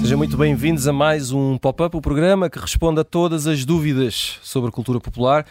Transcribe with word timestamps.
Sejam 0.00 0.16
muito 0.16 0.38
bem-vindos 0.38 0.88
a 0.88 0.92
mais 0.92 1.32
um 1.32 1.58
Pop-Up, 1.58 1.94
o 1.94 2.00
programa 2.00 2.48
que 2.48 2.58
responde 2.58 2.98
a 2.98 3.04
todas 3.04 3.46
as 3.46 3.66
dúvidas 3.66 4.38
sobre 4.42 4.70
cultura 4.70 4.98
popular, 4.98 5.44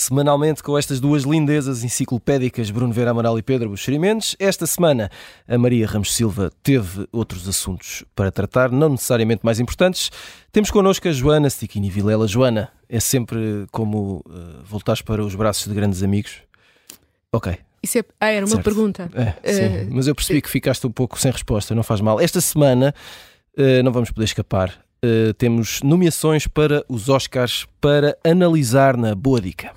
semanalmente 0.00 0.62
com 0.62 0.76
estas 0.76 0.98
duas 1.00 1.24
lindezas 1.24 1.84
enciclopédicas, 1.84 2.70
Bruno 2.70 2.92
Vera 2.92 3.10
Amaral 3.10 3.38
e 3.38 3.42
Pedro 3.42 3.68
Buxerimentos. 3.70 4.34
Esta 4.38 4.66
semana, 4.66 5.10
a 5.46 5.58
Maria 5.58 5.86
Ramos 5.86 6.14
Silva 6.14 6.50
teve 6.62 7.06
outros 7.12 7.46
assuntos 7.48 8.04
para 8.14 8.30
tratar, 8.30 8.70
não 8.70 8.88
necessariamente 8.90 9.44
mais 9.44 9.60
importantes. 9.60 10.10
Temos 10.50 10.70
connosco 10.70 11.06
a 11.06 11.12
Joana 11.12 11.48
Stiquini 11.50 11.90
Vilela. 11.90 12.26
Joana, 12.26 12.70
é 12.88 12.98
sempre 12.98 13.66
como 13.70 14.24
uh, 14.26 14.62
voltares 14.64 15.02
para 15.02 15.22
os 15.24 15.34
braços 15.34 15.66
de 15.68 15.74
grandes 15.74 16.02
amigos? 16.02 16.38
Ok, 17.32 17.56
isso 17.82 17.98
é... 17.98 18.04
Ah, 18.20 18.30
era 18.30 18.44
uma 18.44 18.56
Certo. 18.56 18.64
pergunta. 18.64 19.10
É, 19.14 19.52
sim, 19.52 19.62
Eh, 19.62 19.86
mas 19.90 20.06
eu 20.06 20.14
percebi 20.14 20.42
que 20.42 20.50
ficaste 20.50 20.86
um 20.86 20.90
pouco 20.90 21.18
sem 21.18 21.30
resposta, 21.30 21.74
não 21.74 21.82
faz 21.82 22.00
mal. 22.00 22.20
Esta 22.20 22.40
semana 22.40 22.94
eh, 23.56 23.82
não 23.82 23.92
vamos 23.92 24.10
poder 24.10 24.24
escapar. 24.24 24.74
Eh, 25.02 25.32
temos 25.38 25.80
nomeações 25.82 26.46
para 26.46 26.84
os 26.86 27.08
Oscars 27.08 27.66
para 27.80 28.18
analisar 28.22 28.98
na 28.98 29.14
Boa 29.14 29.40
Dica. 29.40 29.72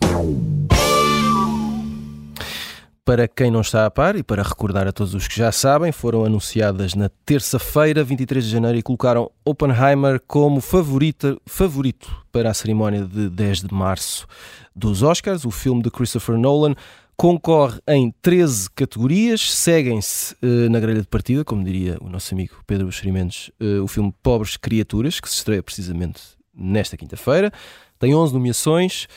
Para 3.05 3.25
quem 3.27 3.49
não 3.49 3.61
está 3.61 3.85
a 3.85 3.91
par 3.91 4.17
e 4.17 4.23
para 4.23 4.43
recordar 4.43 4.85
a 4.85 4.91
todos 4.91 5.13
os 5.13 5.25
que 5.25 5.37
já 5.37 5.49
sabem, 5.51 5.93
foram 5.93 6.25
anunciadas 6.25 6.93
na 6.93 7.09
terça-feira, 7.25 8.03
23 8.03 8.43
de 8.43 8.51
janeiro, 8.51 8.77
e 8.77 8.81
colocaram 8.81 9.31
Oppenheimer 9.45 10.21
como 10.27 10.59
favorita, 10.59 11.37
favorito 11.45 12.13
para 12.29 12.49
a 12.49 12.53
cerimónia 12.53 13.05
de 13.05 13.29
10 13.29 13.63
de 13.63 13.73
março 13.73 14.27
dos 14.75 15.03
Oscars. 15.03 15.45
O 15.45 15.51
filme 15.51 15.81
de 15.81 15.89
Christopher 15.89 16.37
Nolan 16.37 16.75
concorre 17.15 17.79
em 17.87 18.13
13 18.21 18.69
categorias, 18.71 19.53
seguem-se 19.53 20.35
eh, 20.41 20.69
na 20.69 20.79
grelha 20.79 21.01
de 21.01 21.07
partida, 21.07 21.45
como 21.45 21.63
diria 21.63 21.97
o 22.01 22.09
nosso 22.09 22.33
amigo 22.33 22.55
Pedro 22.65 22.85
Buxerimentos, 22.87 23.51
eh, 23.59 23.79
o 23.79 23.87
filme 23.87 24.13
Pobres 24.21 24.57
Criaturas, 24.57 25.19
que 25.19 25.29
se 25.29 25.35
estreia 25.35 25.61
precisamente 25.63 26.21
nesta 26.53 26.97
quinta-feira. 26.97 27.51
Tem 27.99 28.13
11 28.13 28.33
nomeações. 28.33 29.07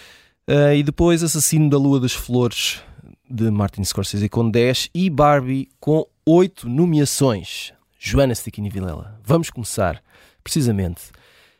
eh, 0.49 0.77
e 0.77 0.83
depois 0.83 1.23
Assassino 1.25 1.69
da 1.69 1.77
Lua 1.77 1.99
das 1.99 2.13
Flores, 2.13 2.81
de 3.29 3.51
Martin 3.51 3.83
Scorsese, 3.83 4.29
com 4.29 4.49
10. 4.49 4.91
E 4.95 5.11
Barbie, 5.11 5.69
com 5.81 6.07
8 6.25 6.69
nomeações. 6.69 7.73
Joana 7.99 8.33
Stickini 8.35 8.71
Vilela. 8.71 9.19
Vamos 9.25 9.51
começar, 9.51 10.01
precisamente, 10.45 11.03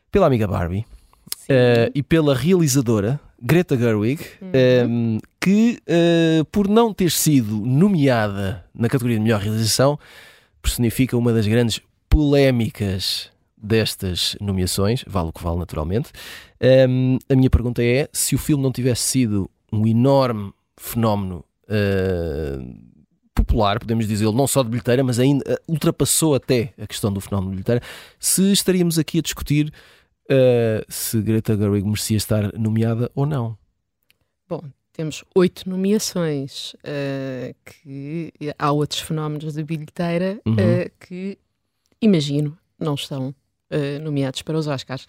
pela 0.09 0.27
amiga 0.27 0.47
Barbie. 0.47 0.85
e 1.93 2.03
pela 2.03 2.33
realizadora 2.33 3.19
Greta 3.41 3.77
Gerwig, 3.77 4.23
eh, 4.53 4.85
que 5.39 5.79
eh, 5.85 6.43
por 6.51 6.67
não 6.67 6.93
ter 6.93 7.11
sido 7.11 7.55
nomeada 7.57 8.65
na 8.73 8.89
categoria 8.89 9.17
de 9.17 9.23
melhor 9.23 9.39
realização, 9.39 9.99
personifica 10.61 11.15
uma 11.15 11.31
das 11.31 11.47
grandes 11.47 11.79
polémicas 12.09 13.31
destas 13.57 14.35
nomeações, 14.39 15.03
vale 15.07 15.29
o 15.29 15.33
que 15.33 15.43
vale 15.43 15.57
naturalmente. 15.57 16.11
Um, 16.89 17.17
a 17.29 17.35
minha 17.35 17.49
pergunta 17.49 17.83
é: 17.83 18.07
se 18.13 18.35
o 18.35 18.37
filme 18.37 18.63
não 18.63 18.71
tivesse 18.71 19.01
sido 19.01 19.49
um 19.71 19.85
enorme 19.87 20.51
fenómeno 20.77 21.43
uh, 21.69 22.75
popular, 23.33 23.79
podemos 23.79 24.07
dizê-lo, 24.07 24.31
não 24.31 24.47
só 24.47 24.63
de 24.63 24.69
bilheteira, 24.69 25.03
mas 25.03 25.19
ainda 25.19 25.43
uh, 25.53 25.71
ultrapassou 25.71 26.35
até 26.35 26.73
a 26.77 26.85
questão 26.85 27.11
do 27.11 27.19
fenómeno 27.19 27.51
de 27.51 27.55
bilheteira, 27.57 27.81
se 28.19 28.51
estaríamos 28.51 28.97
aqui 28.99 29.19
a 29.19 29.21
discutir 29.21 29.71
uh, 30.29 30.85
se 30.91 31.21
Greta 31.21 31.55
Gerwig 31.57 31.85
merecia 31.85 32.17
estar 32.17 32.51
nomeada 32.57 33.11
ou 33.15 33.25
não. 33.25 33.57
Bom, 34.47 34.63
temos 34.93 35.23
oito 35.35 35.69
nomeações. 35.69 36.75
eh, 36.83 37.53
que 37.65 38.31
há 38.57 38.71
outros 38.71 39.01
fenómenos 39.01 39.53
de 39.53 39.63
bilheteira 39.63 40.39
Uhum. 40.45 40.55
eh, 40.57 40.91
que, 40.99 41.37
imagino, 42.01 42.57
não 42.79 42.95
estão 42.95 43.33
eh, 43.69 43.99
nomeados 43.99 44.41
para 44.41 44.57
os 44.57 44.65
Oscars. 44.67 45.05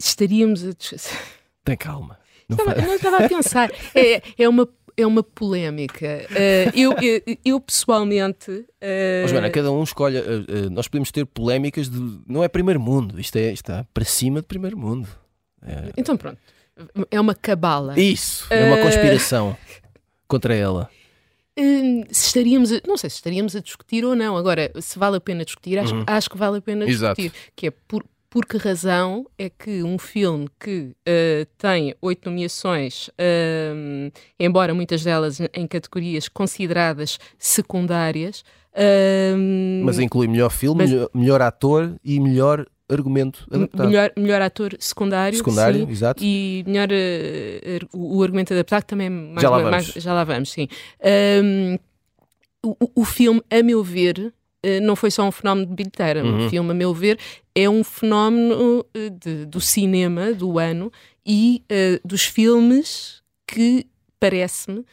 Estaríamos 0.00 0.64
a. 0.64 0.70
Tem 1.64 1.76
calma. 1.76 2.18
Não 2.48 2.56
Estava- 2.56 2.82
não 2.82 2.94
estava 2.94 3.24
a 3.24 3.28
pensar. 3.28 3.70
É, 3.94 4.22
é 4.42 4.48
uma. 4.48 4.68
É 4.96 5.06
uma 5.06 5.22
polémica. 5.22 6.06
Eh, 6.34 6.70
eu, 6.74 6.92
eu, 7.00 7.22
eu, 7.44 7.60
pessoalmente. 7.60 8.64
eh, 8.80 9.22
Ó, 9.24 9.28
Joana, 9.28 9.50
cada 9.50 9.70
um 9.72 9.82
escolhe. 9.82 10.18
uh, 10.18 10.22
uh, 10.22 10.70
nós 10.70 10.86
podemos 10.88 11.10
ter 11.10 11.24
polémicas 11.26 11.88
de. 11.88 11.98
Não 12.26 12.44
é 12.44 12.48
primeiro 12.48 12.78
mundo, 12.80 13.18
isto 13.20 13.36
é, 13.36 13.52
está 13.52 13.86
para 13.94 14.04
cima 14.04 14.40
de 14.40 14.46
primeiro 14.46 14.76
mundo. 14.76 15.08
É- 15.64 15.92
Então, 15.96 16.16
pronto. 16.16 16.38
É 17.10 17.20
uma 17.20 17.34
cabala. 17.34 17.98
Isso, 17.98 18.46
é 18.52 18.64
uma 18.66 18.78
conspiração 18.78 19.56
contra 20.26 20.54
ela. 20.54 20.88
Hum, 21.58 22.04
se 22.10 22.28
estaríamos 22.28 22.72
a, 22.72 22.80
não 22.86 22.96
sei 22.96 23.10
se 23.10 23.16
estaríamos 23.16 23.54
a 23.54 23.60
discutir 23.60 24.04
ou 24.06 24.16
não. 24.16 24.36
Agora, 24.38 24.72
se 24.80 24.98
vale 24.98 25.18
a 25.18 25.20
pena 25.20 25.44
discutir, 25.44 25.78
acho, 25.78 25.94
Uhum. 25.94 26.04
acho 26.06 26.30
que 26.30 26.36
vale 26.38 26.58
a 26.58 26.60
pena 26.62 26.88
Exato. 26.88 27.20
discutir. 27.20 27.50
Que 27.54 27.66
é 27.66 27.70
por, 27.70 28.04
por 28.32 28.46
que 28.46 28.56
razão 28.56 29.26
é 29.38 29.50
que 29.50 29.82
um 29.82 29.98
filme 29.98 30.48
que 30.58 30.96
eh, 31.04 31.46
tem 31.58 31.94
oito 32.00 32.30
nomeações, 32.30 33.10
hum, 33.74 34.10
embora 34.40 34.72
muitas 34.72 35.04
delas 35.04 35.38
em 35.52 35.66
categorias 35.66 36.28
consideradas 36.28 37.18
secundárias, 37.38 38.42
hum, 39.36 39.82
Mas 39.84 39.98
inclui 39.98 40.28
melhor 40.28 40.48
filme, 40.50 40.78
mas- 40.78 40.90
melhor, 40.90 41.10
melhor 41.12 41.42
ator 41.42 41.94
e 42.02 42.18
melhor 42.18 42.66
argumento 42.88 43.46
adaptado. 43.52 43.86
melhor, 43.86 44.12
melhor 44.16 44.40
ator 44.40 44.76
secundário, 44.80 45.36
Secundário, 45.36 45.84
sim, 45.86 45.92
exato. 45.92 46.22
e 46.24 46.64
melhor 46.66 46.88
eh, 46.90 47.76
ar- 47.82 47.88
o, 47.92 48.16
o 48.18 48.22
argumento 48.22 48.54
adaptado 48.54 48.84
também 48.84 49.08
é 49.08 49.10
mais, 49.10 49.42
Já 49.42 49.50
lá 49.50 49.56
vamos. 49.58 49.70
mais- 49.70 49.86
já 50.04 50.12
lá 50.14 50.24
vamos, 50.24 50.50
sim. 50.50 50.68
O, 52.64 52.76
o- 53.02 53.04
filme, 53.04 53.42
a 53.50 53.62
meu 53.62 53.82
ver, 53.82 54.18
eh, 54.18 54.32
não 54.80 54.94
foi 54.96 55.10
só 55.10 55.24
um 55.26 55.32
fenómeno 55.32 55.66
de 55.66 55.74
bilheteira. 55.74 56.24
Uhum. 56.24 56.46
O 56.46 56.50
filme, 56.50 56.70
a 56.70 56.74
meu 56.74 56.92
ver, 56.94 57.18
é 57.54 57.68
um 57.68 57.82
fenómeno 57.84 58.84
eh, 58.94 59.10
de- 59.10 59.46
do 59.46 59.60
cinema 59.60 60.32
do 60.32 60.58
ano 60.58 60.90
e 61.26 61.62
eh, 61.68 62.00
dos 62.04 62.24
filmes 62.24 63.22
que, 63.46 63.86
parece-me, 64.20 64.84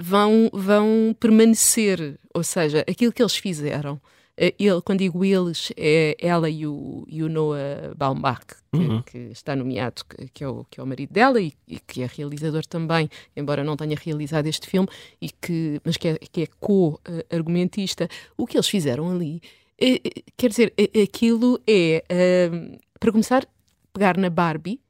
vão, 0.00 0.50
vão 0.52 1.14
permanecer. 1.18 2.18
Ou 2.34 2.42
seja, 2.42 2.84
aquilo 2.88 3.12
que 3.12 3.22
eles 3.22 3.36
fizeram. 3.36 4.00
Eh, 4.42 4.54
Ele, 4.58 4.80
quando 4.80 5.00
digo 5.00 5.24
eles, 5.24 5.70
é 5.76 6.16
ela 6.18 6.48
e 6.48 6.66
o, 6.66 7.04
e 7.08 7.22
o 7.22 7.28
Noah 7.28 7.92
Baumbach, 7.96 8.46
que, 8.72 8.78
Uhum. 8.78 9.02
que 9.02 9.18
está 9.32 9.54
nomeado, 9.54 10.02
que, 10.32 10.42
é 10.44 10.48
o, 10.48 10.64
que 10.70 10.80
é 10.80 10.82
o 10.82 10.86
marido 10.86 11.12
dela 11.12 11.40
e, 11.40 11.52
e 11.68 11.78
que 11.78 12.02
é 12.02 12.06
realizador 12.06 12.64
também, 12.64 13.08
embora 13.36 13.62
não 13.64 13.76
tenha 13.76 13.96
realizado 13.96 14.46
este 14.46 14.66
filme, 14.66 14.88
e 15.20 15.28
que, 15.28 15.80
mas 15.84 15.96
que 15.96 16.08
é, 16.08 16.18
que 16.18 16.42
é 16.42 16.46
co-argumentista. 16.58 18.08
O 18.36 18.46
que 18.46 18.56
eles 18.56 18.68
fizeram 18.68 19.10
ali, 19.10 19.42
eh, 19.80 20.00
quer 20.36 20.48
dizer, 20.48 20.72
aquilo 21.02 21.60
é, 21.66 22.04
eh, 22.08 22.78
para 22.98 23.12
começar, 23.12 23.46
pegar 23.92 24.16
na 24.16 24.30
Barbie 24.30 24.80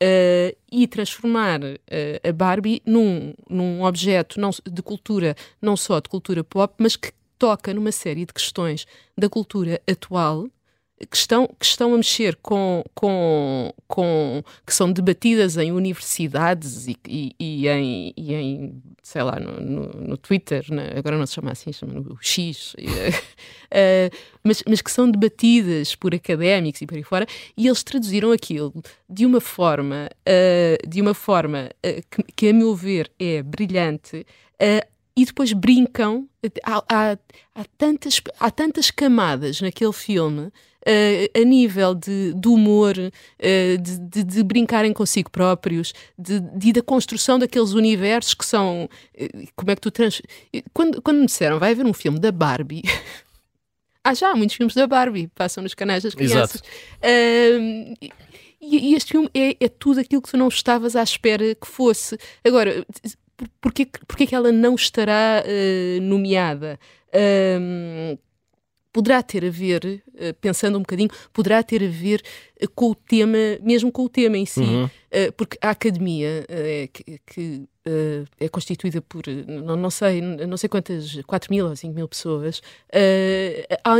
eh, 0.00 0.56
e 0.70 0.86
transformar 0.86 1.60
eh, 1.88 2.20
a 2.28 2.32
Barbie 2.32 2.82
num, 2.86 3.32
num 3.48 3.82
objeto 3.84 4.40
não, 4.40 4.50
de 4.50 4.82
cultura, 4.82 5.34
não 5.62 5.76
só 5.76 6.00
de 6.00 6.08
cultura 6.08 6.42
pop, 6.44 6.74
mas 6.78 6.96
que 6.96 7.12
toca 7.38 7.72
numa 7.74 7.92
série 7.92 8.24
de 8.26 8.32
questões 8.32 8.86
da 9.16 9.28
cultura 9.28 9.80
atual 9.90 10.48
que 11.08 11.16
estão, 11.16 11.46
que 11.46 11.64
estão 11.64 11.94
a 11.94 11.96
mexer 11.96 12.34
com, 12.42 12.82
com, 12.92 13.72
com 13.86 14.42
que 14.66 14.74
são 14.74 14.90
debatidas 14.92 15.56
em 15.56 15.70
universidades 15.70 16.88
e, 16.88 16.96
e, 17.06 17.36
e 17.38 17.68
em, 17.68 18.12
e 18.16 18.34
em, 18.34 18.82
sei 19.00 19.22
lá, 19.22 19.38
no, 19.38 19.60
no, 19.60 19.86
no 20.08 20.16
Twitter, 20.16 20.64
na- 20.70 20.98
agora 20.98 21.16
não 21.16 21.24
se 21.24 21.34
chama 21.34 21.52
assim, 21.52 21.72
chama 21.72 21.94
no 21.94 22.18
X, 22.20 22.74
eh, 23.70 24.10
mas, 24.42 24.62
mas 24.68 24.80
que 24.82 24.90
são 24.90 25.08
debatidas 25.08 25.94
por 25.94 26.12
académicos 26.14 26.80
e 26.82 26.86
por 26.86 26.96
aí 26.96 27.04
fora, 27.04 27.26
e 27.56 27.68
eles 27.68 27.84
traduziram 27.84 28.32
aquilo 28.32 28.74
de 29.08 29.24
uma 29.24 29.40
forma, 29.40 30.08
eh, 30.26 30.78
de 30.84 31.00
uma 31.00 31.14
forma 31.14 31.70
eh, 31.80 32.02
que, 32.10 32.22
que, 32.34 32.48
a 32.48 32.52
meu 32.52 32.74
ver, 32.74 33.08
é 33.20 33.40
brilhante. 33.40 34.26
E 35.18 35.24
depois 35.24 35.52
brincam. 35.52 36.28
Há, 36.62 36.84
há, 36.88 37.18
há, 37.56 37.64
tantas, 37.76 38.22
há 38.38 38.50
tantas 38.52 38.90
camadas 38.90 39.60
naquele 39.60 39.92
filme 39.92 40.52
Uh, 40.86 41.28
a 41.38 41.44
nível 41.44 41.94
de, 41.94 42.32
de 42.32 42.48
humor, 42.48 42.94
uh, 42.96 43.78
de, 43.82 43.98
de, 43.98 44.24
de, 44.24 44.42
brincarem 44.42 44.90
consigo 44.90 45.28
próprios, 45.28 45.92
de, 46.16 46.40
de, 46.40 46.72
da 46.72 46.80
construção 46.80 47.38
daqueles 47.38 47.72
universos 47.72 48.32
que 48.32 48.46
são. 48.46 48.88
Uh, 49.14 49.48
como 49.54 49.70
é 49.70 49.74
que 49.74 49.82
tu 49.82 49.90
trans. 49.90 50.22
Quando, 50.72 51.02
quando 51.02 51.18
me 51.18 51.26
disseram 51.26 51.58
vai 51.58 51.72
haver 51.72 51.84
um 51.84 51.92
filme 51.92 52.18
da 52.18 52.32
Barbie. 52.32 52.82
há 54.02 54.14
já 54.14 54.34
muitos 54.34 54.56
filmes 54.56 54.74
da 54.74 54.86
Barbie, 54.86 55.26
passam 55.34 55.62
nos 55.62 55.74
canais 55.74 56.04
das 56.04 56.14
crianças. 56.14 56.62
E, 57.02 58.08
e, 58.60 58.94
este 58.94 59.12
filme 59.12 59.28
é, 59.34 59.56
é 59.60 59.68
tudo 59.68 60.00
aquilo 60.00 60.22
que 60.22 60.30
tu 60.30 60.38
não 60.38 60.48
estavas 60.48 60.96
à 60.96 61.02
espera 61.02 61.54
que 61.54 61.66
fosse. 61.66 62.16
Agora 62.42 62.86
porquê, 63.60 63.86
porquê 64.06 64.26
que 64.26 64.34
ela 64.34 64.50
não 64.50 64.74
estará 64.74 65.44
uh, 65.44 66.00
nomeada? 66.00 66.78
Um, 67.60 68.18
poderá 68.92 69.22
ter 69.22 69.44
a 69.44 69.50
ver, 69.50 70.02
uh, 70.08 70.34
pensando 70.40 70.76
um 70.76 70.80
bocadinho, 70.80 71.10
poderá 71.32 71.62
ter 71.62 71.84
a 71.84 71.88
ver 71.88 72.22
uh, 72.62 72.68
com 72.74 72.90
o 72.90 72.94
tema, 72.94 73.38
mesmo 73.60 73.92
com 73.92 74.02
o 74.02 74.08
tema 74.08 74.36
em 74.36 74.46
si, 74.46 74.60
uhum. 74.60 74.88
porque 75.36 75.56
a 75.60 75.70
academia 75.70 76.44
que, 76.92 77.20
que 77.26 77.68
é 78.38 78.48
constituída 78.50 79.00
por, 79.00 79.22
não, 79.46 79.74
não, 79.74 79.90
sei, 79.90 80.20
não 80.20 80.56
sei 80.58 80.68
quantas, 80.68 81.18
4 81.26 81.50
mil 81.50 81.66
ou 81.66 81.74
5 81.74 81.94
mil 81.94 82.06
pessoas, 82.06 82.60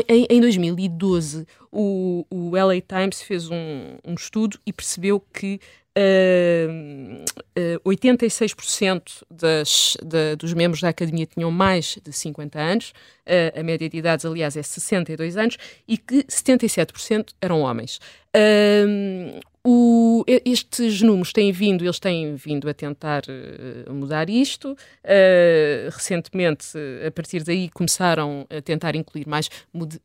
em, 0.06 0.26
em 0.28 0.40
2012 0.40 1.46
o, 1.72 2.26
o 2.30 2.50
LA 2.50 2.82
Times 2.82 3.22
fez 3.22 3.48
um, 3.48 3.96
um 4.04 4.14
estudo 4.14 4.58
e 4.66 4.72
percebeu 4.72 5.18
que 5.32 5.58
Uh, 5.98 7.24
uh, 7.84 7.90
86% 7.90 9.24
das, 9.28 9.96
da, 10.00 10.36
dos 10.36 10.54
membros 10.54 10.80
da 10.80 10.90
academia 10.90 11.26
tinham 11.26 11.50
mais 11.50 11.98
de 12.04 12.12
50 12.12 12.56
anos, 12.56 12.90
uh, 13.26 13.58
a 13.58 13.62
média 13.64 13.88
de 13.88 13.96
idades, 13.96 14.24
aliás, 14.24 14.56
é 14.56 14.62
62 14.62 15.36
anos, 15.36 15.56
e 15.88 15.98
que 15.98 16.22
77% 16.24 17.30
eram 17.42 17.62
homens. 17.62 17.98
Uh, 18.28 19.40
o, 19.70 20.24
estes 20.46 21.02
números 21.02 21.30
têm 21.30 21.52
vindo, 21.52 21.84
eles 21.84 21.98
têm 21.98 22.34
vindo 22.36 22.70
a 22.70 22.72
tentar 22.72 23.22
uh, 23.28 23.92
mudar 23.92 24.30
isto. 24.30 24.72
Uh, 24.72 25.90
recentemente, 25.90 26.68
a 27.06 27.10
partir 27.10 27.44
daí, 27.44 27.68
começaram 27.68 28.46
a 28.48 28.62
tentar 28.62 28.96
incluir 28.96 29.28
mais, 29.28 29.50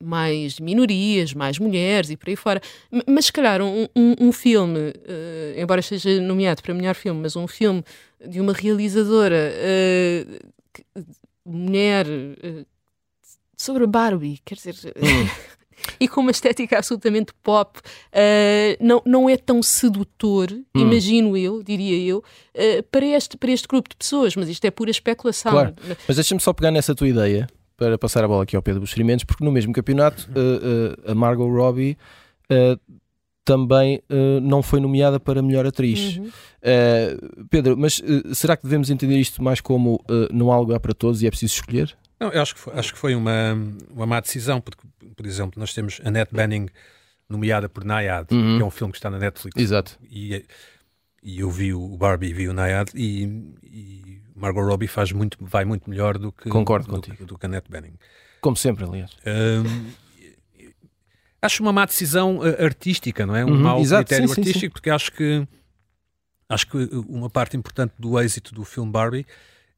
mais 0.03 0.59
minorias, 0.59 1.33
mais 1.33 1.59
mulheres 1.59 2.09
e 2.09 2.17
por 2.17 2.27
aí 2.27 2.35
fora. 2.35 2.61
Mas, 3.07 3.27
se 3.27 3.31
calhar, 3.31 3.61
um, 3.61 3.87
um, 3.95 4.15
um 4.19 4.31
filme, 4.33 4.79
uh, 4.79 4.93
embora 5.57 5.81
seja 5.81 6.19
nomeado 6.19 6.61
para 6.61 6.73
melhor 6.73 6.95
filme, 6.95 7.21
mas 7.21 7.37
um 7.37 7.47
filme 7.47 7.85
de 8.27 8.41
uma 8.41 8.51
realizadora 8.51 9.53
mulher 11.45 12.05
sobre 13.55 13.85
a 13.85 13.87
Barbie, 13.87 14.41
quer 14.43 14.55
dizer. 14.55 14.75
Hum. 14.97 15.53
e 15.99 16.07
com 16.07 16.21
uma 16.21 16.31
estética 16.31 16.77
absolutamente 16.77 17.33
pop, 17.41 17.79
uh, 17.79 18.77
não, 18.79 19.01
não 19.05 19.29
é 19.29 19.37
tão 19.37 19.61
sedutor, 19.61 20.51
hum. 20.51 20.63
imagino 20.75 21.37
eu, 21.37 21.63
diria 21.63 21.97
eu, 21.97 22.17
uh, 22.19 22.83
para, 22.91 23.05
este, 23.05 23.37
para 23.37 23.51
este 23.51 23.67
grupo 23.67 23.89
de 23.89 23.95
pessoas, 23.95 24.35
mas 24.35 24.49
isto 24.49 24.65
é 24.65 24.71
pura 24.71 24.91
especulação. 24.91 25.51
Claro. 25.51 25.75
Mas 26.07 26.17
deixa-me 26.17 26.41
só 26.41 26.53
pegar 26.53 26.71
nessa 26.71 26.93
tua 26.95 27.07
ideia 27.07 27.47
para 27.77 27.97
passar 27.97 28.23
a 28.23 28.27
bola 28.27 28.43
aqui 28.43 28.55
ao 28.55 28.61
Pedro 28.61 28.81
Buscerimentos, 28.81 29.25
porque 29.25 29.43
no 29.43 29.51
mesmo 29.51 29.73
campeonato 29.73 30.29
uh, 30.31 31.11
a 31.11 31.15
Margot 31.15 31.49
Robbie 31.49 31.97
também 33.45 34.01
uh, 34.09 34.39
não 34.41 34.61
foi 34.61 34.79
nomeada 34.79 35.19
para 35.19 35.41
melhor 35.41 35.65
atriz. 35.65 36.17
Uhum. 36.17 36.25
Uh, 36.27 37.45
Pedro, 37.49 37.77
mas 37.77 37.99
uh, 37.99 38.33
será 38.33 38.55
que 38.55 38.63
devemos 38.63 38.89
entender 38.89 39.17
isto 39.17 39.43
mais 39.43 39.59
como 39.59 40.03
não 40.31 40.51
há 40.51 40.57
lugar 40.57 40.79
para 40.79 40.93
todos 40.93 41.21
e 41.21 41.27
é 41.27 41.29
preciso 41.29 41.55
escolher? 41.55 41.95
Não, 42.23 42.31
eu 42.31 42.41
acho 42.41 42.55
que 42.55 42.61
foi, 42.61 42.73
acho 42.73 42.93
que 42.93 42.99
foi 42.99 43.15
uma, 43.15 43.53
uma 43.89 44.05
má 44.05 44.21
decisão, 44.21 44.61
porque, 44.61 44.81
por 45.13 45.25
exemplo, 45.25 45.59
nós 45.59 45.73
temos 45.73 45.99
a 46.05 46.07
Annette 46.07 46.33
Bening 46.33 46.69
nomeada 47.27 47.67
por 47.67 47.83
Nayad, 47.83 48.33
uhum. 48.33 48.55
que 48.55 48.63
é 48.63 48.65
um 48.65 48.71
filme 48.71 48.93
que 48.93 48.97
está 48.97 49.09
na 49.09 49.19
Netflix. 49.19 49.61
Exato. 49.61 49.99
E, 50.09 50.45
e 51.21 51.41
eu 51.41 51.51
vi 51.51 51.73
o 51.73 51.97
Barbie, 51.97 52.31
vi 52.33 52.47
o 52.47 52.53
Nayad 52.53 52.91
e, 52.95 53.23
e 53.61 54.21
Margot 54.33 54.61
Robbie 54.61 54.87
faz 54.87 55.11
muito, 55.11 55.37
vai 55.41 55.65
muito 55.65 55.89
melhor 55.89 56.17
do 56.17 56.31
que, 56.31 56.47
Concordo 56.47 56.87
do, 56.87 56.93
contigo. 56.93 57.25
do 57.25 57.37
que 57.37 57.45
a 57.45 57.49
Annette 57.49 57.69
Bening. 57.69 57.95
Como 58.39 58.55
sempre, 58.55 58.85
aliás. 58.85 59.11
Um, 59.27 59.91
acho 61.41 61.61
uma 61.61 61.73
má 61.73 61.85
decisão 61.85 62.37
uh, 62.37 62.63
artística, 62.63 63.25
não 63.25 63.35
é? 63.35 63.43
Um 63.43 63.49
uhum, 63.49 63.59
mau 63.59 63.81
exato, 63.81 64.05
critério 64.05 64.29
sim, 64.29 64.39
artístico, 64.39 64.59
sim, 64.59 64.67
sim. 64.67 64.69
porque 64.69 64.89
acho 64.89 65.11
que 65.11 65.45
acho 66.47 66.67
que 66.67 66.77
uma 67.09 67.29
parte 67.29 67.57
importante 67.57 67.93
do 67.99 68.17
êxito 68.17 68.53
do 68.53 68.63
filme 68.63 68.89
Barbie 68.91 69.25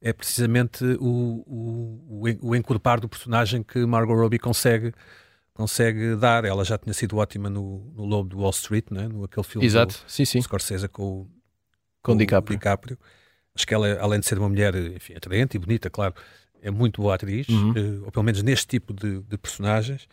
é 0.06 0.12
precisamente 0.12 0.84
o, 1.00 1.42
o, 1.44 2.22
o, 2.40 2.54
encorpar 2.54 3.00
do 3.00 3.08
personagem 3.08 3.60
que 3.60 3.84
Margot 3.84 4.14
Robbie 4.14 4.38
consegue 4.38 4.92
consegue 5.52 6.14
dar. 6.14 6.44
Ela 6.44 6.64
já 6.64 6.78
tinha 6.78 6.94
sido 6.94 7.16
ótima 7.16 7.50
no, 7.50 7.92
no 7.96 8.04
Lobo 8.04 8.28
de 8.28 8.36
Wall 8.36 8.50
Street, 8.50 8.84
né? 8.92 9.08
no 9.08 9.24
aquele 9.24 9.44
filme 9.44 9.66
Exato. 9.66 9.94
Do, 9.94 10.10
sim, 10.10 10.24
sim. 10.24 10.40
Scorsese 10.40 10.86
com, 10.86 11.02
o, 11.02 11.24
com, 12.02 12.12
com 12.12 12.16
DiCaprio. 12.16 12.56
DiCaprio. 12.56 12.98
Acho 13.52 13.66
que 13.66 13.74
ela, 13.74 13.98
além 14.00 14.20
de 14.20 14.26
ser 14.26 14.38
uma 14.38 14.48
mulher 14.48 14.76
enfim, 14.76 15.14
atraente 15.14 15.56
e 15.56 15.58
bonita, 15.58 15.90
claro, 15.90 16.14
é 16.62 16.70
muito 16.70 17.02
boa 17.02 17.16
atriz, 17.16 17.48
uhum. 17.48 17.70
uh, 17.70 18.04
ou 18.04 18.12
pelo 18.12 18.22
menos 18.22 18.42
neste 18.42 18.66
tipo 18.68 18.94
de, 18.94 19.22
de 19.22 19.38
personagens. 19.38 20.06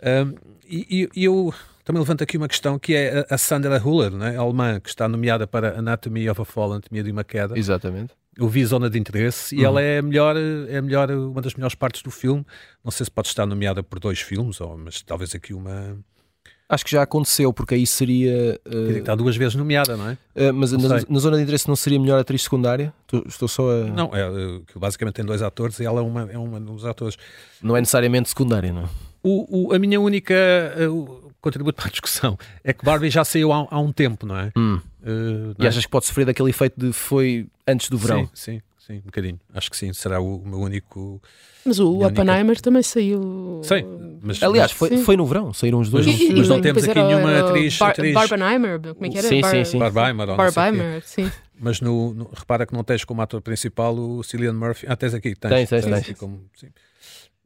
Um, 0.00 0.34
e, 0.64 1.08
e, 1.16 1.24
eu 1.24 1.52
também 1.82 1.98
levanto 1.98 2.22
aqui 2.22 2.36
uma 2.36 2.46
questão 2.46 2.78
que 2.78 2.94
é 2.94 3.26
a, 3.28 3.38
Sandra 3.38 3.82
Huller, 3.82 4.12
né? 4.12 4.36
a 4.36 4.40
alemã, 4.40 4.78
que 4.78 4.90
está 4.90 5.08
nomeada 5.08 5.46
para 5.46 5.78
Anatomy 5.78 6.28
of 6.28 6.40
a 6.40 6.44
Fall, 6.44 6.72
Anatomia 6.72 7.02
de 7.02 7.10
uma 7.10 7.24
Queda. 7.24 7.58
Exatamente 7.58 8.14
eu 8.36 8.48
vi 8.48 8.64
Zona 8.64 8.90
de 8.90 8.98
Interesse 8.98 9.54
e 9.54 9.60
uhum. 9.60 9.64
ela 9.64 9.82
é 9.82 9.98
a 9.98 10.02
melhor, 10.02 10.36
é 10.36 10.80
melhor, 10.80 11.10
uma 11.10 11.40
das 11.40 11.54
melhores 11.54 11.74
partes 11.74 12.02
do 12.02 12.10
filme. 12.10 12.44
Não 12.82 12.90
sei 12.90 13.04
se 13.04 13.10
pode 13.10 13.28
estar 13.28 13.46
nomeada 13.46 13.82
por 13.82 13.98
dois 13.98 14.20
filmes, 14.20 14.60
ou, 14.60 14.76
mas 14.76 15.02
talvez 15.02 15.34
aqui 15.34 15.54
uma. 15.54 15.96
Acho 16.68 16.84
que 16.84 16.90
já 16.90 17.02
aconteceu, 17.02 17.52
porque 17.52 17.74
aí 17.74 17.86
seria. 17.86 18.58
Uh... 18.66 18.98
Está 18.98 19.14
duas 19.14 19.36
vezes 19.36 19.54
nomeada, 19.54 19.96
não 19.96 20.08
é? 20.08 20.18
Uh, 20.34 20.52
mas 20.52 20.72
na, 20.72 21.00
na, 21.08 21.18
Zona 21.18 21.36
de 21.36 21.42
Interesse 21.42 21.68
não 21.68 21.76
seria 21.76 22.00
melhor 22.00 22.18
atriz 22.18 22.42
secundária? 22.42 22.92
Estou 23.26 23.46
só 23.46 23.70
a. 23.70 23.84
Não, 23.84 24.10
é, 24.14 24.60
que 24.66 24.78
basicamente 24.78 25.14
tem 25.14 25.24
dois 25.24 25.42
atores 25.42 25.78
e 25.78 25.84
ela 25.84 26.00
é 26.00 26.02
uma, 26.02 26.30
é 26.32 26.38
uma 26.38 26.58
dos 26.58 26.84
atores. 26.84 27.16
Não 27.62 27.76
é 27.76 27.80
necessariamente 27.80 28.30
secundária, 28.30 28.72
não? 28.72 28.88
O, 29.22 29.68
o, 29.68 29.74
a 29.74 29.78
minha 29.78 30.00
única 30.00 30.34
uh, 30.90 31.32
contributo 31.44 31.76
para 31.76 31.88
a 31.88 31.90
discussão 31.90 32.38
é 32.64 32.72
que 32.72 32.84
Barbie 32.84 33.10
já 33.10 33.24
saiu 33.24 33.52
há, 33.52 33.66
há 33.70 33.78
um 33.78 33.92
tempo, 33.92 34.26
não 34.26 34.36
é? 34.36 34.50
Hum. 34.56 34.80
Uh, 35.02 35.54
e 35.58 35.66
é? 35.66 35.68
achas 35.68 35.84
que 35.84 35.90
pode 35.90 36.06
sofrer 36.06 36.24
daquele 36.24 36.48
efeito 36.48 36.80
de 36.80 36.92
foi 36.92 37.46
antes 37.68 37.90
do 37.90 37.98
verão? 37.98 38.28
Sim, 38.32 38.54
sim, 38.54 38.62
sim, 38.78 38.94
um 38.98 39.06
bocadinho. 39.06 39.38
Acho 39.52 39.70
que 39.70 39.76
sim, 39.76 39.92
será 39.92 40.20
o, 40.20 40.38
o 40.38 40.48
meu 40.48 40.60
único. 40.60 41.20
Mas 41.64 41.78
o 41.78 42.00
Oppenheimer 42.04 42.46
única... 42.46 42.62
também 42.62 42.82
saiu. 42.82 43.60
Sim, 43.62 44.18
mas. 44.22 44.42
Aliás, 44.42 44.72
foi, 44.72 44.96
foi 44.98 45.16
no 45.16 45.26
verão, 45.26 45.52
saíram 45.52 45.80
os 45.80 45.90
dois. 45.90 46.06
Mas, 46.06 46.18
e, 46.18 46.34
mas 46.34 46.48
não 46.48 46.60
temos 46.60 46.82
aqui 46.82 47.02
nenhuma 47.02 47.38
atriz. 47.38 47.78
Bar 47.78 47.90
atriz... 47.90 48.14
Barbenheimer, 48.14 48.80
como 48.80 49.06
é 49.06 49.08
que 49.10 49.18
era? 49.18 49.28
Sim, 49.28 49.42
sim, 49.42 49.64
sim. 49.64 49.78
Barbenheimer, 49.78 50.26
Barbenheimer, 50.34 51.02
sim. 51.04 51.30
Mas 51.60 51.80
no, 51.80 52.14
no, 52.14 52.30
repara 52.34 52.66
que 52.66 52.72
não 52.72 52.82
tens 52.82 53.04
como 53.04 53.20
ator 53.20 53.40
principal 53.40 53.94
o 53.94 54.22
Cillian 54.22 54.54
Murphy. 54.54 54.86
Ah, 54.88 54.96
tens 54.96 55.14
aqui, 55.14 55.36
tens. 55.36 55.50
Tens, 55.50 55.68
tens, 55.68 55.84
tens. 55.84 56.06
tens. 56.06 56.18
Como, 56.18 56.40
sim. 56.54 56.68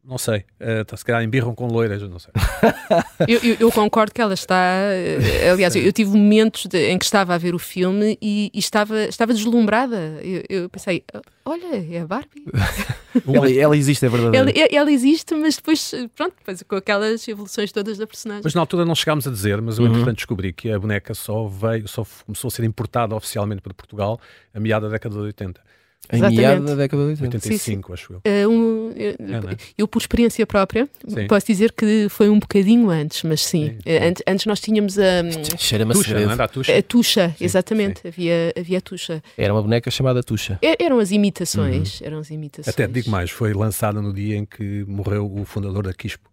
Não 0.08 0.16
sei. 0.16 0.38
Uh, 0.58 0.96
se 0.96 1.04
calhar 1.04 1.22
embirram 1.22 1.54
com 1.54 1.66
loiras, 1.66 2.00
não 2.00 2.18
sei. 2.18 2.32
eu, 3.28 3.40
eu, 3.42 3.56
eu, 3.60 3.70
concordo 3.70 4.10
que 4.10 4.22
ela 4.22 4.32
está. 4.32 4.54
Uh, 4.56 5.52
aliás, 5.52 5.76
eu, 5.76 5.82
eu, 5.82 5.92
tive 5.92 6.16
momentos 6.16 6.64
de, 6.64 6.88
em 6.88 6.96
que 6.96 7.04
estava 7.04 7.34
a 7.34 7.38
ver 7.38 7.54
o 7.54 7.58
filme 7.58 8.16
e, 8.22 8.50
e 8.54 8.58
estava, 8.58 9.02
estava 9.02 9.34
deslumbrada. 9.34 10.18
Eu, 10.22 10.44
eu, 10.48 10.68
pensei, 10.70 11.04
olha, 11.44 11.76
é 11.76 12.00
a 12.00 12.06
Barbie. 12.06 12.42
ela, 13.28 13.52
ela, 13.52 13.76
existe, 13.76 14.06
é 14.06 14.08
verdade. 14.08 14.34
Ela, 14.34 14.68
ela, 14.72 14.90
existe, 14.90 15.34
mas 15.34 15.56
depois, 15.56 15.92
pronto, 16.16 16.34
depois 16.38 16.62
com 16.62 16.76
aquelas 16.76 17.28
evoluções 17.28 17.70
todas 17.70 17.98
da 17.98 18.06
personagem. 18.06 18.40
Mas 18.44 18.54
na 18.54 18.62
altura 18.62 18.86
não 18.86 18.94
chegámos 18.94 19.26
a 19.26 19.30
dizer, 19.30 19.60
mas 19.60 19.78
eu 19.78 19.84
uhum. 19.84 19.90
entretanto 19.90 20.16
descobri 20.16 20.54
que 20.54 20.70
a 20.70 20.78
boneca 20.78 21.12
só 21.12 21.46
veio, 21.46 21.86
só 21.86 22.06
começou 22.24 22.48
a 22.48 22.50
ser 22.50 22.64
importada 22.64 23.14
oficialmente 23.14 23.60
para 23.60 23.74
Portugal 23.74 24.18
a 24.54 24.58
meada 24.58 24.86
da 24.86 24.92
década 24.92 25.16
de 25.16 25.20
80. 25.20 25.67
Em 26.12 26.20
meados 26.20 26.64
da 26.64 26.74
década 26.74 27.02
de 27.02 27.22
80. 27.22 27.36
85, 27.36 27.58
sim, 27.58 27.58
sim. 27.58 27.92
acho 27.92 28.12
eu. 28.14 28.48
Uh, 28.48 28.50
um, 28.50 28.92
eu, 28.96 29.10
é, 29.10 29.52
é? 29.52 29.56
eu, 29.76 29.86
por 29.86 30.00
experiência 30.00 30.46
própria, 30.46 30.88
sim. 31.06 31.26
posso 31.26 31.46
dizer 31.46 31.72
que 31.72 32.08
foi 32.08 32.30
um 32.30 32.38
bocadinho 32.38 32.88
antes, 32.88 33.22
mas 33.22 33.42
sim. 33.42 33.76
sim. 33.84 33.90
Uh, 33.90 34.08
antes, 34.08 34.22
antes, 34.26 34.46
nós 34.46 34.60
tínhamos 34.60 34.98
a. 34.98 35.22
Um, 35.22 35.58
Cheira-me 35.58 35.92
a, 35.92 36.44
a 36.44 36.48
tuxa. 36.48 36.76
A 36.76 36.82
tuxa, 36.82 37.36
exatamente. 37.40 38.08
Havia, 38.08 38.52
havia 38.58 38.78
a 38.78 38.80
tuxa. 38.80 39.22
Era 39.36 39.52
uma 39.52 39.62
boneca 39.62 39.90
chamada 39.90 40.22
tuxa. 40.22 40.58
Er, 40.62 40.76
eram 40.80 40.98
as 40.98 41.10
imitações. 41.10 42.00
Uhum. 42.00 42.06
Eram 42.06 42.18
as 42.18 42.30
imitações. 42.30 42.74
Até 42.74 42.86
digo 42.86 43.10
mais, 43.10 43.30
foi 43.30 43.52
lançada 43.52 44.00
no 44.00 44.12
dia 44.12 44.36
em 44.36 44.46
que 44.46 44.84
morreu 44.88 45.30
o 45.30 45.44
fundador 45.44 45.84
da 45.84 45.92
Quispo. 45.92 46.28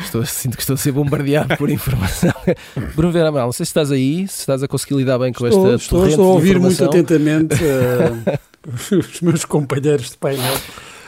Estou, 0.00 0.24
sinto 0.24 0.56
que 0.56 0.62
estou 0.62 0.74
a 0.74 0.76
ser 0.76 0.92
bombardeado 0.92 1.56
por 1.56 1.70
informação. 1.70 2.32
Bruno 2.94 3.12
Vera 3.12 3.28
Amaral, 3.28 3.48
não 3.48 3.52
sei 3.52 3.66
se 3.66 3.70
estás 3.70 3.90
aí, 3.90 4.26
se 4.28 4.40
estás 4.40 4.62
a 4.62 4.68
conseguir 4.68 4.96
lidar 4.96 5.18
bem 5.18 5.32
com 5.32 5.46
estou, 5.46 5.74
esta 5.74 5.84
estou, 5.84 6.06
estou 6.06 6.24
a 6.24 6.34
ouvir 6.34 6.58
muito 6.58 6.84
atentamente 6.84 7.56
uh, 7.62 8.38
os 8.98 9.20
meus 9.20 9.44
companheiros 9.44 10.10
de 10.10 10.16
painel. 10.16 10.54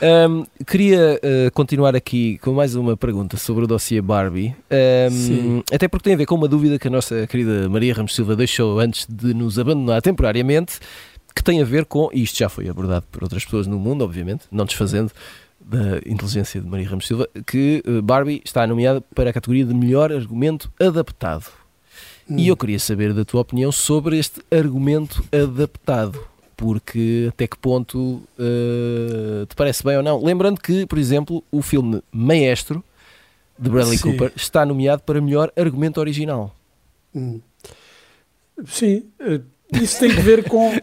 Um, 0.01 0.45
queria 0.67 1.19
uh, 1.23 1.51
continuar 1.53 1.95
aqui 1.95 2.37
com 2.39 2.53
mais 2.53 2.75
uma 2.75 2.97
pergunta 2.97 3.37
sobre 3.37 3.63
o 3.63 3.67
dossiê 3.67 4.01
Barbie, 4.01 4.53
um, 5.09 5.63
até 5.71 5.87
porque 5.87 6.03
tem 6.03 6.13
a 6.13 6.17
ver 6.17 6.25
com 6.25 6.35
uma 6.35 6.49
dúvida 6.49 6.77
que 6.77 6.89
a 6.89 6.91
nossa 6.91 7.25
querida 7.27 7.69
Maria 7.69 7.93
Ramos 7.93 8.13
Silva 8.13 8.35
deixou 8.35 8.79
antes 8.79 9.07
de 9.09 9.33
nos 9.33 9.57
abandonar 9.57 10.01
temporariamente, 10.01 10.79
que 11.33 11.41
tem 11.41 11.61
a 11.61 11.65
ver 11.65 11.85
com, 11.85 12.09
e 12.13 12.23
isto 12.23 12.37
já 12.37 12.49
foi 12.49 12.67
abordado 12.67 13.05
por 13.09 13.23
outras 13.23 13.45
pessoas 13.45 13.67
no 13.67 13.79
mundo, 13.79 14.03
obviamente, 14.03 14.43
não 14.51 14.65
desfazendo, 14.65 15.11
da 15.67 15.97
inteligência 16.05 16.61
de 16.61 16.67
Maria 16.67 16.87
Ramos 16.87 17.07
Silva, 17.07 17.27
que 17.45 17.81
eh, 17.85 18.01
Barbie 18.01 18.41
está 18.45 18.67
nomeada 18.67 19.01
para 19.01 19.31
a 19.31 19.33
categoria 19.33 19.65
de 19.65 19.73
melhor 19.73 20.11
argumento 20.11 20.71
adaptado. 20.79 21.47
Hum. 22.29 22.37
E 22.37 22.47
eu 22.47 22.55
queria 22.55 22.79
saber 22.79 23.13
da 23.13 23.25
tua 23.25 23.41
opinião 23.41 23.71
sobre 23.71 24.17
este 24.19 24.41
argumento 24.51 25.23
adaptado, 25.31 26.19
porque 26.55 27.27
até 27.29 27.47
que 27.47 27.57
ponto 27.57 28.21
uh, 28.39 29.45
te 29.47 29.55
parece 29.55 29.83
bem 29.83 29.97
ou 29.97 30.03
não? 30.03 30.23
Lembrando 30.23 30.59
que, 30.61 30.85
por 30.85 30.99
exemplo, 30.99 31.43
o 31.51 31.61
filme 31.61 32.01
Maestro 32.11 32.83
de 33.57 33.69
Bradley 33.69 33.97
Sim. 33.97 34.11
Cooper 34.11 34.33
está 34.35 34.65
nomeado 34.65 35.01
para 35.01 35.19
melhor 35.19 35.51
argumento 35.55 35.99
original. 35.99 36.55
Hum. 37.13 37.41
Sim, 38.65 39.05
uh, 39.19 39.43
isso 39.81 39.99
tem 39.99 40.09
que 40.09 40.21
ver 40.21 40.47
com. 40.47 40.71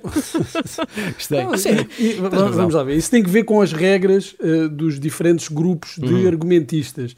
Não, 1.31 1.57
sério. 1.57 1.89
E, 1.99 2.15
vamos 2.15 2.75
lá 2.75 2.83
ver. 2.83 2.97
Isso 2.97 3.11
tem 3.11 3.23
que 3.23 3.31
ver 3.31 3.45
com 3.45 3.61
as 3.61 3.73
regras 3.73 4.35
uh, 4.41 4.69
dos 4.69 4.99
diferentes 4.99 5.49
grupos 5.49 5.97
de 5.99 6.13
uhum. 6.13 6.27
argumentistas. 6.27 7.15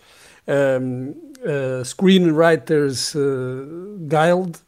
Um, 0.46 1.14
uh, 1.44 1.84
Screenwriters 1.84 3.14
uh, 3.14 3.98
Guild, 3.98 4.58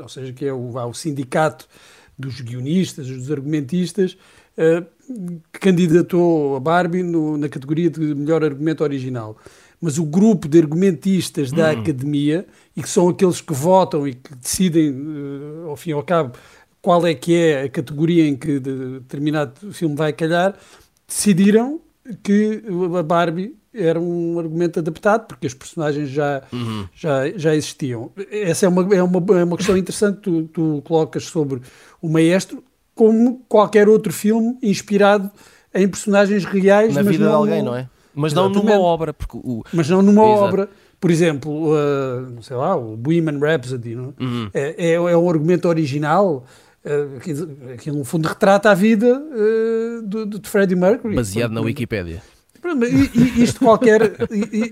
ou 0.00 0.08
seja, 0.08 0.32
que 0.32 0.46
é 0.46 0.52
o, 0.52 0.76
o 0.76 0.94
sindicato 0.94 1.66
dos 2.18 2.40
guionistas, 2.40 3.08
dos 3.08 3.30
argumentistas, 3.30 4.16
uh, 4.56 4.86
candidatou 5.52 6.56
a 6.56 6.60
Barbie 6.60 7.02
no, 7.02 7.36
na 7.36 7.48
categoria 7.48 7.90
de 7.90 8.00
melhor 8.14 8.44
argumento 8.44 8.82
original. 8.82 9.36
Mas 9.84 9.98
o 9.98 10.04
grupo 10.04 10.48
de 10.48 10.58
argumentistas 10.58 11.52
da 11.52 11.68
hum. 11.68 11.80
academia, 11.80 12.46
e 12.74 12.82
que 12.82 12.88
são 12.88 13.06
aqueles 13.06 13.42
que 13.42 13.52
votam 13.52 14.08
e 14.08 14.14
que 14.14 14.34
decidem, 14.34 14.90
uh, 14.90 15.68
ao 15.68 15.76
fim 15.76 15.90
e 15.90 15.92
ao 15.92 16.02
cabo, 16.02 16.32
qual 16.80 17.06
é 17.06 17.12
que 17.12 17.34
é 17.34 17.64
a 17.64 17.68
categoria 17.68 18.26
em 18.26 18.34
que 18.34 18.58
determinado 18.58 19.74
filme 19.74 19.94
vai 19.94 20.10
calhar, 20.14 20.54
decidiram 21.06 21.82
que 22.22 22.62
a 22.98 23.02
Barbie 23.02 23.54
era 23.74 24.00
um 24.00 24.38
argumento 24.38 24.78
adaptado, 24.78 25.26
porque 25.26 25.46
os 25.46 25.52
personagens 25.52 26.08
já, 26.08 26.42
uhum. 26.50 26.88
já, 26.94 27.28
já 27.36 27.54
existiam. 27.54 28.10
Essa 28.30 28.64
é 28.64 28.68
uma, 28.70 28.94
é 28.94 29.02
uma, 29.02 29.38
é 29.38 29.44
uma 29.44 29.56
questão 29.58 29.76
interessante 29.76 30.16
que 30.16 30.22
tu, 30.22 30.42
tu 30.44 30.82
colocas 30.86 31.24
sobre 31.24 31.60
o 32.00 32.08
maestro, 32.08 32.64
como 32.94 33.44
qualquer 33.50 33.86
outro 33.86 34.14
filme 34.14 34.56
inspirado 34.62 35.30
em 35.74 35.86
personagens 35.86 36.46
reais. 36.46 36.94
Na 36.94 37.02
vida 37.02 37.26
de 37.26 37.30
alguém, 37.30 37.62
não 37.62 37.76
é? 37.76 37.86
Mas 38.14 38.32
Exatamente. 38.32 38.56
não 38.56 38.64
numa 38.64 38.78
obra. 38.78 39.12
Porque 39.12 39.36
o... 39.36 39.62
Mas 39.72 39.88
não 39.88 40.02
numa 40.02 40.24
Exato. 40.24 40.44
obra. 40.44 40.68
Por 41.00 41.10
exemplo, 41.10 41.72
uh, 41.72 42.42
sei 42.42 42.56
lá, 42.56 42.76
o 42.76 42.96
Bohemian 42.96 43.38
Rhapsody 43.38 43.94
não? 43.94 44.14
É? 44.18 44.24
Uhum. 44.24 44.50
É, 44.54 44.74
é, 44.78 44.92
é, 44.92 45.16
um 45.16 45.28
argumento 45.28 45.68
original 45.68 46.46
uh, 46.84 47.20
que, 47.78 47.90
no 47.90 48.04
fundo 48.04 48.26
retrata 48.26 48.70
a 48.70 48.74
vida 48.74 49.20
uh, 49.20 50.02
de, 50.06 50.38
de 50.38 50.48
Freddie 50.48 50.76
Mercury. 50.76 51.14
Baseado 51.14 51.52
na 51.52 51.60
Wikipédia. 51.60 52.22
E, 52.64 53.42
isto 53.42 53.60
qualquer, 53.60 54.00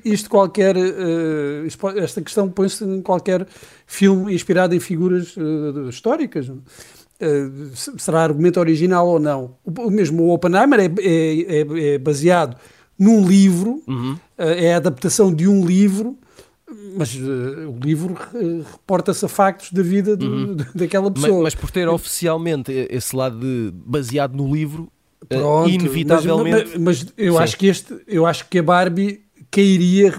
isto 0.05 0.31
qualquer 0.31 0.75
uh, 0.77 1.99
esta 1.99 2.23
questão 2.23 2.49
põe-se 2.49 2.83
em 2.83 3.03
qualquer 3.03 3.47
filme 3.87 4.35
inspirado 4.35 4.75
em 4.75 4.81
figuras 4.81 5.37
uh, 5.37 5.89
históricas. 5.91 6.49
Uh, 6.49 6.63
será 7.99 8.23
argumento 8.23 8.59
original 8.59 9.07
ou 9.07 9.21
não? 9.21 9.57
O, 9.65 9.91
mesmo 9.91 10.23
o 10.25 10.33
Oppenheimer 10.33 10.81
é, 10.81 10.85
é, 10.85 11.61
é, 11.61 11.95
é 11.95 11.99
baseado 11.99 12.57
num 13.03 13.27
livro, 13.27 13.83
uhum. 13.87 14.17
é 14.39 14.75
a 14.75 14.77
adaptação 14.77 15.35
de 15.35 15.49
um 15.49 15.67
livro, 15.67 16.17
mas 16.97 17.15
o 17.15 17.77
livro 17.85 18.17
reporta-se 18.73 19.25
a 19.25 19.29
factos 19.29 19.73
da 19.73 19.83
vida 19.83 20.17
do, 20.17 20.27
uhum. 20.27 20.57
daquela 20.75 21.11
pessoa. 21.11 21.43
Mas, 21.43 21.43
mas, 21.43 21.55
por 21.55 21.71
ter 21.71 21.89
oficialmente 21.89 22.71
esse 22.91 23.15
lado 23.15 23.41
de 23.41 23.73
baseado 23.75 24.37
no 24.37 24.55
livro, 24.55 24.89
Pronto, 25.29 25.69
inevitavelmente. 25.69 26.79
Mas, 26.79 27.03
mas 27.03 27.15
eu 27.17 27.39
acho 27.39 27.57
que 27.57 27.67
este, 27.67 27.97
eu 28.07 28.27
acho 28.27 28.49
que 28.49 28.59
a 28.59 28.63
Barbie 28.63 29.23
cairia 29.53 30.11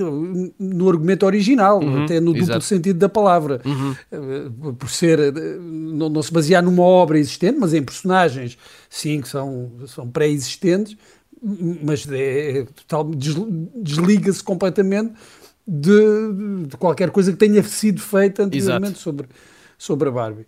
no 0.60 0.88
argumento 0.88 1.26
original, 1.26 1.82
uhum, 1.82 2.04
até 2.04 2.20
no 2.20 2.34
duplo 2.34 2.44
exato. 2.44 2.64
sentido 2.64 3.00
da 3.00 3.10
palavra, 3.10 3.62
uhum. 3.66 3.96
Eh, 4.12 4.74
por 4.78 4.90
ser 4.92 5.20
eh, 5.20 5.32
não, 5.60 6.08
não, 6.08 6.22
se 6.22 6.32
basear 6.32 6.62
numa 6.62 6.84
obra 6.84 7.18
existente, 7.18 7.58
mas 7.60 7.74
em 7.74 7.82
personagens, 7.82 8.56
sim, 8.88 9.22
que 9.22 9.28
são, 9.28 9.72
são 9.88 10.08
pré-existentes, 10.08 10.96
mas 11.82 12.10
é, 12.10 12.60
é 12.60 12.64
total, 12.64 13.12
desliga-se 13.76 14.44
completamente 14.44 15.14
de, 15.68 16.68
de, 16.68 16.78
qualquer 16.78 17.10
coisa 17.10 17.32
que 17.32 17.38
tenha 17.38 17.62
sido 17.64 18.02
feita 18.02 18.44
anteriormente 18.44 19.00
sobre, 19.00 19.28
sobre 19.78 20.10
a 20.10 20.12
Barbie. 20.12 20.46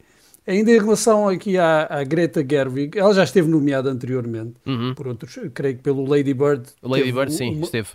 Ainda 0.47 0.71
em 0.71 0.77
relação 0.77 1.27
aqui 1.27 1.57
à, 1.57 1.87
à, 1.89 2.03
Greta 2.03 2.45
Gerwig, 2.47 2.97
ela 2.97 3.13
já 3.13 3.23
esteve 3.23 3.49
nomeada 3.49 3.89
anteriormente 3.89 4.53
uhum. 4.65 4.93
por 4.93 5.07
outros, 5.07 5.39
creio 5.53 5.75
que 5.75 5.81
pelo 5.81 6.05
Lady 6.07 6.33
Bird. 6.33 6.63
Lady 6.83 7.11
Bird, 7.11 7.33
sim, 7.33 7.55
uma, 7.55 7.65
esteve. 7.65 7.89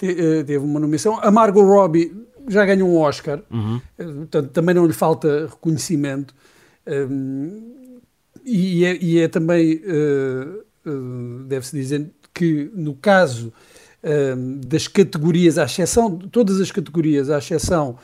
Eh, 0.00 0.44
teve 0.44 0.58
uma 0.58 0.78
nomeação. 0.78 1.18
A 1.20 1.30
Margot 1.30 1.62
Robbie 1.62 2.14
já 2.48 2.64
ganhou 2.64 2.88
um 2.88 2.98
Oscar, 2.98 3.42
uhum. 3.50 3.80
Eh, 3.98 4.04
portanto 4.04 4.50
também 4.50 4.74
não 4.74 4.86
lhe 4.86 4.92
falta 4.92 5.46
reconhecimento. 5.46 6.34
Um, 6.86 7.74
e, 8.44 8.84
é, 8.84 8.96
e, 9.02 9.18
é, 9.18 9.28
também, 9.28 9.82
uh, 9.84 11.44
deve-se 11.46 11.76
dizer, 11.76 12.10
que 12.38 12.70
no 12.72 12.94
caso 12.94 13.52
uh, 14.04 14.66
das 14.66 14.86
categorias, 14.86 15.58
à 15.58 15.64
exceção, 15.64 16.16
todas 16.16 16.60
as 16.60 16.70
categorias, 16.70 17.28
à 17.28 17.38
exceção 17.38 17.98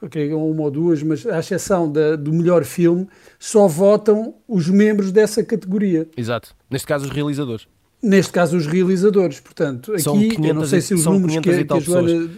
okay, 0.00 0.32
uma 0.32 0.62
ou 0.62 0.70
duas, 0.70 1.02
mas 1.02 1.26
à 1.26 1.40
exceção 1.40 1.90
da, 1.90 2.14
do 2.14 2.32
melhor 2.32 2.64
filme, 2.64 3.08
só 3.38 3.66
votam 3.66 4.34
os 4.46 4.68
membros 4.68 5.10
dessa 5.10 5.42
categoria. 5.42 6.08
Exato. 6.16 6.54
Neste 6.70 6.86
caso, 6.86 7.06
os 7.06 7.10
realizadores. 7.10 7.66
Neste 8.00 8.32
caso, 8.32 8.56
os 8.56 8.66
realizadores. 8.66 9.40
Portanto, 9.40 9.92
aqui, 9.92 10.02
500, 10.02 10.46
eu 10.46 10.54
não 10.54 10.66
sei 10.66 10.80
se 10.80 10.94
os 10.94 11.04
números 11.04 11.36
que, 11.38 11.64
que, 11.64 11.72
a 11.72 11.80
Joana, 11.80 12.30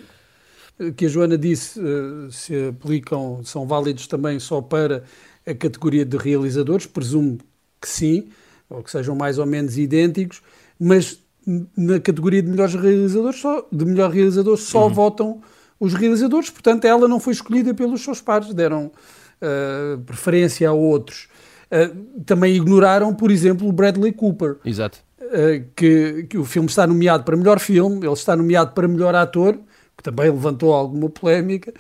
que 0.97 1.05
a 1.05 1.09
Joana 1.09 1.39
disse 1.39 1.79
uh, 1.79 2.33
se 2.33 2.69
aplicam, 2.69 3.43
são 3.45 3.67
válidos 3.67 4.07
também 4.07 4.41
só 4.41 4.63
para 4.63 5.05
a 5.47 5.55
categoria 5.55 6.05
de 6.05 6.17
realizadores, 6.17 6.87
presumo 6.87 7.39
que 7.79 7.89
sim, 7.89 8.29
ou 8.71 8.83
que 8.83 8.91
sejam 8.91 9.15
mais 9.15 9.39
ou 9.39 9.47
menos 9.47 9.77
idênticos, 9.77 10.41
mas 10.81 11.22
na 11.77 11.99
categoria 12.01 12.43
de 12.43 12.49
melhores 12.49 12.75
realizadores, 12.75 13.41
só, 13.41 13.67
de 13.71 13.85
melhor 13.85 14.11
realizador, 14.11 14.57
só 14.57 14.87
uhum. 14.87 14.93
votam 14.93 15.41
os 15.79 15.95
realizadores, 15.95 16.49
portanto, 16.49 16.85
ela 16.85 17.09
não 17.09 17.19
foi 17.19 17.33
escolhida 17.33 17.75
pelos 17.75 18.03
seus 18.03 18.21
pares, 18.21 18.55
deram 18.55 18.87
uh, 18.87 19.99
preferência 20.03 20.69
a 20.69 20.73
outros. 20.73 21.29
Uh, 21.73 22.23
também 22.25 22.55
ignoraram, 22.55 23.13
por 23.13 23.33
exemplo, 23.33 23.69
o 23.69 23.73
Bradley 23.73 24.13
Cooper. 24.13 24.59
Exato. 24.65 25.01
Uh, 25.21 25.65
que, 25.75 26.27
que, 26.31 26.39
o 26.39 26.45
filme 26.45 26.69
está 26.69 26.87
nomeado 26.87 27.25
para 27.25 27.37
melhor 27.37 27.59
filme, 27.59 28.07
ele 28.07 28.13
está 28.13 28.37
nomeado 28.37 28.73
para 28.73 28.87
melhor 28.87 29.15
ator, 29.17 29.59
que 29.97 30.03
também 30.05 30.31
levantou 30.31 30.73
alguma 30.73 31.11
polémica, 31.11 31.73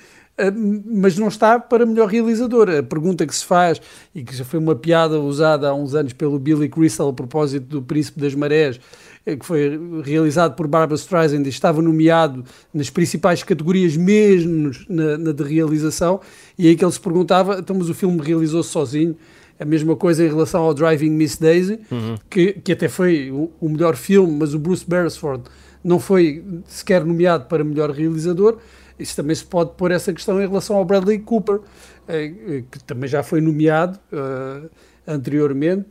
mas 0.84 1.18
não 1.18 1.28
está 1.28 1.58
para 1.58 1.84
melhor 1.84 2.08
realizador. 2.08 2.68
A 2.70 2.82
pergunta 2.82 3.26
que 3.26 3.34
se 3.34 3.44
faz, 3.44 3.80
e 4.14 4.22
que 4.22 4.34
já 4.34 4.44
foi 4.44 4.58
uma 4.58 4.74
piada 4.74 5.20
usada 5.20 5.68
há 5.68 5.74
uns 5.74 5.94
anos 5.94 6.12
pelo 6.12 6.38
Billy 6.38 6.68
Crystal 6.68 7.08
a 7.08 7.12
propósito 7.12 7.66
do 7.66 7.82
Príncipe 7.82 8.20
das 8.20 8.34
Marés, 8.34 8.80
eh, 9.26 9.36
que 9.36 9.44
foi 9.44 9.78
realizado 10.02 10.54
por 10.56 10.66
Barbara 10.66 10.96
Streisand 10.96 11.44
e 11.44 11.48
estava 11.48 11.80
nomeado 11.82 12.44
nas 12.72 12.90
principais 12.90 13.42
categorias, 13.42 13.96
mesmo 13.96 14.70
na, 14.88 15.18
na 15.18 15.32
de 15.32 15.42
realização, 15.42 16.20
e 16.58 16.68
aí 16.68 16.76
que 16.76 16.84
ele 16.84 16.92
se 16.92 17.00
perguntava, 17.00 17.58
então 17.58 17.76
mas 17.76 17.88
o 17.88 17.94
filme 17.94 18.20
realizou-se 18.22 18.70
sozinho, 18.70 19.16
a 19.60 19.64
mesma 19.64 19.94
coisa 19.94 20.24
em 20.24 20.28
relação 20.28 20.62
ao 20.62 20.74
Driving 20.74 21.10
Miss 21.10 21.36
Daisy, 21.36 21.78
uhum. 21.90 22.16
que, 22.28 22.54
que 22.54 22.72
até 22.72 22.88
foi 22.88 23.30
o, 23.30 23.50
o, 23.60 23.68
melhor 23.68 23.94
filme, 23.94 24.36
mas 24.38 24.54
o 24.54 24.58
Bruce 24.58 24.84
Beresford 24.86 25.44
não 25.84 26.00
foi 26.00 26.42
sequer 26.66 27.04
nomeado 27.04 27.44
para 27.46 27.62
melhor 27.62 27.90
realizador. 27.90 28.58
Isso 29.02 29.16
também 29.16 29.34
se 29.34 29.44
pode 29.44 29.72
pôr 29.76 29.90
essa 29.90 30.12
questão 30.12 30.40
em 30.40 30.46
relação 30.46 30.76
ao 30.76 30.84
Bradley 30.84 31.18
Cooper, 31.18 31.60
eh, 32.08 32.32
eh, 32.46 32.64
que 32.70 32.82
também 32.84 33.08
já 33.08 33.22
foi 33.22 33.40
nomeado 33.40 33.98
uh, 34.12 34.70
anteriormente 35.06 35.86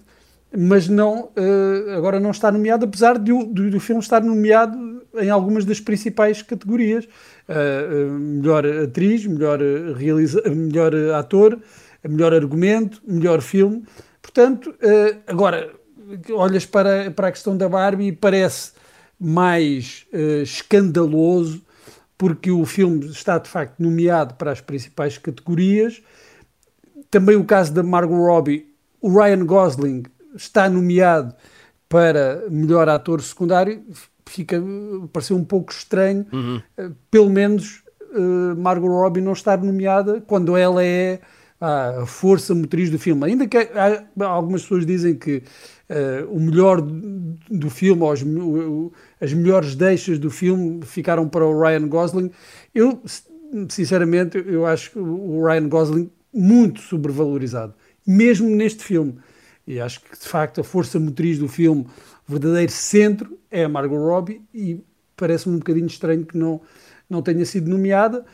mas 0.58 0.90
não, 0.90 1.30
uh, 1.38 1.92
agora 1.96 2.20
não 2.20 2.32
está 2.32 2.52
nomeado, 2.52 2.86
apesar 2.86 3.18
de 3.18 3.32
do, 3.32 3.70
do, 3.70 3.80
filme 3.80 4.02
estar 4.02 4.22
nomeado 4.22 5.02
em 5.16 5.30
algumas 5.30 5.64
das 5.64 5.80
principais 5.80 6.42
categorias. 6.42 7.06
Uh, 7.48 8.12
melhor 8.20 8.66
atriz, 8.66 9.26
melhor, 9.26 9.60
realiza 9.96 10.42
melhor 10.50 10.94
ator, 11.16 11.58
melhor 12.06 12.34
argumento, 12.34 13.02
melhor 13.08 13.42
filme. 13.42 13.84
Portanto, 14.22 14.76
agora, 15.26 15.72
olhas 16.32 16.66
para, 16.66 17.10
para 17.12 17.30
a 17.30 17.32
questão 17.32 17.56
da 17.56 17.68
Barbie 17.68 18.08
e 18.08 18.12
parece 18.12 18.74
mais 19.20 20.06
escandaloso 20.44 21.62
porque 22.22 22.52
o 22.52 22.64
filme 22.68 23.08
está 23.08 23.40
de 23.40 23.50
facto 23.50 23.80
nomeado 23.80 24.36
para 24.36 24.52
as 24.52 24.62
principais 24.62 25.18
categorias. 25.18 26.04
Também 27.10 27.36
o 27.36 27.44
caso 27.44 27.74
da 27.74 27.82
Margot 27.82 28.16
Robbie, 28.16 28.76
o 29.02 29.10
Ryan 29.10 29.44
Gosling 29.44 30.04
está 30.36 30.70
nomeado 30.70 31.34
para 31.90 32.44
melhor 32.48 32.88
ator 32.88 33.24
secundário, 33.24 33.84
fica, 34.28 34.62
pareceu 35.12 35.36
um 35.36 35.44
pouco 35.44 35.72
estranho, 35.72 36.28
uhum. 36.32 36.62
uh, 36.78 36.96
pelo 37.10 37.32
menos 37.32 37.82
uh, 38.14 38.56
Margot 38.56 38.88
Robbie 38.88 39.20
não 39.20 39.34
estar 39.34 39.58
nomeada 39.58 40.22
quando 40.22 40.56
ela 40.56 40.86
é 40.86 41.22
a 41.62 42.06
força 42.08 42.56
motriz 42.56 42.90
do 42.90 42.98
filme. 42.98 43.24
Ainda 43.24 43.48
que 43.48 43.56
há, 43.56 44.26
algumas 44.26 44.64
pessoas 44.64 44.84
dizem 44.84 45.14
que 45.14 45.44
uh, 45.90 46.36
o 46.36 46.40
melhor 46.40 46.82
do 46.82 47.70
filme, 47.70 48.02
ou 48.02 48.12
as, 48.12 48.22
as 49.22 49.32
melhores 49.32 49.76
deixas 49.76 50.18
do 50.18 50.32
filme 50.32 50.84
ficaram 50.84 51.30
para 51.30 51.46
o 51.46 51.62
Ryan 51.62 51.88
Gosling. 51.88 52.32
Eu, 52.74 53.00
sinceramente, 53.70 54.44
eu 54.44 54.66
acho 54.66 55.00
o 55.00 55.46
Ryan 55.46 55.70
Gosling 55.70 56.12
muito 56.34 56.82
sobrevalorizado, 56.82 57.76
mesmo 58.08 58.50
neste 58.50 58.84
filme. 58.84 59.20
E 59.68 59.80
acho 59.80 60.02
que, 60.02 60.18
de 60.18 60.28
facto, 60.28 60.62
a 60.62 60.64
força 60.64 61.00
motriz 61.00 61.38
do 61.38 61.48
filme, 61.48 61.86
o 62.28 62.32
verdadeiro 62.32 62.72
centro, 62.72 63.38
é 63.52 63.66
a 63.66 63.70
Margot 63.70 63.98
Robbie 63.98 64.42
e 64.52 64.84
parece-me 65.16 65.56
um 65.56 65.60
bocadinho 65.60 65.86
estranho 65.86 66.26
que 66.26 66.36
não, 66.36 66.60
não 67.08 67.22
tenha 67.22 67.46
sido 67.46 67.70
nomeada. 67.70 68.26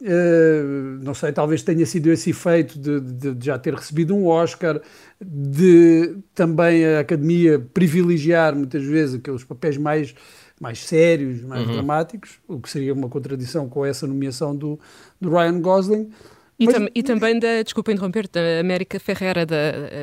Uh, 0.00 1.02
não 1.02 1.12
sei, 1.12 1.32
talvez 1.32 1.62
tenha 1.64 1.84
sido 1.84 2.08
esse 2.12 2.30
efeito 2.30 2.78
de, 2.78 3.00
de, 3.00 3.34
de, 3.34 3.46
já 3.46 3.58
ter 3.58 3.74
recebido 3.74 4.14
um 4.14 4.26
Oscar, 4.26 4.80
de 5.20 6.16
também 6.32 6.86
a 6.86 7.00
Academia 7.00 7.58
privilegiar 7.74 8.54
muitas 8.54 8.84
vezes 8.84 9.16
aqueles 9.16 9.42
papéis 9.42 9.76
mais, 9.76 10.14
mais 10.60 10.84
sérios, 10.86 11.42
mais 11.42 11.66
uhum. 11.66 11.72
dramáticos, 11.72 12.38
o 12.46 12.60
que 12.60 12.70
seria 12.70 12.94
uma 12.94 13.08
contradição 13.08 13.68
com 13.68 13.84
essa 13.84 14.06
nomeação 14.06 14.54
do, 14.54 14.78
do 15.20 15.30
Ryan 15.30 15.60
Gosling. 15.60 16.10
E, 16.58 16.66
Mas, 16.66 16.74
tam, 16.74 16.88
e, 16.92 17.02
também 17.04 17.38
da, 17.38 17.62
desculpa 17.62 17.92
interromper, 17.92 18.26
da 18.26 18.58
América 18.60 18.98
Ferreira, 18.98 19.46
da 19.46 19.54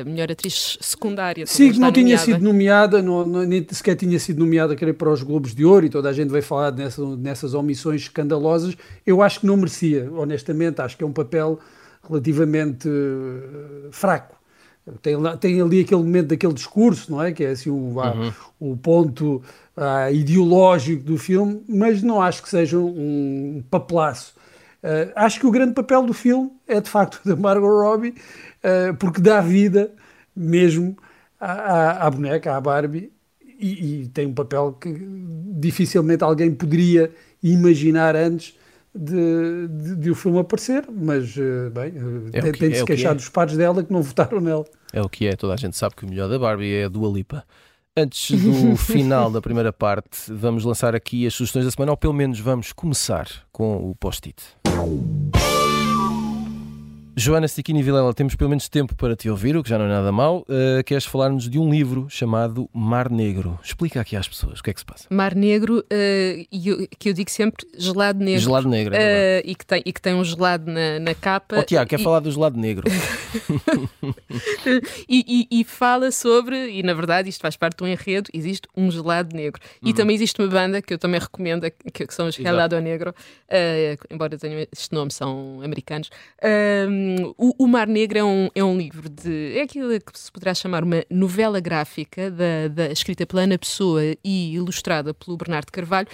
melhor 0.06 0.32
atriz 0.32 0.78
secundária. 0.80 1.46
Sim, 1.46 1.70
que 1.70 1.78
não 1.78 1.92
tinha 1.92 2.04
nomeada. 2.04 2.24
sido 2.24 2.42
nomeada, 2.42 3.02
não, 3.02 3.26
não, 3.26 3.42
nem 3.42 3.66
sequer 3.70 3.94
tinha 3.94 4.18
sido 4.18 4.38
nomeada 4.38 4.74
querer 4.74 4.94
para 4.94 5.10
os 5.10 5.22
Globos 5.22 5.54
de 5.54 5.66
Ouro 5.66 5.84
e 5.84 5.90
toda 5.90 6.08
a 6.08 6.14
gente 6.14 6.30
veio 6.30 6.42
falar 6.42 6.72
nessa, 6.72 7.04
nessas 7.16 7.52
omissões 7.52 8.02
escandalosas. 8.02 8.74
Eu 9.06 9.20
acho 9.20 9.40
que 9.40 9.46
não 9.46 9.58
merecia, 9.58 10.10
honestamente, 10.10 10.80
acho 10.80 10.96
que 10.96 11.04
é 11.04 11.06
um 11.06 11.12
papel 11.12 11.58
relativamente 12.08 12.88
uh, 12.88 13.88
fraco. 13.90 14.36
Tem, 15.02 15.16
tem, 15.40 15.60
ali 15.60 15.80
aquele 15.80 16.00
momento 16.00 16.28
daquele 16.28 16.54
discurso, 16.54 17.10
não 17.10 17.22
é? 17.22 17.32
Que 17.32 17.44
é 17.44 17.50
assim 17.50 17.68
o, 17.68 18.00
uhum. 18.00 18.32
o 18.60 18.76
ponto 18.76 19.42
uh, 19.76 20.14
ideológico 20.14 21.02
do 21.02 21.18
filme, 21.18 21.60
mas 21.68 22.02
não 22.02 22.22
acho 22.22 22.42
que 22.42 22.48
seja 22.48 22.78
um, 22.78 23.56
um 23.58 23.64
papelaço. 23.68 24.35
Uh, 24.86 25.10
acho 25.16 25.40
que 25.40 25.46
o 25.46 25.50
grande 25.50 25.74
papel 25.74 26.04
do 26.04 26.14
filme 26.14 26.48
é 26.64 26.80
de 26.80 26.88
facto 26.88 27.20
da 27.26 27.34
Margot 27.34 27.66
Robbie, 27.66 28.10
uh, 28.10 28.94
porque 28.96 29.20
dá 29.20 29.40
vida 29.40 29.92
mesmo 30.34 30.96
à, 31.40 31.50
à, 31.50 32.06
à 32.06 32.10
boneca, 32.10 32.56
à 32.56 32.60
Barbie, 32.60 33.12
e, 33.58 34.02
e, 34.02 34.08
tem 34.08 34.26
um 34.26 34.34
papel 34.34 34.74
que 34.74 34.94
dificilmente 35.58 36.22
alguém 36.22 36.54
poderia 36.54 37.10
imaginar 37.42 38.14
antes 38.14 38.54
de, 38.94 39.66
de, 39.66 39.96
de 39.96 40.10
o 40.10 40.14
filme 40.14 40.38
aparecer, 40.38 40.84
mas 40.88 41.36
uh, 41.36 41.70
bem, 41.70 41.92
é 42.32 42.40
tem, 42.40 42.52
que, 42.52 42.58
tem 42.60 42.68
de 42.68 42.76
é 42.76 42.78
se 42.78 42.84
queixar 42.84 43.12
é. 43.12 43.14
dos 43.16 43.28
pares 43.28 43.56
dela 43.56 43.82
que 43.82 43.92
não 43.92 44.02
votaram 44.04 44.40
nela. 44.40 44.64
É 44.92 45.02
o 45.02 45.08
que 45.08 45.26
é, 45.26 45.34
toda 45.34 45.54
a 45.54 45.56
gente 45.56 45.76
sabe 45.76 45.96
que 45.96 46.04
o 46.04 46.08
melhor 46.08 46.28
da 46.28 46.38
Barbie 46.38 46.74
é 46.74 46.84
a 46.84 46.88
Dua 46.88 47.10
Lipa. 47.10 47.44
Antes 47.98 48.38
do 48.42 48.76
final 48.76 49.30
da 49.30 49.40
primeira 49.40 49.72
parte, 49.72 50.30
vamos 50.30 50.64
lançar 50.64 50.94
aqui 50.94 51.26
as 51.26 51.32
sugestões 51.32 51.64
da 51.64 51.70
semana, 51.70 51.92
ou 51.92 51.96
pelo 51.96 52.12
menos 52.12 52.38
vamos 52.38 52.72
começar 52.72 53.26
com 53.50 53.90
o 53.90 53.94
post-it. 53.94 54.36
Joana 57.18 57.48
Stiquini 57.48 57.82
Vilela, 57.82 58.12
temos 58.12 58.34
pelo 58.34 58.50
menos 58.50 58.68
tempo 58.68 58.94
para 58.94 59.16
te 59.16 59.30
ouvir, 59.30 59.56
o 59.56 59.62
que 59.62 59.70
já 59.70 59.78
não 59.78 59.86
é 59.86 59.88
nada 59.88 60.12
mal. 60.12 60.40
Uh, 60.40 60.84
queres 60.84 61.06
falar-nos 61.06 61.48
de 61.48 61.58
um 61.58 61.70
livro 61.70 62.06
chamado 62.10 62.68
Mar 62.74 63.10
Negro. 63.10 63.58
Explica 63.64 64.02
aqui 64.02 64.14
às 64.14 64.28
pessoas 64.28 64.60
o 64.60 64.62
que 64.62 64.68
é 64.68 64.74
que 64.74 64.80
se 64.80 64.84
passa. 64.84 65.06
Mar 65.08 65.34
Negro, 65.34 65.78
uh, 65.78 66.88
que 66.98 67.08
eu 67.08 67.14
digo 67.14 67.30
sempre 67.30 67.66
gelado 67.74 68.22
negro. 68.22 68.42
Gelado 68.42 68.68
negro, 68.68 68.94
é 68.94 69.42
uh, 69.42 69.48
e, 69.48 69.54
que 69.54 69.64
tem, 69.64 69.82
e 69.86 69.92
que 69.94 70.02
tem 70.02 70.12
um 70.12 70.22
gelado 70.22 70.70
na, 70.70 71.00
na 71.00 71.14
capa. 71.14 71.56
Oh, 71.58 71.62
Tiago, 71.62 71.88
quer 71.88 71.98
e... 71.98 72.02
falar 72.02 72.20
do 72.20 72.30
gelado 72.30 72.60
negro? 72.60 72.84
e, 75.08 75.48
e, 75.50 75.60
e, 75.60 75.64
fala 75.64 76.12
sobre, 76.12 76.68
e 76.68 76.82
na 76.82 76.92
verdade 76.92 77.30
isto 77.30 77.40
faz 77.40 77.56
parte 77.56 77.78
de 77.78 77.84
um 77.84 77.86
enredo, 77.86 78.28
existe 78.34 78.68
um 78.76 78.90
gelado 78.90 79.34
negro. 79.34 79.58
Uhum. 79.82 79.88
E 79.88 79.94
também 79.94 80.14
existe 80.14 80.38
uma 80.38 80.48
banda 80.48 80.82
que 80.82 80.92
eu 80.92 80.98
também 80.98 81.18
recomendo, 81.18 81.66
que, 81.94 82.06
que 82.06 82.12
são 82.12 82.26
os 82.26 82.34
Gelado 82.34 82.78
Negro, 82.78 83.14
embora 84.10 84.36
tenham 84.36 84.66
este 84.70 84.92
nome, 84.92 85.10
são 85.10 85.62
americanos 85.64 86.10
o, 87.36 87.54
o, 87.58 87.66
Mar 87.66 87.86
Negro 87.86 88.18
é 88.18 88.24
um, 88.24 88.48
é 88.54 88.64
um 88.64 88.76
livro 88.76 89.08
de. 89.08 89.56
É 89.56 89.62
aquilo 89.62 89.88
que 90.00 90.18
se 90.18 90.30
poderá 90.30 90.54
chamar 90.54 90.84
uma 90.84 91.04
novela 91.10 91.60
gráfica, 91.60 92.30
da, 92.30 92.68
da 92.68 92.92
escrita 92.92 93.26
pela 93.26 93.42
Ana 93.42 93.58
Pessoa 93.58 94.02
e 94.24 94.54
ilustrada 94.54 95.12
pelo 95.14 95.36
Bernardo 95.36 95.70
Carvalho, 95.70 96.08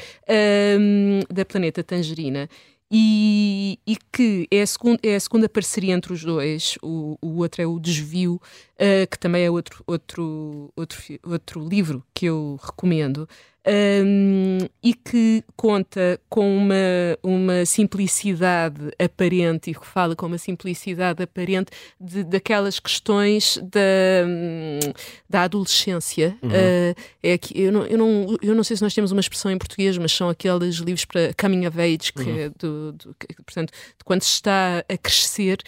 um, 0.78 1.20
da 1.32 1.44
Planeta 1.44 1.82
Tangerina. 1.82 2.48
E, 2.94 3.78
e, 3.86 3.96
que 4.12 4.46
é 4.50 4.60
a, 4.60 4.66
segunda, 4.66 5.00
é 5.02 5.16
a 5.16 5.20
segunda 5.20 5.48
parceria 5.48 5.94
entre 5.94 6.12
os 6.12 6.22
dois. 6.22 6.76
O, 6.82 7.16
o 7.22 7.38
outro 7.38 7.62
é 7.62 7.66
o 7.66 7.80
Desvio, 7.80 8.34
uh, 8.34 9.06
que 9.10 9.18
também 9.18 9.46
é 9.46 9.50
outro, 9.50 9.82
outro, 9.86 10.70
outro, 10.76 10.98
outro 11.24 11.66
livro 11.66 12.04
que 12.12 12.26
eu 12.26 12.60
recomendo 12.62 13.26
um, 13.66 14.58
e 14.82 14.92
que 14.92 15.44
conta 15.56 16.20
com 16.28 16.56
uma, 16.56 16.74
uma 17.22 17.64
simplicidade 17.64 18.90
aparente 18.98 19.70
e 19.70 19.74
que 19.74 19.86
fala 19.86 20.16
com 20.16 20.26
uma 20.26 20.38
simplicidade 20.38 21.22
aparente 21.22 21.70
de, 22.00 22.24
daquelas 22.24 22.80
questões 22.80 23.58
da, 23.62 24.88
da 25.28 25.42
adolescência. 25.42 26.36
Uhum. 26.42 26.48
Uh, 26.48 26.94
é 27.22 27.38
que 27.38 27.60
eu, 27.60 27.70
não, 27.70 27.86
eu, 27.86 27.98
não, 27.98 28.36
eu 28.42 28.54
não 28.54 28.64
sei 28.64 28.76
se 28.76 28.82
nós 28.82 28.94
temos 28.94 29.12
uma 29.12 29.20
expressão 29.20 29.50
em 29.50 29.58
português, 29.58 29.96
mas 29.96 30.12
são 30.12 30.28
aqueles 30.28 30.76
livros 30.76 31.04
para 31.04 31.32
coming 31.40 31.66
of 31.66 31.80
age, 31.80 32.12
que 32.12 32.22
uhum. 32.22 32.38
é 32.38 32.48
do, 32.48 32.92
do, 32.92 33.14
que, 33.14 33.34
portanto, 33.42 33.70
de 33.70 34.04
quando 34.04 34.22
se 34.22 34.32
está 34.32 34.84
a 34.88 34.98
crescer. 34.98 35.58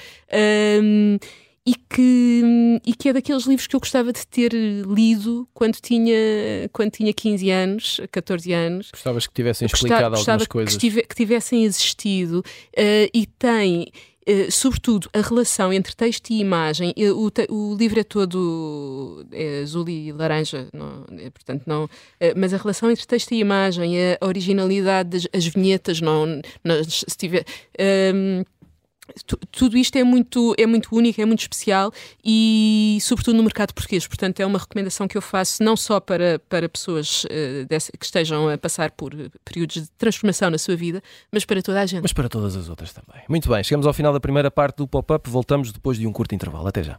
Um, 0.83 1.19
e 1.67 1.75
que, 1.75 2.81
e 2.85 2.95
que 2.95 3.09
é 3.09 3.13
daqueles 3.15 3.45
livros 3.45 3.67
que 3.67 3.75
eu 3.75 3.81
gostava 3.81 4.13
de 4.13 4.27
ter 4.27 4.53
lido 4.53 5.49
quando 5.55 5.77
tinha, 5.77 6.15
quando 6.73 6.91
tinha 6.91 7.13
15 7.13 7.51
anos, 7.51 8.01
14 8.13 8.53
anos. 8.53 8.91
Gostavas 8.91 9.27
que 9.27 9.33
tivessem 9.33 9.65
explicado 9.65 10.11
gostava, 10.11 10.33
algumas 10.33 10.47
coisas. 10.47 10.77
Que, 10.77 10.91
que 10.91 11.15
tivessem 11.15 11.65
existido 11.65 12.41
uh, 12.41 13.11
e 13.13 13.27
tem. 13.27 13.87
Uh, 14.27 14.51
sobretudo 14.51 15.07
a 15.13 15.21
relação 15.21 15.71
entre 15.71 15.95
texto 15.95 16.31
e 16.31 16.41
imagem, 16.41 16.95
uh, 16.97 17.15
o, 17.15 17.31
o, 17.55 17.77
livro 17.77 18.01
é 18.01 18.03
todo 18.03 19.27
é 19.31 19.61
azul 19.61 19.87
e 19.87 20.13
laranja, 20.13 20.67
não, 20.73 21.05
é, 21.19 21.29
portanto 21.29 21.65
não, 21.67 21.85
uh, 21.85 21.91
mas 22.35 22.55
a 22.55 22.57
relação 22.57 22.91
entre 22.91 23.07
texto 23.07 23.33
e 23.33 23.39
imagem, 23.39 23.93
a 24.19 24.27
originalidade 24.27 25.11
das 25.11 25.29
as 25.31 25.47
vinhetas, 25.47 26.01
não, 26.01 26.41
não 26.65 26.83
se 26.85 27.05
tiver, 27.19 27.45
tudo 29.51 29.77
isto 29.77 29.97
é 29.97 30.05
muito, 30.05 30.55
é 30.59 30.67
muito 30.67 30.95
único, 30.95 31.21
é 31.21 31.25
muito 31.25 31.41
especial 31.41 31.93
e, 32.25 32.99
sobretudo, 33.01 33.37
no 33.37 33.43
mercado 33.43 33.73
português. 33.73 34.07
Portanto, 34.07 34.41
é 34.41 34.47
uma 34.47 34.59
recomendação 34.59 35.07
que 35.07 35.17
eu 35.17 35.23
faço 35.23 35.63
não 35.63 35.77
só 35.77 36.01
para, 36.01 36.39
para 36.49 36.69
pessoas 36.69 37.25
uh, 37.25 37.99
que 37.99 38.05
estejam 38.05 38.49
a 38.49 38.59
passar 38.59 38.91
por 38.91 39.15
períodos 39.45 39.83
de 39.83 39.91
transformação 39.99 40.51
na 40.51 40.59
sua 40.59 40.77
vida, 40.77 41.03
mas 41.31 41.45
para 41.45 41.63
toda 41.63 41.81
a 41.81 41.87
gente. 41.87 42.03
Mas 42.03 42.13
para 42.13 42.29
todas 42.29 42.57
as 42.57 42.69
outras 42.69 42.93
também. 42.93 43.23
Muito 43.29 43.49
bem, 43.49 43.63
chegamos 43.63 43.87
ao 43.87 43.93
final 43.93 44.13
da 44.13 44.21
primeira 44.21 44.51
parte 44.51 44.79
do 44.79 44.89
pop-up. 44.89 45.29
Voltamos 45.29 45.73
depois 45.73 45.99
de 45.99 46.07
um 46.07 46.13
curto 46.13 46.35
intervalo. 46.35 46.67
Até 46.67 46.83
já. 46.83 46.99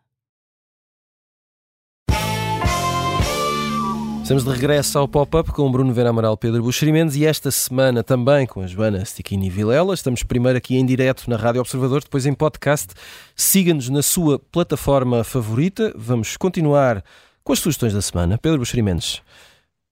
Estamos 4.31 4.45
de 4.45 4.61
regresso 4.61 4.97
ao 4.97 5.09
pop-up 5.09 5.51
com 5.51 5.67
o 5.67 5.69
Bruno 5.69 5.93
Vera 5.93 6.09
Amaral, 6.09 6.37
Pedro 6.37 6.63
Buxerimentos 6.63 7.17
e 7.17 7.25
esta 7.25 7.51
semana 7.51 8.01
também 8.01 8.47
com 8.47 8.61
a 8.61 8.65
Joana 8.65 9.03
Stiquini 9.03 9.49
Vilela. 9.49 9.93
Estamos 9.93 10.23
primeiro 10.23 10.57
aqui 10.57 10.77
em 10.77 10.85
direto 10.85 11.29
na 11.29 11.35
Rádio 11.35 11.59
Observador, 11.59 12.01
depois 12.01 12.25
em 12.25 12.33
podcast. 12.33 12.93
Siga-nos 13.35 13.89
na 13.89 14.01
sua 14.01 14.39
plataforma 14.39 15.25
favorita. 15.25 15.93
Vamos 15.97 16.37
continuar 16.37 17.03
com 17.43 17.51
as 17.51 17.59
sugestões 17.59 17.93
da 17.93 18.01
semana. 18.01 18.37
Pedro 18.37 18.59
Buxerimentos, 18.59 19.21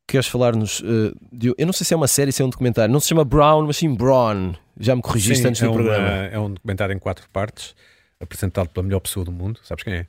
queres 0.07 0.27
falar-nos 0.27 0.79
uh, 0.79 1.13
de. 1.33 1.53
Eu 1.57 1.65
não 1.65 1.73
sei 1.73 1.85
se 1.85 1.93
é 1.93 1.97
uma 1.97 2.07
série, 2.07 2.31
se 2.31 2.41
é 2.41 2.45
um 2.45 2.49
documentário. 2.49 2.93
Não 2.93 3.01
se 3.01 3.09
chama 3.09 3.25
Brown, 3.25 3.67
mas 3.67 3.75
sim 3.75 3.93
Braun. 3.93 4.53
Já 4.79 4.95
me 4.95 5.01
corrigiste 5.01 5.41
sim, 5.41 5.49
antes 5.49 5.61
é 5.61 5.65
do 5.65 5.71
uma, 5.71 5.83
programa. 5.83 6.07
É 6.07 6.39
um 6.39 6.53
documentário 6.53 6.95
em 6.95 6.99
quatro 6.99 7.27
partes, 7.33 7.75
apresentado 8.17 8.69
pela 8.69 8.85
melhor 8.85 9.01
pessoa 9.01 9.25
do 9.25 9.33
mundo. 9.33 9.59
Sabes 9.63 9.83
quem 9.83 9.95
é? 9.95 10.05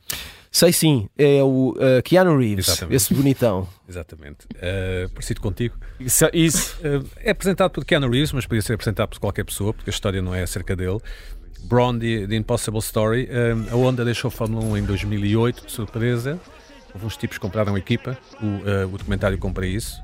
Sei 0.53 0.73
sim, 0.73 1.09
é 1.17 1.41
o 1.45 1.77
uh, 1.77 2.03
Keanu 2.03 2.37
Reeves, 2.37 2.67
Exatamente. 2.67 2.97
esse 2.97 3.15
bonitão. 3.15 3.69
Exatamente. 3.89 4.47
Uh, 4.57 5.09
parecido 5.11 5.41
contigo. 5.41 5.77
Isso. 6.01 6.29
isso. 6.33 6.77
Uh, 6.79 7.07
é 7.19 7.31
apresentado 7.31 7.71
por 7.71 7.85
Keanu 7.85 8.11
Reeves, 8.11 8.33
mas 8.33 8.47
podia 8.47 8.61
ser 8.61 8.73
apresentado 8.73 9.11
por 9.11 9.21
qualquer 9.21 9.45
pessoa, 9.45 9.73
porque 9.73 9.91
a 9.91 9.93
história 9.93 10.21
não 10.21 10.35
é 10.35 10.43
acerca 10.43 10.75
dele. 10.75 10.99
Braun, 11.63 12.01
The, 12.01 12.27
The 12.27 12.35
Impossible 12.35 12.81
Story. 12.81 13.29
a 13.71 13.77
Honda 13.77 14.05
deixou 14.05 14.29
a 14.29 14.31
Fórmula 14.31 14.65
1 14.65 14.79
em 14.79 14.83
2008, 14.83 15.67
de 15.67 15.73
surpresa. 15.73 16.41
Houve 16.93 17.07
uns 17.07 17.17
tipos 17.17 17.37
que 17.39 17.43
compraram 17.43 17.77
a 17.77 17.79
equipa. 17.79 18.19
O, 18.43 18.89
o 18.89 18.99
documentário 18.99 19.39
compra 19.39 19.67
isso, 19.67 20.01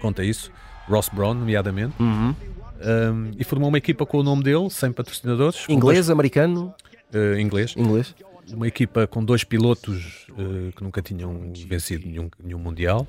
conta 0.00 0.22
isso. 0.22 0.52
Ross 0.86 1.08
Braun, 1.08 1.34
nomeadamente. 1.34 1.94
Uhum. 1.98 2.34
Um, 2.78 3.30
e 3.38 3.42
formou 3.42 3.70
uma 3.70 3.78
equipa 3.78 4.04
com 4.04 4.18
o 4.18 4.22
nome 4.22 4.44
dele, 4.44 4.68
sem 4.70 4.92
patrocinadores. 4.92 5.64
Inglês, 5.68 6.06
dois... 6.06 6.10
americano? 6.10 6.74
inglês. 7.38 7.74
Inglês 7.74 8.14
uma 8.52 8.66
equipa 8.66 9.06
com 9.06 9.24
dois 9.24 9.44
pilotos 9.44 10.26
uh, 10.30 10.72
que 10.72 10.82
nunca 10.82 11.02
tinham 11.02 11.52
vencido 11.66 12.06
nenhum, 12.06 12.30
nenhum 12.42 12.58
Mundial, 12.58 13.06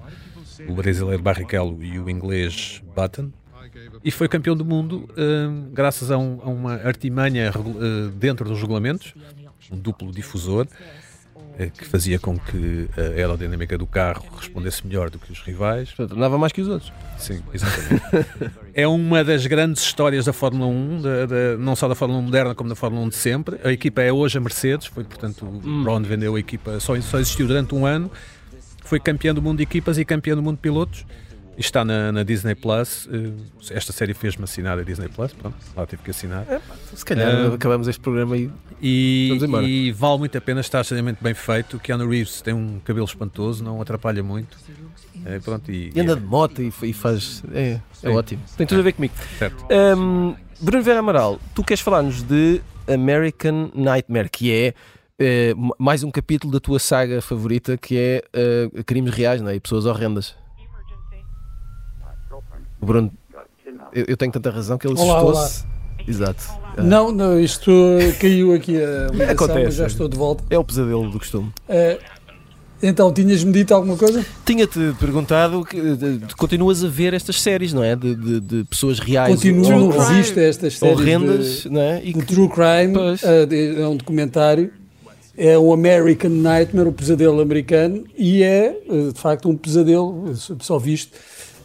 o 0.67 0.73
brasileiro 0.73 1.21
Barrichello 1.21 1.83
e 1.83 1.99
o 1.99 2.09
inglês 2.09 2.81
Button, 2.95 3.31
e 4.03 4.11
foi 4.11 4.27
campeão 4.27 4.55
do 4.55 4.65
mundo 4.65 5.09
uh, 5.11 5.69
graças 5.71 6.11
a, 6.11 6.17
um, 6.17 6.39
a, 6.41 6.49
uma 6.49 6.73
artimanha 6.75 7.51
uh, 7.55 8.09
dentro 8.11 8.47
dos 8.47 8.59
regulamentos, 8.59 9.13
um 9.71 9.77
duplo 9.77 10.11
difusor, 10.11 10.67
eh, 10.71 10.85
que 11.75 11.85
fazia 11.85 12.19
com 12.19 12.37
que 12.37 12.87
a 12.95 13.17
aerodinâmica 13.17 13.77
do 13.77 13.87
carro 13.87 14.25
respondesse 14.39 14.85
melhor 14.85 15.09
do 15.09 15.17
que 15.17 15.31
os 15.31 15.39
rivais. 15.39 15.89
Portanto, 15.89 16.15
andava 16.15 16.37
mais 16.37 16.53
que 16.53 16.61
os 16.61 16.67
outros. 16.67 16.93
Sim, 17.17 17.41
exatamente. 17.51 18.03
é 18.75 18.87
uma 18.87 19.23
das 19.23 19.45
grandes 19.47 19.81
histórias 19.81 20.25
da 20.25 20.33
Fórmula 20.33 20.67
1, 20.67 20.97
de, 20.97 21.03
de, 21.03 21.57
não 21.57 21.75
só 21.75 21.87
da 21.87 21.95
Fórmula 21.95 22.19
1 22.19 22.23
moderna, 22.23 22.55
como 22.55 22.69
da 22.69 22.75
Fórmula 22.75 23.03
1 23.05 23.09
de 23.09 23.15
sempre. 23.15 23.59
A 23.63 23.71
equipa 23.71 24.03
é 24.03 24.13
hoje 24.13 24.37
a 24.37 24.41
Mercedes, 24.41 24.85
foi 24.85 25.03
portanto 25.03 25.45
hum. 25.45 25.83
Brown 25.83 26.03
vendeu 26.03 26.35
a 26.35 26.39
equipa, 26.39 26.79
só, 26.79 26.99
só 27.01 27.17
existiu 27.17 27.47
durante 27.47 27.73
um 27.73 27.85
ano. 27.85 28.11
Foi 28.83 28.99
campeão 28.99 29.33
do 29.33 29.41
mundo 29.41 29.57
de 29.57 29.63
equipas 29.63 29.97
e 29.97 30.05
campeão 30.05 30.35
do 30.35 30.43
mundo 30.43 30.57
de 30.57 30.61
pilotos 30.61 31.05
está 31.57 31.83
na, 31.83 32.11
na, 32.11 32.23
Disney 32.23 32.55
Plus. 32.55 33.09
Eh, 33.11 33.75
esta 33.75 33.91
série 33.91 34.13
fez-me 34.13 34.43
assinar 34.43 34.77
a 34.77 34.83
Disney 34.83 35.09
Plus. 35.09 35.33
Pronto, 35.33 35.55
lá 35.75 35.85
tive 35.85 36.03
que 36.03 36.11
assinar. 36.11 36.45
É, 36.49 36.61
se 36.93 37.03
calhar 37.03 37.49
uh, 37.49 37.53
acabamos 37.53 37.87
este 37.87 37.99
programa 37.99 38.37
e. 38.37 38.49
E, 38.79 39.39
e, 39.63 39.91
vale 39.91 40.19
muito 40.19 40.37
a 40.37 40.41
pena, 40.41 40.61
está 40.61 40.81
extremamente 40.81 41.17
bem 41.21 41.33
feito. 41.33 41.79
Keanu 41.79 42.07
Reeves 42.07 42.41
tem 42.41 42.53
um 42.53 42.79
cabelo 42.83 43.05
espantoso, 43.05 43.63
não 43.63 43.81
atrapalha 43.81 44.21
muito. 44.21 44.55
É, 45.25 45.39
pronto, 45.39 45.71
e, 45.71 45.91
e 45.95 45.99
anda 45.99 46.15
de 46.15 46.21
moto 46.21 46.61
e, 46.61 46.71
e 46.83 46.93
faz. 46.93 47.43
É, 47.51 47.79
é 48.03 48.09
ótimo. 48.09 48.41
Tem 48.55 48.67
tudo 48.67 48.79
a 48.79 48.83
ver 48.83 48.93
comigo. 48.93 49.13
Certo. 49.39 49.65
Um, 49.71 50.35
Bruno 50.61 50.83
Vera 50.83 50.99
Amaral, 50.99 51.39
tu 51.55 51.63
queres 51.63 51.81
falar-nos 51.81 52.21
de 52.21 52.61
American 52.87 53.71
Nightmare, 53.73 54.29
que 54.29 54.51
é. 54.53 54.73
Uh, 55.19 55.73
mais 55.79 56.03
um 56.03 56.11
capítulo 56.11 56.53
da 56.53 56.59
tua 56.59 56.77
saga 56.77 57.23
favorita 57.23 57.75
que 57.75 57.97
é 57.97 58.23
uh, 58.37 58.83
crimes 58.83 59.11
reais 59.11 59.41
não 59.41 59.49
é? 59.49 59.55
e 59.55 59.59
pessoas 59.59 59.87
horrendas. 59.87 60.35
O 62.81 62.85
Bruno, 62.85 63.11
eu, 63.93 64.05
eu, 64.09 64.17
tenho 64.17 64.31
tanta 64.31 64.49
razão 64.49 64.77
que 64.77 64.87
ele 64.87 64.93
assustou-se. 64.93 65.65
Exato. 66.07 66.43
Não, 66.77 67.11
não, 67.11 67.39
isto 67.39 67.71
caiu 68.19 68.53
aqui 68.53 68.77
a 68.77 69.07
ligação, 69.11 69.31
Acontece. 69.31 69.77
já 69.77 69.87
estou 69.87 70.07
de 70.07 70.17
volta. 70.17 70.43
É 70.49 70.57
o 70.57 70.63
pesadelo 70.63 71.09
do 71.09 71.19
costume. 71.19 71.51
É, 71.67 71.99
então, 72.81 73.11
tinhas-me 73.11 73.51
dito 73.51 73.73
alguma 73.73 73.97
coisa? 73.97 74.23
Tinha-te 74.45 74.93
perguntado 74.99 75.65
que 75.65 75.79
continuas 76.37 76.83
a 76.83 76.87
ver 76.87 77.13
estas 77.13 77.41
séries, 77.41 77.73
não 77.73 77.83
é? 77.83 77.95
De, 77.95 78.15
de, 78.15 78.39
de 78.39 78.63
pessoas 78.65 78.99
reais. 78.99 79.33
Continuo, 79.33 79.89
resisto 79.89 80.39
a 80.39 80.43
estas 80.43 80.77
séries 80.77 80.97
horrendas, 80.97 81.63
de, 81.63 81.69
não 81.69 81.81
é? 81.81 82.01
E 82.03 82.13
de 82.13 82.19
que, 82.19 82.25
True 82.25 82.49
Crime, 82.49 82.95
uh, 82.95 83.81
é 83.81 83.87
um 83.87 83.95
documentário, 83.95 84.71
é 85.35 85.57
o 85.57 85.73
American 85.73 86.29
Nightmare, 86.29 86.89
o 86.89 86.93
pesadelo 86.93 87.41
americano, 87.41 88.05
e 88.15 88.43
é, 88.43 88.77
uh, 88.87 89.11
de 89.11 89.19
facto, 89.19 89.49
um 89.49 89.57
pesadelo, 89.57 90.35
só 90.35 90.77
visto, 90.77 91.17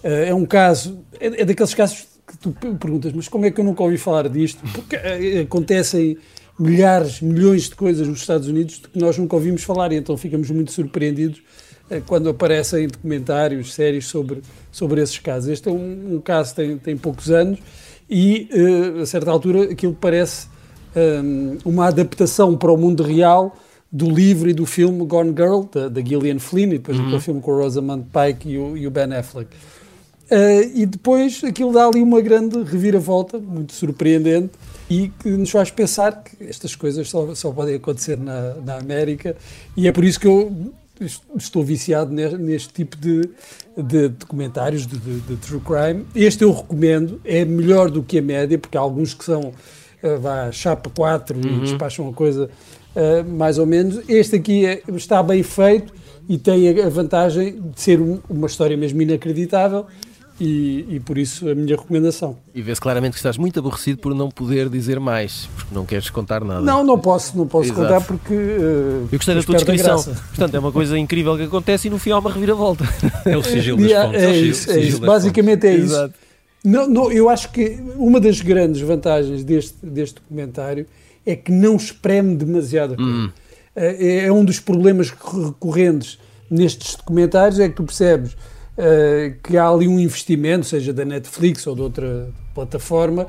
é 0.02 0.34
um 0.34 0.44
caso, 0.44 1.04
é, 1.20 1.42
é, 1.42 1.44
daqueles 1.44 1.74
casos 1.74 2.06
que 2.26 2.38
tu 2.38 2.52
perguntas, 2.52 3.12
mas 3.12 3.28
como 3.28 3.46
é 3.46 3.50
que 3.50 3.60
eu 3.60 3.64
nunca 3.64 3.82
ouvi 3.82 3.98
falar 3.98 4.28
disto? 4.28 4.62
Porque 4.72 4.96
uh, 4.96 5.42
acontecem 5.42 6.16
milhares, 6.58 7.20
milhões 7.20 7.68
de 7.68 7.74
coisas 7.74 8.06
nos 8.06 8.20
Estados 8.20 8.48
Unidos 8.48 8.82
que 8.92 8.98
nós 8.98 9.18
nunca 9.18 9.34
ouvimos 9.36 9.62
falar 9.62 9.92
e 9.92 9.96
então 9.96 10.16
ficamos 10.16 10.50
muito 10.50 10.72
surpreendidos 10.72 11.42
uh, 11.90 12.00
quando 12.06 12.28
aparecem 12.28 12.86
documentários, 12.88 13.74
séries 13.74 14.06
sobre, 14.06 14.42
sobre 14.70 15.00
esses 15.02 15.18
casos. 15.18 15.50
Este 15.50 15.68
é 15.68 15.72
um, 15.72 16.16
um 16.16 16.20
caso 16.20 16.50
que 16.50 16.56
tem, 16.56 16.78
tem 16.78 16.96
poucos 16.96 17.30
anos 17.30 17.58
e, 18.08 18.48
a 19.00 19.06
certa 19.06 19.30
altura, 19.30 19.72
aquilo 19.72 19.96
parece 19.98 20.46
um, 20.94 21.58
uma 21.64 21.86
adaptação 21.86 22.56
para 22.56 22.70
o 22.70 22.76
mundo 22.76 23.02
real 23.02 23.56
do 23.90 24.10
livro 24.10 24.48
e 24.48 24.54
do 24.54 24.64
filme 24.64 25.04
Gone 25.04 25.34
Girl, 25.36 25.62
da, 25.70 25.88
da 25.88 26.00
Gillian 26.00 26.38
Flynn, 26.38 26.68
e 26.68 26.78
depois 26.78 26.98
uhum. 26.98 27.10
do 27.10 27.20
filme 27.20 27.40
com 27.40 27.52
o 27.52 27.58
Rosamund 27.58 28.06
Pike 28.12 28.48
e 28.48 28.58
o, 28.58 28.76
e 28.76 28.86
o 28.86 28.90
Ben 28.90 29.12
Affleck. 29.14 29.48
Uh, 30.32 30.72
e 30.74 30.86
depois 30.86 31.44
aquilo 31.44 31.74
dá 31.74 31.86
ali 31.86 32.00
uma 32.00 32.18
grande 32.22 32.62
reviravolta, 32.62 33.38
muito 33.38 33.74
surpreendente, 33.74 34.52
e 34.88 35.08
que 35.08 35.28
nos 35.28 35.50
faz 35.50 35.70
pensar 35.70 36.24
que 36.24 36.42
estas 36.44 36.74
coisas 36.74 37.10
só, 37.10 37.34
só 37.34 37.50
podem 37.50 37.74
acontecer 37.74 38.18
na, 38.18 38.54
na 38.54 38.78
América, 38.78 39.36
e 39.76 39.86
é 39.86 39.92
por 39.92 40.02
isso 40.02 40.18
que 40.18 40.26
eu 40.26 40.72
estou 41.36 41.62
viciado 41.62 42.14
neste, 42.14 42.38
neste 42.38 42.72
tipo 42.72 42.96
de, 42.96 43.28
de 43.76 44.08
documentários 44.08 44.86
de, 44.86 44.96
de, 44.96 45.20
de, 45.20 45.36
true 45.36 45.60
crime. 45.60 46.06
Este 46.14 46.44
eu 46.44 46.52
recomendo, 46.52 47.20
é 47.26 47.44
melhor 47.44 47.90
do 47.90 48.02
que 48.02 48.18
a 48.18 48.22
média, 48.22 48.58
porque 48.58 48.78
há 48.78 48.80
alguns 48.80 49.12
que 49.12 49.26
são 49.26 49.40
uh, 49.48 50.18
vá, 50.18 50.50
chapa 50.50 50.88
4 50.88 51.36
uhum. 51.36 51.56
e 51.56 51.60
despacham 51.60 52.08
a 52.08 52.12
coisa 52.14 52.48
uh, 52.96 53.30
mais 53.30 53.58
ou 53.58 53.66
menos. 53.66 54.00
Este 54.08 54.36
aqui 54.36 54.64
é, 54.64 54.82
está 54.94 55.22
bem 55.22 55.42
feito 55.42 55.92
e 56.26 56.38
tem 56.38 56.80
a 56.80 56.88
vantagem 56.88 57.60
de 57.60 57.80
ser 57.80 58.00
um, 58.00 58.18
uma 58.30 58.46
história 58.46 58.78
mesmo 58.78 59.02
inacreditável 59.02 59.86
e, 60.44 60.96
e, 60.96 61.00
por 61.00 61.16
isso 61.16 61.48
a 61.48 61.54
minha 61.54 61.76
recomendação. 61.76 62.36
E 62.52 62.60
vê-se 62.60 62.80
claramente 62.80 63.12
que 63.12 63.18
estás 63.18 63.38
muito 63.38 63.60
aborrecido 63.60 64.00
por 64.00 64.12
não 64.12 64.28
poder 64.28 64.68
dizer 64.68 64.98
mais, 64.98 65.48
porque 65.54 65.72
não 65.72 65.86
queres 65.86 66.10
contar 66.10 66.44
nada. 66.44 66.60
Não, 66.60 66.82
não 66.82 66.98
posso, 66.98 67.38
não 67.38 67.46
posso 67.46 67.66
Exato. 67.66 67.80
contar 67.80 68.00
porque. 68.00 68.34
Uh, 68.34 69.08
Eu 69.12 69.18
gostei 69.18 69.36
da 69.36 69.42
tua 69.44 69.54
descrição. 69.54 70.02
Portanto, 70.02 70.54
é 70.56 70.58
uma 70.58 70.72
coisa 70.72 70.98
incrível 70.98 71.36
que 71.36 71.44
acontece 71.44 71.86
e 71.86 71.90
no 71.90 71.98
fim 71.98 72.10
há 72.10 72.18
uma 72.18 72.32
reviravolta. 72.32 72.84
É 73.24 73.36
o 73.36 73.42
sigilo 73.42 73.78
das 73.78 73.92
fontes. 73.92 74.22
É, 74.22 74.26
é 74.26 74.36
isso, 74.36 74.70
é 74.72 74.80
isso. 74.80 75.00
basicamente 75.00 75.64
é 75.64 75.76
isso. 75.76 76.10
Não, 76.64 76.88
não, 76.88 77.12
eu 77.12 77.28
acho 77.28 77.50
que 77.52 77.78
uma 77.96 78.18
das 78.18 78.40
grandes 78.40 78.82
vantagens 78.82 79.44
deste, 79.44 79.76
deste 79.84 80.16
documentário 80.16 80.86
é 81.24 81.36
que 81.36 81.52
não 81.52 81.76
espreme 81.76 82.34
demasiado 82.34 82.94
a 82.94 82.96
coisa. 82.96 83.10
Hum. 83.10 83.30
É, 83.76 84.26
é 84.26 84.32
um 84.32 84.44
dos 84.44 84.58
problemas 84.58 85.10
recorrentes 85.10 86.18
nestes 86.50 86.96
documentários, 86.96 87.60
é 87.60 87.68
que 87.68 87.76
tu 87.76 87.84
percebes 87.84 88.36
uh, 88.82 89.34
que 89.42 89.56
há 89.56 89.68
ali 89.68 89.86
um 89.86 89.98
investimento, 90.00 90.66
seja 90.66 90.92
da 90.92 91.04
Netflix 91.04 91.66
ou 91.66 91.74
de 91.74 91.82
outra 91.82 92.28
plataforma, 92.54 93.28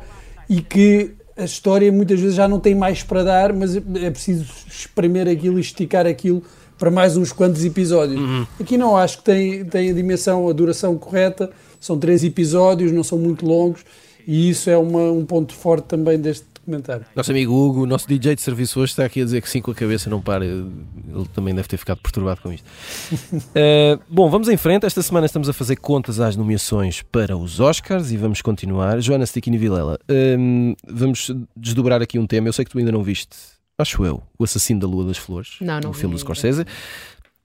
e 0.50 0.62
que 0.62 1.12
a 1.38 1.46
história 1.46 1.92
muitas 1.92 2.20
vezes 2.20 2.36
já 2.36 2.48
não 2.48 2.60
tem 2.60 2.76
mais 2.76 3.04
para 3.04 3.24
dar, 3.24 3.54
mas 3.54 3.76
é 3.76 4.12
preciso 4.12 4.46
espremer 4.68 5.28
aquilo 5.28 5.58
e 5.58 5.62
esticar 5.62 6.06
aquilo 6.06 6.44
para 6.78 6.92
mais 6.92 7.16
uns 7.16 7.32
quantos 7.32 7.63
episódios. 7.63 8.20
Uhum. 8.20 8.46
Aqui 8.60 8.78
não 8.78 8.98
acho 8.98 9.20
que 9.20 9.24
tem, 9.24 9.66
tem 9.66 9.89
a 9.89 9.94
dimensão, 9.94 10.50
a 10.50 10.54
duração 10.54 10.98
correta, 10.98 11.50
são 11.80 11.98
três 11.98 12.24
episódios, 12.24 12.92
não 12.92 13.04
são 13.04 13.18
muito 13.18 13.46
longos, 13.46 13.86
e 14.28 14.50
isso 14.50 14.70
é 14.70 14.78
uma, 14.78 15.12
um 15.12 15.26
ponto 15.26 15.54
forte 15.54 15.86
também 15.86 16.20
deste, 16.20 16.46
comentário. 16.63 17.06
Nosso 17.15 17.32
amigo 17.32 17.54
Hugo, 17.54 17.86
nosso 17.86 18.08
DJ 18.08 18.36
de 18.36 18.41
serviço 18.41 18.80
hoje, 18.80 18.91
está 18.91 19.06
aqui 19.06 19.21
a 19.21 19.23
dizer 19.23 19.41
que 19.41 19.49
sim 19.49 19.62
com 19.62 19.71
a 19.71 19.76
cabeça, 19.76 20.10
não 20.10 20.21
para. 20.21 20.45
Ele 20.45 21.28
também 21.34 21.54
deve 21.54 21.67
ter 21.67 21.78
ficado 21.78 21.99
perturbado 22.02 22.41
com 22.41 22.52
isto. 22.52 22.65
uh, 22.65 24.02
bom, 24.10 24.30
vamos 24.30 24.47
em 24.47 24.58
frente. 24.58 24.86
Esta 24.86 25.02
semana 25.02 25.26
estamos 25.26 25.49
a 25.49 25.54
fazer 25.54 25.76
contas 25.78 26.19
às 26.19 26.36
nomeações 26.36 27.02
para 27.02 27.38
os 27.38 27.60
Oscars 27.60 28.12
e 28.12 28.17
vamos 28.17 28.41
continuar. 28.41 28.99
Joana 28.99 29.26
Stiquini 29.26 29.58
Vilela, 29.58 29.99
uh, 30.10 30.76
vamos 30.88 31.32
desdobrar 31.56 32.02
aqui 32.02 32.17
um 32.17 32.26
tema. 32.26 32.47
Eu 32.47 32.54
sei 32.54 32.65
que 32.65 32.71
tu 32.71 32.78
ainda 32.78 32.91
não 32.91 33.04
viste, 33.04 33.36
acho 33.78 34.06
eu, 34.06 34.23
O 34.38 34.43
Assassino 34.43 34.80
da 34.80 34.88
Lua 34.88 35.06
das 35.06 35.17
Flores, 35.17 35.58
não, 35.62 35.80
não 35.80 35.89
o 35.91 35.93
filme 35.93 36.15
do 36.15 36.19
Scorsese. 36.19 36.65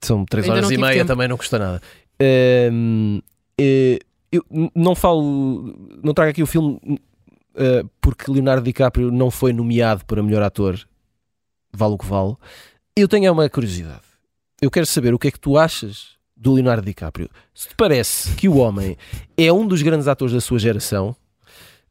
São 0.01 0.23
três 0.25 0.47
horas 0.47 0.71
e 0.71 0.77
meia, 0.77 0.93
tempo. 0.93 1.07
também 1.07 1.27
não 1.27 1.37
custa 1.37 1.59
nada. 1.59 1.81
Uh, 2.21 3.21
eu 4.31 4.45
não 4.75 4.93
falo, 4.93 5.75
não 6.03 6.13
trago 6.13 6.31
aqui 6.31 6.43
o 6.43 6.47
filme 6.47 6.79
uh, 7.59 7.89
porque 7.99 8.31
Leonardo 8.31 8.63
DiCaprio 8.63 9.11
não 9.11 9.29
foi 9.29 9.53
nomeado 9.53 10.05
para 10.05 10.23
melhor 10.23 10.41
ator, 10.41 10.79
vale 11.71 11.93
o 11.93 11.97
que 11.97 12.05
vale. 12.05 12.35
Eu 12.95 13.07
tenho 13.07 13.31
uma 13.31 13.49
curiosidade. 13.49 14.01
Eu 14.61 14.71
quero 14.71 14.85
saber 14.85 15.13
o 15.13 15.19
que 15.19 15.27
é 15.27 15.31
que 15.31 15.39
tu 15.39 15.57
achas 15.57 16.17
do 16.35 16.53
Leonardo 16.53 16.85
DiCaprio. 16.85 17.29
Se 17.53 17.69
te 17.69 17.75
parece 17.75 18.33
que 18.35 18.47
o 18.47 18.57
homem 18.57 18.97
é 19.37 19.51
um 19.51 19.67
dos 19.67 19.81
grandes 19.81 20.07
atores 20.07 20.33
da 20.33 20.41
sua 20.41 20.59
geração, 20.59 21.15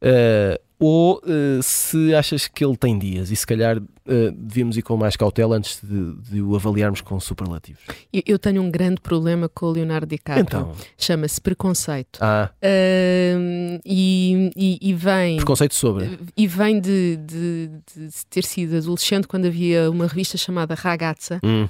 uh, 0.01 0.68
ou 0.79 1.17
uh, 1.17 1.61
se 1.61 2.15
achas 2.15 2.47
que 2.47 2.63
ele 2.63 2.77
tem 2.77 2.97
dias 2.97 3.29
e 3.29 3.35
se 3.35 3.45
calhar 3.45 3.77
uh, 3.77 4.31
devíamos 4.31 4.77
ir 4.77 4.81
com 4.81 4.95
mais 4.95 5.17
cautela 5.17 5.57
antes 5.57 5.81
de, 5.83 6.15
de 6.31 6.41
o 6.41 6.55
avaliarmos 6.55 7.01
com 7.01 7.19
superlativos. 7.19 7.81
Eu, 8.13 8.23
eu, 8.25 8.39
tenho 8.39 8.61
um 8.61 8.71
grande 8.71 9.01
problema 9.01 9.49
com 9.49 9.65
o 9.65 9.71
Leonardo 9.71 10.07
DiCaprio. 10.07 10.41
Então. 10.41 10.71
Chama-se 10.97 11.41
preconceito. 11.41 12.19
Ah. 12.21 12.49
Uh, 12.63 13.81
e, 13.85 14.51
e, 14.55 14.79
e, 14.81 14.93
vem. 14.93 15.35
Preconceito 15.35 15.75
sobre. 15.75 16.17
E 16.37 16.47
vem 16.47 16.79
de, 16.79 17.17
de, 17.17 17.69
de, 17.95 18.09
ter 18.29 18.45
sido 18.45 18.77
adolescente 18.77 19.27
quando 19.27 19.47
havia 19.47 19.91
uma 19.91 20.07
revista 20.07 20.37
chamada 20.37 20.75
Ragazza 20.75 21.41
hum. 21.43 21.67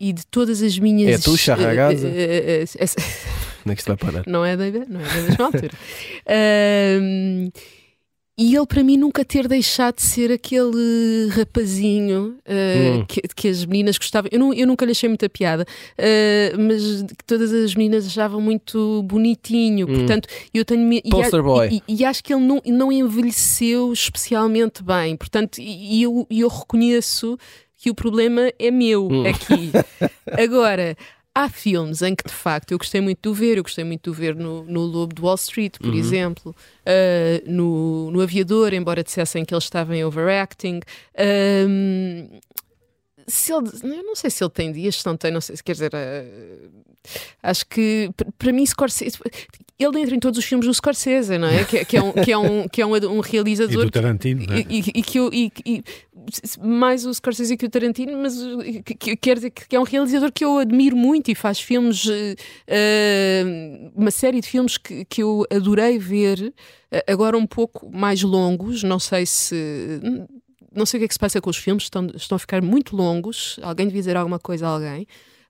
e 0.00 0.12
de 0.12 0.26
todas 0.26 0.62
as 0.62 0.76
minhas. 0.76 1.20
É 1.20 1.22
tu, 1.22 1.36
Ragazza? 1.52 2.08
Onde 2.08 3.72
é 3.72 3.74
que 3.74 3.80
isto 3.80 3.88
vai 3.88 3.96
parar? 3.96 4.24
Não 4.26 4.44
é 4.44 4.56
da, 4.56 4.64
não 4.64 5.00
é 5.00 5.04
da 5.04 5.22
mesma 5.22 5.44
altura. 5.46 5.70
E 8.38 8.54
ele, 8.54 8.66
para 8.66 8.84
mim, 8.84 8.98
nunca 8.98 9.24
ter 9.24 9.48
deixado 9.48 9.96
de 9.96 10.02
ser 10.02 10.30
aquele 10.30 11.28
rapazinho 11.30 12.36
uh, 12.46 12.98
hum. 12.98 13.04
que, 13.08 13.22
que, 13.34 13.48
as 13.48 13.64
meninas 13.64 13.96
gostavam. 13.96 14.28
Eu, 14.30 14.38
não, 14.38 14.52
eu 14.52 14.66
nunca 14.66 14.84
lhe 14.84 14.90
achei 14.90 15.08
muita 15.08 15.26
piada, 15.26 15.62
uh, 15.64 16.60
mas 16.60 17.02
que 17.02 17.24
todas 17.24 17.50
as 17.50 17.74
meninas 17.74 18.06
achavam 18.06 18.38
muito 18.38 19.02
bonitinho. 19.04 19.88
Hum. 19.88 19.94
Portanto, 19.94 20.28
eu 20.52 20.66
tenho. 20.66 20.92
E, 20.92 21.02
e, 21.02 21.82
e, 21.88 22.00
e, 22.00 22.04
acho 22.04 22.22
que 22.22 22.34
ele 22.34 22.44
não, 22.44 22.60
não 22.66 22.92
envelheceu 22.92 23.90
especialmente 23.90 24.82
bem. 24.82 25.16
Portanto, 25.16 25.58
e 25.58 26.02
eu, 26.02 26.26
eu 26.30 26.48
reconheço 26.48 27.38
que 27.78 27.90
o 27.90 27.94
problema 27.94 28.52
é 28.58 28.70
meu 28.70 29.06
hum. 29.06 29.24
aqui. 29.26 29.72
Agora, 30.38 30.94
há 31.36 31.50
filmes 31.50 32.00
em 32.00 32.14
que 32.14 32.26
de 32.26 32.32
facto 32.32 32.72
eu 32.72 32.78
gostei 32.78 32.98
muito 33.02 33.20
de 33.22 33.28
o 33.28 33.34
ver, 33.34 33.58
eu 33.58 33.62
gostei 33.62 33.84
muito 33.84 34.04
de 34.04 34.10
o 34.10 34.12
ver 34.14 34.34
no, 34.34 34.64
no 34.64 34.80
Lobo 34.80 35.14
de 35.14 35.20
Wall 35.20 35.34
Street, 35.34 35.74
por 35.78 35.90
uhum. 35.90 35.98
exemplo, 35.98 36.56
uh, 36.80 37.50
no, 37.50 38.10
no 38.10 38.22
Aviador, 38.22 38.72
embora 38.72 39.04
dissessem 39.04 39.44
que 39.44 39.52
ele 39.52 39.58
estava 39.58 39.94
em 39.94 40.02
overacting. 40.02 40.80
Um, 41.68 42.26
se 43.26 43.52
ele, 43.52 43.68
eu 43.82 44.02
não 44.02 44.16
sei 44.16 44.30
se 44.30 44.42
ele 44.42 44.50
tem 44.50 44.72
dias, 44.72 44.96
se 44.96 45.06
não 45.06 45.14
tem, 45.14 45.30
não 45.30 45.42
sei, 45.42 45.56
quer 45.62 45.72
dizer, 45.72 45.92
uh, 45.92 46.70
acho 47.42 47.66
que 47.66 48.08
para 48.38 48.52
mim 48.52 48.64
Scorsese, 48.64 49.18
ele 49.78 50.00
entra 50.00 50.14
em 50.14 50.20
todos 50.20 50.38
os 50.38 50.44
filmes 50.44 50.66
do 50.66 50.72
Scorsese, 50.72 51.36
não 51.36 51.48
é? 51.48 51.64
Que, 51.64 51.84
que 51.84 51.98
é, 51.98 52.02
um, 52.02 52.12
que 52.12 52.32
é, 52.32 52.38
um, 52.38 52.68
que 52.68 52.80
é 52.80 52.86
um, 52.86 52.94
um 52.94 53.20
realizador. 53.20 53.82
E 53.82 53.84
do 53.84 53.90
Tarantino, 53.90 54.42
e, 54.54 54.78
e, 54.78 54.78
e, 54.94 55.02
que 55.02 55.18
eu, 55.18 55.28
e, 55.30 55.52
mais 56.60 57.06
o 57.06 57.12
Scorsese 57.12 57.56
que 57.56 57.66
o 57.66 57.70
Tarantino, 57.70 58.18
mas 58.18 58.36
que, 58.84 58.94
que, 58.94 59.16
quer 59.16 59.36
dizer 59.36 59.50
que 59.50 59.74
é 59.74 59.80
um 59.80 59.84
realizador 59.84 60.32
que 60.32 60.44
eu 60.44 60.58
admiro 60.58 60.96
muito 60.96 61.30
e 61.30 61.34
faz 61.34 61.60
filmes, 61.60 62.06
uh, 62.06 63.92
uma 63.94 64.10
série 64.10 64.40
de 64.40 64.48
filmes 64.48 64.76
que, 64.78 65.04
que 65.04 65.22
eu 65.22 65.44
adorei 65.50 65.98
ver, 65.98 66.52
agora 67.06 67.36
um 67.36 67.46
pouco 67.46 67.90
mais 67.90 68.22
longos, 68.22 68.82
não 68.82 68.98
sei 68.98 69.26
se 69.26 70.00
não 70.76 70.84
sei 70.84 70.98
o 70.98 71.00
que 71.00 71.04
é 71.06 71.08
que 71.08 71.14
se 71.14 71.18
passa 71.18 71.40
com 71.40 71.48
os 71.48 71.56
filmes, 71.56 71.84
estão, 71.84 72.06
estão 72.14 72.36
a 72.36 72.38
ficar 72.38 72.60
muito 72.60 72.94
longos. 72.94 73.58
Alguém 73.62 73.86
devia 73.86 74.02
dizer 74.02 74.16
alguma 74.16 74.38
coisa 74.38 74.66
a 74.66 74.70
alguém. 74.70 75.06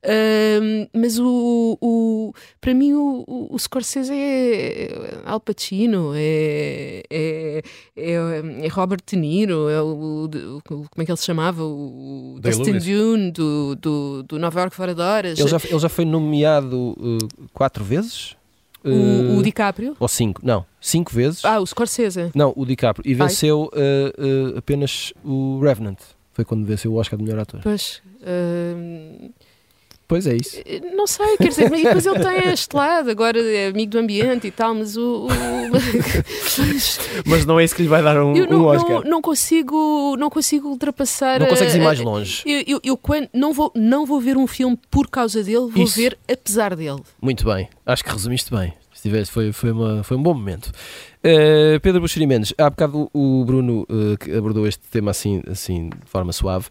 Uh, 0.07 0.89
mas 0.93 1.19
o, 1.19 1.77
o, 1.81 2.33
para 2.61 2.73
mim 2.73 2.93
o, 2.93 3.25
o, 3.51 3.59
Scorsese 3.59 4.13
é 4.15 5.19
Al 5.25 5.41
Pacino, 5.41 6.13
é, 6.15 7.03
é, 7.11 7.63
é, 7.97 8.15
é 8.63 8.69
Robert 8.69 9.01
De 9.05 9.17
Niro, 9.17 9.69
é 9.69 9.83
o, 9.83 10.27
o, 10.27 10.63
como 10.65 10.87
é 10.99 11.05
que 11.05 11.11
ele 11.11 11.17
se 11.17 11.25
chamava? 11.25 11.65
O 11.65 12.39
Dustin 12.41 12.79
Dune 12.79 13.33
do, 13.33 13.75
do, 13.75 14.23
do 14.23 14.39
Nova 14.39 14.61
York 14.61 14.77
Fora 14.77 14.95
de 14.95 15.03
Horas. 15.03 15.41
Ele 15.41 15.49
já, 15.49 15.61
ele 15.65 15.79
já 15.81 15.89
foi 15.89 16.05
nomeado 16.05 16.95
uh, 16.97 17.49
quatro 17.53 17.83
vezes? 17.83 18.37
O, 18.85 18.91
uh, 18.91 19.39
o, 19.39 19.43
DiCaprio? 19.43 19.97
Ou 19.99 20.07
cinco, 20.07 20.41
não, 20.45 20.65
cinco 20.81 21.13
vezes. 21.13 21.45
Ah, 21.45 21.59
o 21.59 21.67
Scorsese. 21.67 22.31
Não, 22.33 22.53
o 22.55 22.65
DiCaprio. 22.65 23.11
E 23.11 23.13
venceu 23.13 23.73
uh, 23.73 24.53
uh, 24.55 24.59
apenas 24.59 25.13
o 25.25 25.59
Revenant. 25.61 25.99
Foi 26.33 26.45
quando 26.45 26.65
venceu 26.65 26.93
o 26.93 26.97
Oscar 26.97 27.19
de 27.19 27.25
melhor 27.25 27.41
ator. 27.41 27.61
Pois. 27.61 28.01
Uh... 28.21 29.33
Pois 30.09 30.27
é 30.27 30.37
isso. 30.37 30.57
Não 30.95 31.07
sei, 31.07 31.37
quer 31.37 31.49
dizer, 31.49 31.69
mas 31.69 31.83
depois 31.83 32.07
ele 32.07 32.21
tem 32.21 32.53
este 32.53 32.77
lado, 32.77 33.11
agora 33.11 33.41
é 33.41 33.69
amigo 33.69 33.91
do 33.91 33.99
ambiente 33.99 34.47
e 34.47 34.51
tal, 34.53 34.73
mas 34.73 34.97
o. 34.97 35.27
o... 35.27 35.29
mas 37.27 37.45
não 37.45 37.59
é 37.59 37.65
isso 37.65 37.75
que 37.75 37.83
lhe 37.83 37.89
vai 37.89 38.03
dar 38.03 38.23
um, 38.23 38.33
não, 38.33 38.61
um 38.61 38.65
Oscar. 38.67 39.03
Não, 39.03 39.11
não, 39.11 39.23
consigo, 39.23 40.17
não 40.17 40.31
consigo 40.31 40.69
ultrapassar. 40.69 41.41
Não 41.41 41.49
consegues 41.49 41.75
ir 41.75 41.81
mais 41.81 41.99
longe. 41.99 42.43
Eu, 42.47 42.63
eu, 42.67 42.81
eu, 42.85 42.97
quando, 42.97 43.29
não, 43.35 43.53
vou, 43.53 43.73
não 43.75 44.07
vou 44.07 44.21
ver 44.21 44.37
um 44.37 44.47
filme 44.47 44.79
por 44.89 45.09
causa 45.09 45.43
dele, 45.43 45.71
vou 45.73 45.85
isso. 45.85 45.97
ver 45.97 46.17
apesar 46.31 46.77
dele. 46.77 47.03
Muito 47.21 47.45
bem, 47.45 47.69
acho 47.85 48.05
que 48.05 48.11
resumiste 48.11 48.53
bem. 48.53 48.73
Estiveste, 48.95 49.33
foi, 49.33 49.53
foi, 49.53 49.73
uma, 49.73 50.05
foi 50.05 50.17
um 50.17 50.23
bom 50.23 50.35
momento. 50.35 50.71
Uh, 51.19 51.81
Pedro 51.83 52.01
Buxeri 52.01 52.27
Mendes, 52.27 52.55
há 52.57 52.71
bocado 52.71 53.11
o 53.13 53.45
Bruno 53.45 53.87
uh, 53.91 54.17
que 54.19 54.33
abordou 54.33 54.67
este 54.67 54.83
tema 54.89 55.11
assim, 55.11 55.43
assim 55.51 55.91
de 55.91 56.07
forma 56.07 56.33
suave. 56.33 56.69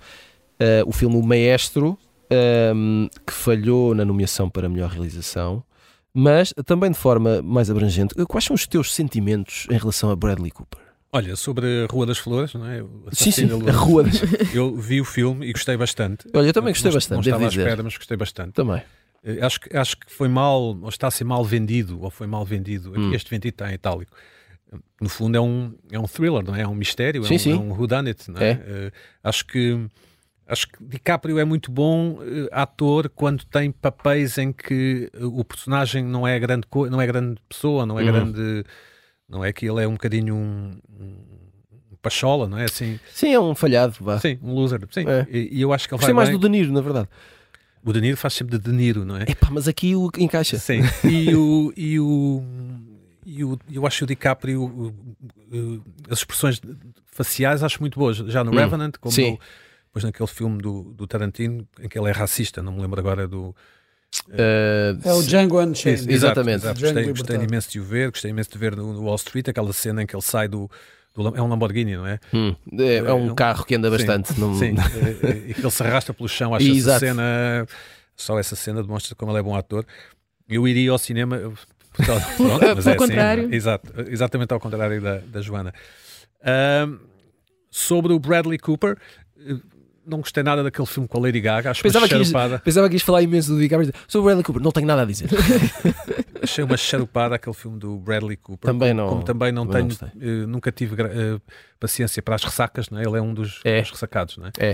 Uh, 0.60 0.88
o 0.88 0.93
filme 0.93 1.17
O 1.17 1.21
Maestro 1.21 1.98
um, 2.75 3.07
que 3.25 3.33
falhou 3.33 3.93
na 3.93 4.05
nomeação 4.05 4.49
para 4.49 4.67
melhor 4.69 4.89
realização, 4.89 5.63
mas 6.13 6.53
também 6.65 6.91
de 6.91 6.97
forma 6.97 7.41
mais 7.41 7.69
abrangente, 7.69 8.15
quais 8.25 8.45
são 8.45 8.53
os 8.53 8.65
teus 8.65 8.93
sentimentos 8.93 9.67
em 9.69 9.77
relação 9.77 10.09
a 10.09 10.15
Bradley 10.15 10.51
Cooper? 10.51 10.79
Olha, 11.11 11.35
sobre 11.35 11.85
a 11.85 11.88
Rua 11.91 12.05
das 12.05 12.17
Flores, 12.17 12.53
não 12.53 12.65
é? 12.65 12.83
Sim, 13.13 13.31
sim, 13.31 13.47
a 13.69 13.71
Rua 13.71 14.03
das 14.03 14.21
Eu 14.53 14.75
vi 14.75 14.99
o 14.99 15.05
filme 15.05 15.47
e 15.47 15.53
gostei 15.53 15.77
bastante. 15.77 16.27
Olha, 16.33 16.47
eu 16.47 16.53
também 16.53 16.73
gostei 16.73 16.91
não, 16.91 16.95
bastante. 16.95 17.15
Não 17.15 17.21
estava 17.21 17.45
à 17.45 17.47
espera, 17.47 17.83
mas 17.83 17.95
gostei 17.95 18.17
bastante. 18.17 18.51
Também. 18.51 18.81
Eh, 19.23 19.39
acho 19.41 19.61
que, 19.61 19.75
acho 19.75 19.97
que 19.97 20.11
foi 20.11 20.27
mal, 20.27 20.61
ou 20.61 20.89
está 20.89 21.07
a 21.07 21.11
ser 21.11 21.23
mal 21.23 21.43
vendido, 21.43 22.01
ou 22.01 22.09
foi 22.09 22.27
mal 22.27 22.45
vendido. 22.45 22.93
Hum. 22.95 23.13
Este 23.13 23.29
vendido 23.29 23.53
está 23.53 23.71
em 23.71 23.75
itálico. 23.75 24.11
No 24.99 25.07
fundo 25.07 25.38
é 25.38 25.41
um, 25.41 25.73
é 25.91 25.97
um 25.97 26.05
thriller, 26.05 26.43
não 26.43 26.55
é? 26.55 26.61
É 26.61 26.67
um 26.67 26.75
mistério, 26.75 27.23
sim, 27.23 27.33
é, 27.33 27.35
um, 27.35 27.39
sim. 27.39 27.51
é 27.51 27.55
um 27.55 27.71
whodunit, 27.71 28.29
não 28.29 28.41
é? 28.41 28.51
é. 28.51 28.53
Uh, 28.53 28.91
acho 29.23 29.45
que 29.45 29.88
Acho 30.47 30.67
que 30.67 30.84
DiCaprio 30.84 31.39
é 31.39 31.45
muito 31.45 31.71
bom 31.71 32.19
uh, 32.19 32.47
ator 32.51 33.10
quando 33.10 33.43
tem 33.45 33.71
papéis 33.71 34.38
em 34.38 34.53
que 34.53 35.10
uh, 35.19 35.39
o 35.39 35.43
personagem 35.43 36.03
não 36.03 36.27
é 36.27 36.38
grande 36.39 36.67
não 36.89 37.01
é 37.01 37.08
grande 37.08 37.38
pessoa, 37.49 37.86
não 37.86 37.99
é 37.99 38.03
uhum. 38.03 38.12
grande, 38.12 38.63
não 39.27 39.43
é 39.43 39.51
que 39.51 39.65
ele 39.67 39.84
é 39.84 39.88
um 39.88 39.93
bocadinho 39.93 40.36
um, 40.36 40.77
um, 40.99 41.15
pachola, 41.99 42.47
não 42.47 42.60
é 42.60 42.65
assim? 42.65 42.99
Sim, 43.12 43.34
é 43.34 43.39
um 43.39 43.55
falhado, 43.55 43.95
vá. 43.99 44.19
Sim, 44.19 44.38
um 44.43 44.53
loser. 44.53 44.81
Sim. 44.91 45.05
É. 45.08 45.25
E, 45.31 45.58
e, 45.58 45.62
eu 45.62 45.73
acho 45.73 45.88
que 45.88 45.95
ele 45.95 45.97
Gostei 45.97 46.13
vai 46.13 46.23
mais 46.23 46.29
bem. 46.29 46.38
do 46.38 46.41
De 46.43 46.49
Niro, 46.49 46.71
na 46.71 46.81
verdade. 46.81 47.10
O 47.84 47.91
De 47.91 47.99
Niro 47.99 48.15
faz 48.15 48.36
sempre 48.36 48.58
de 48.58 48.63
De 48.63 48.71
Niro, 48.71 49.03
não 49.03 49.17
é? 49.17 49.23
Epá, 49.23 49.49
mas 49.49 49.67
aqui 49.67 49.95
o 49.95 50.12
encaixa. 50.19 50.60
Sim. 50.60 50.81
E 51.03 51.36
o 51.36 51.73
e 51.75 51.99
o 51.99 52.43
e 53.25 53.43
o, 53.43 53.58
eu 53.71 53.88
acho 53.88 54.03
o 54.03 54.08
DiCaprio 54.08 54.62
o, 54.62 54.88
o, 55.51 55.84
as 56.08 56.19
expressões 56.19 56.62
faciais 57.08 57.63
acho 57.63 57.81
muito 57.81 57.97
boas, 57.97 58.17
já 58.17 58.43
no 58.43 58.51
hum. 58.51 58.55
Revenant, 58.55 58.93
como 59.01 59.12
Sim. 59.12 59.31
No, 59.31 59.39
depois 59.95 60.03
naquele 60.03 60.27
filme 60.27 60.62
do, 60.62 60.84
do 60.93 61.08
Tarantino, 61.08 61.65
em 61.79 61.88
que 61.88 61.97
ele 61.97 62.10
é 62.10 62.12
racista, 62.12 62.62
não 62.62 62.73
me 62.73 62.81
lembro 62.81 62.99
agora 62.99 63.25
do. 63.25 63.55
Uh, 64.27 64.99
é 65.03 65.13
o 65.13 65.23
Django 65.23 65.62
Unchained. 65.62 66.12
Exatamente. 66.12 66.65
Exato, 66.65 66.81
Gostei, 66.81 67.05
gostei 67.05 67.36
imenso 67.38 67.71
de 67.71 67.79
o 67.79 67.84
ver, 67.84 68.10
gostei 68.10 68.31
imenso 68.31 68.51
de 68.51 68.58
ver 68.58 68.75
no, 68.75 68.93
no, 68.93 69.03
Wall 69.03 69.15
Street, 69.15 69.47
aquela 69.47 69.71
cena 69.71 70.03
em 70.03 70.05
que 70.05 70.13
ele 70.13 70.21
sai 70.21 70.49
do. 70.49 70.69
do 71.13 71.36
é 71.36 71.41
um 71.41 71.47
Lamborghini, 71.47 71.95
não 71.95 72.05
é? 72.05 72.19
Hum, 72.34 72.53
é, 72.77 72.95
é, 72.97 73.13
um 73.13 73.34
carro 73.34 73.63
que 73.63 73.75
anda 73.75 73.89
bastante. 73.89 74.34
Sim, 74.34 74.41
num... 74.41 74.55
sim. 74.60 74.75
e 75.47 75.53
que 75.53 75.62
ele 75.62 75.71
se 75.71 75.84
arrasta 75.84 76.13
pelo 76.13 76.27
chão. 76.27 76.53
Acho 76.53 76.69
essa 76.69 76.99
cena. 76.99 77.65
Só 78.17 78.38
essa 78.38 78.55
cena 78.55 78.81
demonstra 78.81 79.15
como 79.15 79.31
ele 79.31 79.39
é 79.39 79.43
bom 79.43 79.55
ator. 79.55 79.86
Eu 80.47 80.67
iria 80.67 80.91
ao 80.91 80.97
cinema. 80.97 81.38
Pronto, 81.95 82.75
mas 82.75 82.88
é 82.88 82.95
contrário. 82.95 83.45
Assim, 83.45 83.55
exato, 83.55 83.93
exatamente 84.10 84.53
ao 84.53 84.60
contrário 84.60 85.01
da, 85.01 85.19
da 85.19 85.41
Joana. 85.41 85.73
Uh, 86.41 86.99
sobre 87.71 88.12
o 88.12 88.19
Bradley 88.19 88.58
Cooper, 88.58 88.97
não 90.07 90.19
gostei 90.19 90.43
nada 90.43 90.63
daquele 90.63 90.87
filme 90.87 91.07
com 91.07 91.17
a 91.17 91.21
Lady 91.21 91.41
Gaga. 91.41 91.71
Acho 91.71 91.81
pensava, 91.81 92.05
uma 92.05 92.09
charupada. 92.09 92.59
Que 92.59 92.65
pensava 92.65 92.87
que 92.87 92.95
ias 92.95 93.01
falar 93.01 93.21
imenso 93.21 93.53
do 93.53 93.59
DiCaprio. 93.59 93.91
Sobre 94.07 94.21
o 94.21 94.25
Bradley 94.25 94.43
Cooper, 94.43 94.61
não 94.61 94.71
tenho 94.71 94.87
nada 94.87 95.01
a 95.01 95.05
dizer. 95.05 95.29
Achei 96.41 96.63
uma 96.63 96.77
charupada 96.77 97.35
aquele 97.35 97.55
filme 97.55 97.79
do 97.79 97.97
Bradley 97.97 98.37
Cooper. 98.37 98.71
Também 98.71 98.93
não. 98.93 99.09
Como 99.09 99.23
também 99.23 99.51
não 99.51 99.65
tenho, 99.65 99.87
não 99.87 100.43
uh, 100.43 100.47
nunca 100.47 100.71
tive 100.71 101.01
uh, 101.01 101.41
paciência 101.79 102.21
para 102.21 102.35
as 102.35 102.43
ressacas, 102.43 102.89
não 102.89 102.99
é? 102.99 103.03
ele 103.03 103.17
é 103.17 103.21
um 103.21 103.33
dos, 103.33 103.61
é. 103.63 103.81
dos 103.81 103.91
ressacados. 103.91 104.37
Não 104.37 104.47
é? 104.47 104.51
é. 104.59 104.73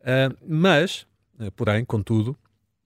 Uh, 0.00 0.36
mas, 0.46 1.06
porém, 1.56 1.84
contudo, 1.84 2.36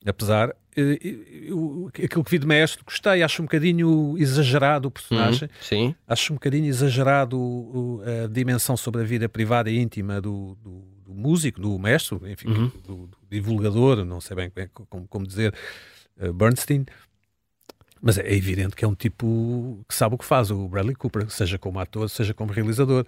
apesar, 0.07 0.55
eu, 0.75 1.91
aquilo 1.93 2.25
que 2.25 2.31
vi 2.31 2.39
de 2.39 2.47
mestre 2.47 2.83
gostei, 2.85 3.23
acho 3.23 3.43
um 3.43 3.45
bocadinho 3.45 4.17
exagerado 4.19 4.89
o 4.89 4.91
personagem. 4.91 5.49
Uhum, 5.49 5.55
sim. 5.61 5.95
Acho 6.09 6.33
um 6.33 6.37
bocadinho 6.37 6.67
exagerado 6.67 8.03
a 8.25 8.27
dimensão 8.27 8.77
sobre 8.77 9.03
a 9.03 9.05
vida 9.05 9.29
privada 9.29 9.71
e 9.71 9.79
íntima 9.79 10.21
do, 10.21 10.57
do 10.63 10.94
do 11.05 11.15
músico, 11.15 11.61
do 11.61 11.79
mestre, 11.79 12.19
enfim, 12.31 12.49
uhum. 12.49 12.73
do, 12.83 13.07
do, 13.07 13.19
divulgador, 13.31 14.05
não 14.05 14.21
sei 14.21 14.37
bem 14.37 14.51
como, 14.89 15.07
como 15.07 15.27
dizer, 15.27 15.55
uh, 16.21 16.33
Bernstein. 16.33 16.87
Mas 18.01 18.19
é 18.19 18.33
evidente 18.35 18.77
que 18.77 18.85
é 18.85 18.89
um 18.89 18.95
tipo 18.95 19.85
que 19.89 19.95
sabe 19.95 20.15
o 20.15 20.19
que 20.19 20.25
faz, 20.25 20.51
o 20.51 20.69
Bradley 20.69 20.95
Cooper, 20.95 21.31
seja 21.31 21.59
como 21.59 21.79
ator, 21.79 22.09
seja 22.11 22.35
como 22.35 22.53
realizador. 22.53 23.07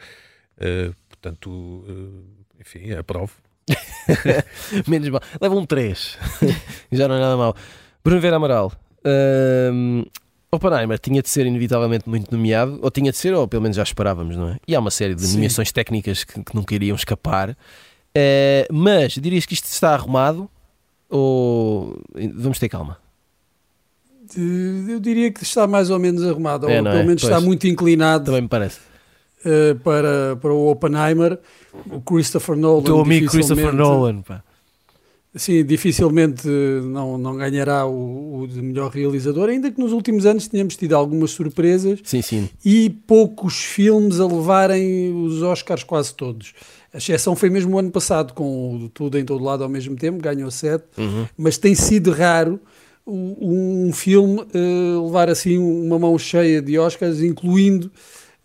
Uh, 0.57 0.95
portanto, 1.09 1.51
uh, 1.51 2.25
enfim, 2.59 2.93
aprovo. 2.93 3.33
Menos 4.89 5.09
mal. 5.09 5.21
Leva 5.41 5.55
um 5.55 5.67
3. 5.67 6.19
Já 6.93 7.09
não 7.09 7.17
é 7.17 7.21
nada 7.21 7.37
mal. 7.37 7.55
Bruno 8.03 8.21
Vera 8.21 8.37
Amaral. 8.37 8.73
Uh, 9.05 10.09
Oppenheimer 10.51 10.99
tinha 10.99 11.21
de 11.21 11.29
ser 11.29 11.47
inevitavelmente 11.47 12.09
muito 12.09 12.31
nomeado, 12.31 12.79
ou 12.81 12.91
tinha 12.91 13.11
de 13.11 13.17
ser, 13.19 13.35
ou 13.35 13.47
pelo 13.49 13.63
menos 13.63 13.77
já 13.77 13.83
esperávamos, 13.83 14.37
não 14.37 14.49
é? 14.51 14.59
E 14.67 14.75
há 14.75 14.81
uma 14.81 14.91
série 14.91 15.15
de 15.15 15.27
nomeações 15.29 15.73
técnicas 15.73 16.25
que, 16.25 16.43
que 16.43 16.55
nunca 16.55 16.75
iriam 16.75 16.95
escapar. 16.95 17.51
Uh, 17.51 18.73
mas 18.73 19.15
dirias 19.15 19.45
que 19.45 19.55
isto 19.55 19.67
está 19.67 19.93
arrumado 19.93 20.49
ou 21.09 22.01
vamos 22.35 22.59
ter 22.59 22.69
calma? 22.69 22.99
Eu 24.37 24.99
diria 24.99 25.31
que 25.31 25.43
está 25.43 25.67
mais 25.67 25.91
ou 25.91 25.99
menos 25.99 26.25
arrumado, 26.25 26.69
é, 26.69 26.79
ou 26.79 26.85
pelo 26.85 26.97
é? 26.97 27.03
menos 27.05 27.23
pois. 27.23 27.33
está 27.33 27.41
muito 27.41 27.67
inclinado. 27.67 28.25
Também 28.25 28.43
me 28.43 28.49
parece. 28.49 28.81
Uh, 29.45 29.79
para, 29.81 30.37
para 30.41 30.53
o 30.53 30.71
Oppenheimer, 30.71 31.39
o 31.91 32.01
Christopher 32.01 32.57
Nolan. 32.57 32.79
O 32.79 32.83
teu 32.83 33.01
amigo 33.01 33.31
Christopher 33.31 33.73
Nolan, 33.73 34.23
pá. 34.23 34.43
Sim, 35.37 35.65
dificilmente 35.65 36.49
não, 36.49 37.19
não 37.19 37.37
ganhará 37.37 37.87
o, 37.87 38.41
o, 38.41 38.47
de 38.49 38.63
melhor 38.63 38.91
realizador, 38.91 39.51
ainda 39.51 39.71
que 39.71 39.79
nos 39.79 39.93
últimos 39.93 40.25
anos 40.25 40.49
tenhamos 40.49 40.77
tido 40.77 40.95
algumas 40.95 41.31
surpresas 41.33 42.01
sim, 42.05 42.23
sim. 42.23 42.49
e 42.65 42.89
poucos 43.07 43.57
filmes 43.57 44.19
a 44.19 44.27
levarem 44.27 45.13
os 45.15 45.43
Oscars 45.43 45.85
quase 45.85 46.15
todos. 46.15 46.55
A 46.93 46.97
exceção 46.97 47.37
foi 47.37 47.51
mesmo 47.51 47.77
o 47.77 47.79
ano 47.79 47.91
passado, 47.91 48.33
com 48.33 48.89
tudo 48.95 49.19
em 49.19 49.25
todo 49.25 49.45
lado 49.45 49.63
ao 49.63 49.69
mesmo 49.69 49.95
tempo, 49.95 50.19
ganhou 50.23 50.51
sete, 50.51 50.85
uhum. 50.97 51.27
mas 51.37 51.59
tem 51.59 51.75
sido 51.75 52.11
raro 52.13 52.59
um, 53.07 53.89
um 53.89 53.93
filme 53.93 54.41
uh, 54.41 55.05
levar 55.05 55.29
assim 55.29 55.59
uma 55.59 55.99
mão 55.99 56.19
cheia 56.19 56.63
de 56.63 56.79
Oscars, 56.79 57.21
incluindo 57.21 57.91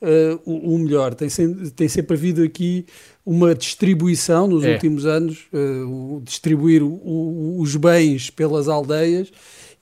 uh, 0.01 0.39
o, 0.45 0.75
o, 0.75 0.79
melhor. 0.79 1.15
Tem, 1.15 1.29
tem 1.75 1.87
sempre 1.87 2.15
havido 2.15 2.43
aqui 2.43 2.85
uma 3.25 3.53
distribuição 3.53 4.47
nos 4.47 4.63
é. 4.63 4.73
últimos 4.73 5.05
anos, 5.05 5.47
uh, 5.53 6.21
distribuir 6.23 6.83
o, 6.83 7.59
os 7.59 7.75
bens 7.75 8.29
pelas 8.29 8.67
aldeias 8.67 9.31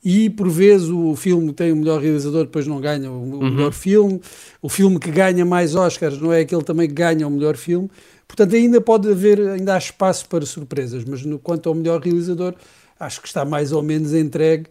e 0.02 0.30
por 0.30 0.48
vezes 0.48 0.88
o 0.88 1.14
filme 1.14 1.52
tem 1.52 1.72
o 1.72 1.76
melhor 1.76 2.00
realizador, 2.00 2.44
depois 2.44 2.66
não 2.66 2.80
ganha 2.80 3.10
o, 3.10 3.14
uhum. 3.14 3.50
melhor 3.50 3.72
filme. 3.72 4.20
O 4.62 4.68
filme 4.68 4.98
que 4.98 5.10
ganha 5.10 5.44
mais 5.44 5.74
Oscars 5.74 6.18
não 6.18 6.32
é 6.32 6.40
aquele 6.40 6.62
também 6.62 6.88
que 6.88 6.94
ganha 6.94 7.26
o 7.26 7.30
melhor 7.30 7.56
filme. 7.56 7.90
Portanto, 8.26 8.54
ainda 8.54 8.80
pode 8.80 9.10
haver, 9.10 9.40
ainda 9.40 9.74
há 9.74 9.78
espaço 9.78 10.26
para 10.28 10.46
surpresas, 10.46 11.04
mas 11.04 11.22
no 11.24 11.38
quanto 11.38 11.68
ao 11.68 11.74
melhor 11.74 12.00
realizador, 12.00 12.54
acho 12.98 13.20
que 13.20 13.26
está 13.26 13.44
mais 13.44 13.72
ou 13.72 13.82
menos 13.82 14.14
entregue 14.14 14.66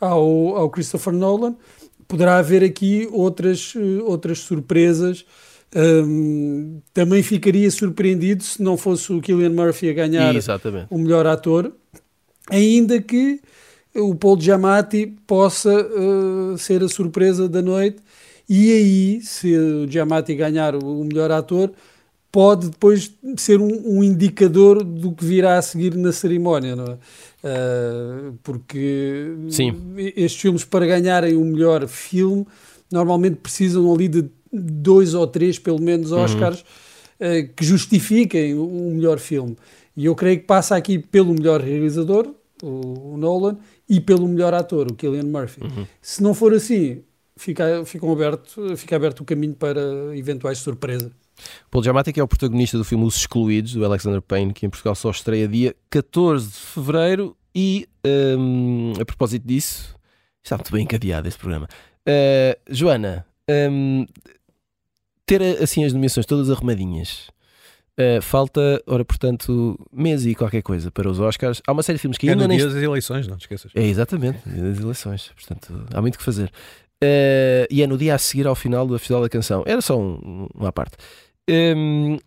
ao, 0.00 0.56
ao 0.56 0.70
Christopher 0.70 1.12
Nolan. 1.12 1.56
Poderá 2.06 2.38
haver 2.38 2.62
aqui 2.62 3.08
outras, 3.10 3.74
eh, 3.76 4.02
outras 4.02 4.38
surpresas. 4.40 5.24
Um, 5.74 6.80
também 6.94 7.22
ficaria 7.22 7.70
surpreendido 7.70 8.42
se 8.42 8.62
não 8.62 8.76
fosse 8.76 9.12
o 9.12 9.20
Killian 9.20 9.50
Murphy 9.50 9.90
a 9.90 9.92
ganhar 9.92 10.34
Exatamente. 10.34 10.86
o 10.88 10.96
melhor 10.96 11.26
ator, 11.26 11.72
ainda 12.50 13.00
que 13.02 13.40
o 13.94 14.14
Paul 14.14 14.40
Giamatti 14.40 15.14
possa 15.26 15.70
uh, 15.70 16.56
ser 16.56 16.82
a 16.82 16.88
surpresa 16.88 17.48
da 17.48 17.60
noite. 17.60 17.98
E 18.48 18.72
aí, 18.72 19.20
se 19.20 19.54
o 19.56 19.86
Giamatti 19.90 20.34
ganhar 20.34 20.74
o 20.74 21.04
melhor 21.04 21.30
ator, 21.30 21.70
pode 22.32 22.70
depois 22.70 23.12
ser 23.36 23.60
um, 23.60 23.98
um, 23.98 24.04
indicador 24.04 24.82
do 24.82 25.12
que 25.12 25.24
virá 25.24 25.58
a 25.58 25.62
seguir 25.62 25.94
na 25.94 26.12
cerimónia, 26.12 26.74
não 26.74 26.84
é? 26.84 26.98
Uh, 27.44 28.38
porque 28.42 29.34
Sim. 29.50 29.74
estes 30.16 30.40
filmes, 30.40 30.64
para 30.64 30.86
ganharem 30.86 31.36
o 31.36 31.44
melhor 31.44 31.86
filme, 31.86 32.46
normalmente 32.90 33.36
precisam 33.36 33.92
ali 33.92 34.08
de 34.08 34.24
dois 34.52 35.14
ou 35.14 35.26
três, 35.26 35.58
pelo 35.58 35.80
menos, 35.80 36.12
uhum. 36.12 36.22
Oscars 36.22 36.64
uhum. 37.20 37.40
uh, 37.40 37.48
que 37.54 37.64
justifiquem 37.64 38.54
o 38.54 38.90
melhor 38.94 39.18
filme. 39.18 39.56
E 39.96 40.04
eu 40.04 40.14
creio 40.14 40.38
que 40.38 40.46
passa 40.46 40.76
aqui 40.76 40.98
pelo 40.98 41.34
melhor 41.34 41.60
realizador, 41.60 42.32
o, 42.62 43.14
o 43.14 43.16
Nolan, 43.16 43.58
e 43.88 44.00
pelo 44.00 44.28
melhor 44.28 44.54
ator, 44.54 44.86
o 44.90 44.94
Killian 44.94 45.24
Murphy. 45.24 45.62
Uhum. 45.62 45.86
Se 46.00 46.22
não 46.22 46.34
for 46.34 46.52
assim, 46.52 47.02
fica, 47.36 47.84
fica, 47.84 48.10
aberto, 48.10 48.76
fica 48.76 48.96
aberto 48.96 49.20
o 49.20 49.24
caminho 49.24 49.54
para 49.54 49.80
eventuais 50.14 50.58
surpresas. 50.58 51.10
Paul 51.70 51.82
Giamatti 51.84 52.12
que 52.12 52.20
é 52.20 52.22
o 52.22 52.28
protagonista 52.28 52.76
do 52.76 52.84
filme 52.84 53.04
Os 53.04 53.16
Excluídos, 53.16 53.74
do 53.74 53.84
Alexander 53.84 54.20
Payne, 54.20 54.52
que 54.52 54.66
em 54.66 54.70
Portugal 54.70 54.94
só 54.94 55.10
estreia 55.10 55.46
dia 55.46 55.74
14 55.90 56.48
de 56.48 56.56
Fevereiro 56.56 57.36
e, 57.54 57.88
um, 58.38 58.92
a 59.00 59.04
propósito 59.04 59.46
disso, 59.46 59.94
está 60.44 60.56
muito 60.56 60.72
bem 60.72 60.82
encadeado 60.82 61.28
este 61.28 61.38
programa. 61.38 61.68
Uh, 62.06 62.58
Joana, 62.68 63.26
um, 63.70 64.06
ter 65.28 65.62
assim 65.62 65.84
as 65.84 65.92
nomeações 65.92 66.26
todas 66.26 66.50
arrumadinhas, 66.50 67.28
Uh, 67.98 68.22
falta, 68.22 68.80
ora, 68.86 69.04
portanto, 69.04 69.76
mês 69.92 70.24
e 70.24 70.32
qualquer 70.32 70.62
coisa 70.62 70.88
para 70.88 71.10
os 71.10 71.18
Oscars. 71.18 71.60
Há 71.66 71.72
uma 71.72 71.82
série 71.82 71.96
de 71.96 72.02
filmes 72.02 72.16
que 72.16 72.28
é 72.28 72.30
ainda 72.30 72.44
no 72.44 72.48
nem. 72.48 72.56
dia 72.56 72.68
das 72.68 72.80
eleições, 72.80 73.26
não 73.26 73.36
te 73.36 73.40
esqueças. 73.40 73.72
É 73.74 73.82
exatamente, 73.82 74.38
no 74.46 74.54
dia 74.54 74.62
das 74.62 74.78
eleições. 74.78 75.32
Portanto, 75.34 75.84
há 75.92 76.00
muito 76.00 76.16
que 76.16 76.22
fazer. 76.22 76.46
Uh, 77.02 77.66
e 77.68 77.82
é 77.82 77.88
no 77.88 77.98
dia 77.98 78.14
a 78.14 78.18
seguir 78.18 78.46
ao 78.46 78.54
final 78.54 78.86
do 78.86 78.96
Festival 79.00 79.22
da 79.22 79.28
Canção. 79.28 79.64
Era 79.66 79.80
só 79.80 79.98
um, 79.98 80.46
uma 80.54 80.72
parte. 80.72 80.96
Um, 81.50 82.18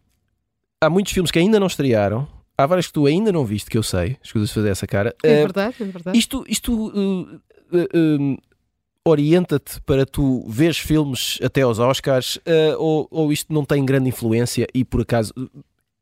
há 0.84 0.90
muitos 0.90 1.14
filmes 1.14 1.32
que 1.32 1.40
ainda 1.40 1.58
não 1.58 1.68
estrearam. 1.68 2.28
Há 2.58 2.66
vários 2.66 2.88
que 2.88 2.94
tu 2.94 3.06
ainda 3.06 3.32
não 3.32 3.46
viste, 3.46 3.70
que 3.70 3.78
eu 3.78 3.84
sei. 3.84 4.18
Escusas 4.22 4.50
de 4.50 4.54
fazer 4.54 4.70
essa 4.72 4.86
cara. 4.86 5.16
É 5.24 5.36
uh, 5.36 5.38
verdade, 5.38 5.76
é 5.80 5.86
verdade. 5.86 6.20
Isto, 6.20 6.44
isto 6.50 6.88
uh, 6.90 8.38
orienta-te 9.06 9.82
para 9.82 10.06
tu 10.06 10.46
veres 10.48 10.78
filmes 10.78 11.40
até 11.44 11.62
aos 11.62 11.80
Oscars 11.80 12.36
uh, 12.38 12.78
ou, 12.78 13.08
ou 13.10 13.32
isto 13.32 13.52
não 13.52 13.66
tem 13.66 13.86
grande 13.86 14.10
influência 14.10 14.68
e 14.74 14.86
por 14.86 15.02
acaso 15.02 15.34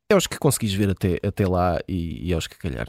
é 0.09 0.15
os 0.15 0.27
que 0.27 0.37
conseguis 0.37 0.73
ver 0.73 0.89
até, 0.89 1.19
até 1.25 1.47
lá 1.47 1.79
e, 1.87 2.27
e 2.27 2.33
é 2.33 2.37
os 2.37 2.47
que 2.47 2.57
calhar. 2.57 2.87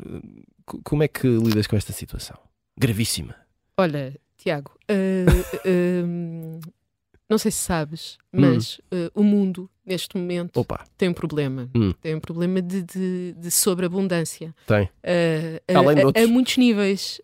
Como 0.85 1.03
é 1.03 1.09
que 1.09 1.27
lidas 1.27 1.67
com 1.67 1.77
esta 1.77 1.93
situação? 1.93 2.37
Gravíssima. 2.79 3.35
Olha, 3.77 4.19
Tiago, 4.39 4.73
uh, 4.91 5.69
uh, 5.69 6.61
não 7.29 7.37
sei 7.37 7.51
se 7.51 7.59
sabes, 7.59 8.17
mas 8.33 8.81
hum. 8.91 9.07
uh, 9.07 9.21
o 9.21 9.23
mundo 9.23 9.71
neste 9.85 10.17
momento 10.17 10.61
Opa. 10.61 10.85
tem 10.97 11.11
um 11.11 11.13
problema. 11.13 11.69
Hum. 11.77 11.93
Tem 12.01 12.15
um 12.15 12.21
problema 12.21 12.63
de, 12.63 12.83
de, 12.83 13.35
de 13.35 13.51
sobreabundância. 13.51 14.55
Tem. 14.67 14.89
Além 15.75 15.97
de 15.97 16.05
outros. 16.05 16.25
A 16.25 16.29
muitos 16.29 16.57
níveis 16.57 17.21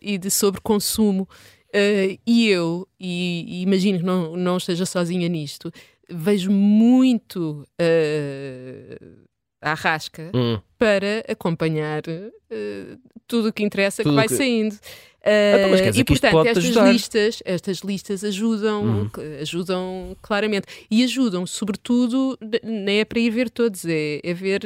e 0.00 0.16
de 0.16 0.30
sobreconsumo. 0.30 1.28
Uh, 1.68 2.18
e 2.26 2.48
eu, 2.48 2.88
e, 2.98 3.44
e, 3.46 3.62
imagino 3.62 3.98
que 3.98 4.04
não, 4.04 4.36
não 4.36 4.56
esteja 4.56 4.86
sozinha 4.86 5.28
nisto, 5.28 5.70
vejo 6.08 6.50
muito 6.50 7.66
uh, 7.80 9.26
a 9.60 9.74
rasca 9.74 10.30
hum. 10.34 10.58
para 10.78 11.24
acompanhar 11.28 12.02
uh, 12.08 12.98
tudo 13.26 13.48
o 13.48 13.52
que 13.52 13.62
interessa 13.62 14.02
tudo 14.02 14.12
que 14.12 14.16
vai 14.16 14.28
que... 14.28 14.34
saindo. 14.34 14.74
Uh, 15.18 15.94
e 15.94 16.04
portanto, 16.04 16.46
estas 16.46 16.64
ajudar. 16.64 16.90
listas, 16.90 17.42
estas 17.44 17.78
listas 17.78 18.24
ajudam, 18.24 18.84
hum. 18.84 19.10
ajudam 19.42 20.16
claramente 20.22 20.66
e 20.90 21.04
ajudam, 21.04 21.46
sobretudo, 21.46 22.38
não 22.62 22.92
é 22.92 23.04
para 23.04 23.18
ir 23.18 23.28
ver 23.28 23.50
todos, 23.50 23.84
é, 23.84 24.20
é 24.22 24.32
ver. 24.32 24.62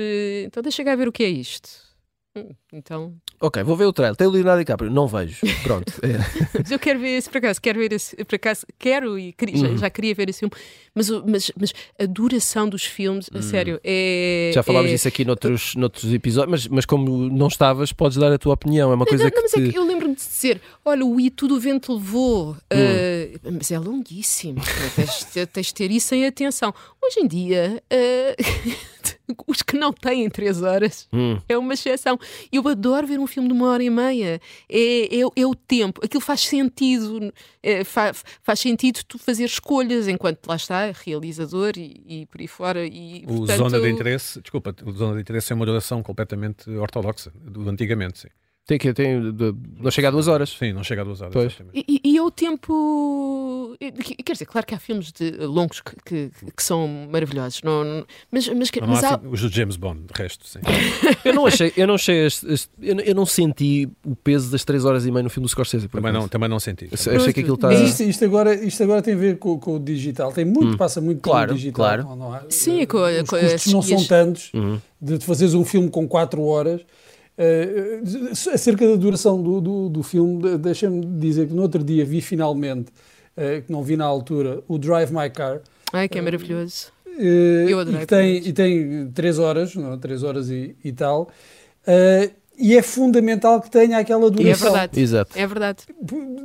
Então, 0.47 0.63
deixa 0.63 0.85
cá 0.85 0.95
ver 0.95 1.09
o 1.09 1.13
que 1.13 1.25
é 1.25 1.29
isto. 1.29 1.92
Hum, 2.35 2.49
então. 2.73 3.15
Ok, 3.39 3.63
vou 3.63 3.77
ver 3.77 3.85
o 3.85 3.93
trailer. 3.93 4.17
Tem 4.17 4.27
o 4.27 4.31
Leonardo 4.31 4.61
DiCaprio? 4.61 4.91
Não 4.91 5.07
vejo. 5.07 5.39
Pronto. 5.63 5.93
É. 6.03 6.19
mas 6.59 6.71
eu 6.71 6.79
quero 6.79 6.99
ver 6.99 7.19
esse 7.19 7.29
por 7.31 7.39
acaso. 7.39 7.61
Quero 7.61 7.79
ver 7.79 7.93
esse 7.93 8.17
por 8.25 8.35
acaso. 8.35 8.67
Quero 8.79 9.19
e 9.19 9.33
queria, 9.33 9.57
uhum. 9.57 9.73
já, 9.73 9.77
já, 9.77 9.91
queria 9.91 10.15
ver 10.15 10.29
esse 10.29 10.41
filme. 10.41 10.53
Mas, 10.95 11.11
mas, 11.11 11.53
mas 11.59 11.73
a 11.99 12.07
duração 12.07 12.69
dos 12.69 12.85
filmes, 12.85 13.29
a 13.33 13.37
uhum. 13.37 13.43
sério, 13.43 13.81
é. 13.85 14.51
Já 14.55 14.63
falámos 14.63 14.91
é... 14.91 14.95
disso 14.95 15.09
aqui 15.09 15.25
noutros, 15.25 15.75
noutros 15.77 16.13
episódios, 16.13 16.51
mas, 16.51 16.69
mas 16.69 16.87
como 16.87 17.29
não 17.31 17.47
estavas, 17.47 17.93
podes 17.93 18.19
dar 18.19 18.33
a 18.33 18.39
tua 18.39 18.55
opinião. 18.55 18.91
É 18.91 18.95
uma 18.95 19.07
coisa 19.07 19.25
não, 19.25 19.31
que. 19.31 19.37
Não, 19.37 19.43
mas 19.43 19.53
te... 19.53 19.69
é 19.69 19.71
que 19.71 19.79
eu 19.79 19.85
lembro-me 19.85 20.15
de 20.15 20.21
dizer: 20.23 20.61
olha, 20.85 21.05
o 21.05 21.21
I 21.21 21.31
tudo 21.31 21.57
o 21.57 21.61
vento 21.61 21.95
levou. 21.95 22.53
Uh, 22.53 23.53
mas 23.53 23.71
é 23.71 23.79
longuíssimo. 23.79 24.61
tens, 24.97 25.47
tens 25.47 25.67
de 25.67 25.75
ter 25.75 25.91
isso 25.91 26.15
em 26.15 26.27
atenção. 26.27 26.75
Hoje 27.03 27.21
em 27.21 27.29
dia. 27.29 27.83
Uh... 27.93 28.83
os 29.47 29.63
que 29.63 29.77
não 29.77 29.93
têm 29.93 30.29
três 30.29 30.63
horas 30.63 31.09
hum. 31.13 31.39
é 31.49 31.57
uma 31.57 31.75
exceção. 31.75 32.19
Eu 32.53 32.67
adoro 32.69 33.07
ver 33.07 33.19
um 33.19 33.27
filme 33.27 33.49
de 33.49 33.55
uma 33.55 33.69
hora 33.69 33.83
e 33.83 33.91
meia. 33.91 34.41
É, 34.69 35.17
é, 35.17 35.21
é 35.21 35.47
o 35.47 35.55
tempo. 35.55 36.05
Aquilo 36.05 36.21
faz 36.21 36.41
sentido. 36.41 37.33
É, 37.63 37.85
faz, 37.85 38.25
faz 38.43 38.61
sentido 38.61 39.01
tu 39.07 39.19
fazer 39.19 39.45
escolhas 39.45 40.09
enquanto 40.09 40.47
lá 40.47 40.57
está, 40.57 40.91
realizador 40.91 41.73
e, 41.77 42.03
e 42.07 42.27
por 42.27 42.41
aí 42.41 42.49
fora. 42.49 42.87
E, 42.87 43.25
o 43.27 43.39
portanto... 43.39 43.59
Zona 43.59 43.81
de 43.81 43.91
Interesse, 43.91 44.41
desculpa, 44.41 44.75
o 44.85 44.93
Zona 44.93 45.15
de 45.15 45.21
Interesse 45.21 45.53
é 45.53 45.57
uma 45.57 45.67
duração 45.67 46.03
completamente 46.03 46.69
ortodoxa, 46.71 47.33
do 47.35 47.69
antigamente, 47.69 48.21
sim. 48.21 48.29
Tem 48.65 48.79
que 48.79 48.93
tem, 48.95 49.21
não 49.81 49.91
chega 49.91 50.07
a 50.07 50.11
duas 50.13 50.29
horas. 50.29 50.51
Sim, 50.51 50.73
não 50.73 50.85
chega 50.85 51.03
a 51.03 51.05
duas 51.05 51.21
horas. 51.21 51.33
Pois. 51.33 51.57
E, 51.75 52.01
e 52.05 52.17
é 52.17 52.23
o 52.23 52.31
tempo. 52.31 53.77
Quer 54.25 54.35
dizer, 54.35 54.47
claro 54.47 54.65
que 54.65 54.73
há 54.73 54.79
filmes 54.79 55.11
de, 55.11 55.33
longos 55.39 55.81
que, 55.81 55.97
que, 56.05 56.31
que 56.57 56.63
são 56.63 56.87
maravilhosos, 57.11 57.61
não, 57.65 58.07
mas, 58.31 58.49
mas, 58.49 58.71
não, 58.81 58.87
mas 58.87 59.03
há... 59.03 59.21
os 59.29 59.41
do 59.41 59.49
James 59.49 59.77
Bond, 59.77 60.03
de 60.03 60.23
resto, 60.23 60.47
sim. 60.47 60.61
eu 61.25 61.35
não 61.35 61.45
achei, 61.45 61.73
eu 61.77 61.89
não 61.89 61.95
achei, 61.95 62.25
este, 62.25 62.53
este, 62.53 62.71
eu, 62.81 63.01
eu, 63.01 63.15
não 63.17 63.27
senti 63.27 63.91
o 64.07 64.15
peso 64.15 64.53
das 64.53 64.65
três 64.65 64.85
horas 64.85 65.07
e 65.07 65.11
meia 65.11 65.25
no 65.25 65.31
filme 65.31 65.47
do 65.47 65.51
Scorsese. 65.51 65.89
Também 65.89 66.13
não, 66.13 66.29
também 66.29 66.49
não 66.49 66.61
senti. 66.61 66.89
Achei, 66.93 67.17
achei 67.17 67.33
que 67.33 67.41
aquilo 67.41 67.57
está. 67.57 67.75
Isto, 67.75 68.05
isto, 68.05 68.25
agora, 68.25 68.55
isto 68.55 68.81
agora 68.85 69.03
tem 69.03 69.15
a 69.15 69.19
ver 69.19 69.39
com, 69.39 69.59
com 69.59 69.75
o 69.75 69.81
digital, 69.81 70.33
tem 70.33 70.45
muito, 70.45 70.75
hum. 70.75 70.77
passa 70.77 71.01
muito 71.01 71.21
claro, 71.21 71.49
com 71.49 71.55
o 71.55 71.57
digital. 71.57 71.85
Claro. 71.85 72.03
Não, 72.05 72.17
não 72.17 72.33
há, 72.33 72.45
sim, 72.49 72.87
com, 72.87 72.99
os 72.99 73.29
com 73.29 73.37
custos 73.39 73.73
não 73.73 73.83
são 73.83 74.05
tantos 74.05 74.53
uhum. 74.55 74.81
de 75.01 75.19
fazeres 75.19 75.55
um 75.55 75.65
filme 75.65 75.91
com 75.91 76.07
quatro 76.07 76.45
horas 76.45 76.83
Uh, 77.39 78.31
acerca 78.53 78.87
da 78.87 78.97
duração 78.97 79.43
do, 79.43 79.61
do, 79.61 79.89
do 79.89 80.03
filme, 80.03 80.59
deixa-me 80.59 81.05
dizer 81.19 81.49
que 81.49 81.55
no 81.55 81.63
outro 81.63 81.83
dia 81.83 82.05
vi 82.05 82.21
finalmente, 82.21 82.91
uh, 83.37 83.63
que 83.63 83.73
não 83.73 83.83
vi 83.83 83.97
na 83.97 84.05
altura, 84.05 84.63
o 84.69 84.79
Drive 84.79 85.11
My 85.11 85.31
Car. 85.31 85.61
Ai, 85.93 86.09
que 86.09 86.19
é 86.19 86.23
maravilhoso. 86.23 86.93
Uh, 87.07 87.69
Eu 87.69 87.81
adorei. 87.81 88.03
E 88.03 88.07
tem, 88.07 88.37
e 88.49 88.53
tem 88.53 89.11
três 89.13 89.39
horas, 89.39 89.75
não, 89.75 89.99
três 89.99 90.23
horas 90.23 90.51
e, 90.51 90.77
e 90.85 90.93
tal. 90.93 91.31
e 92.59 92.77
é 92.77 92.83
fundamental 92.83 93.61
que 93.61 93.71
tenha 93.71 93.99
aquela 93.99 94.31
duração. 94.31 94.47
E 94.47 94.51
é 94.51 94.55
verdade. 94.55 95.01
Exato. 95.01 95.39
É 95.39 95.47
verdade. 95.47 95.79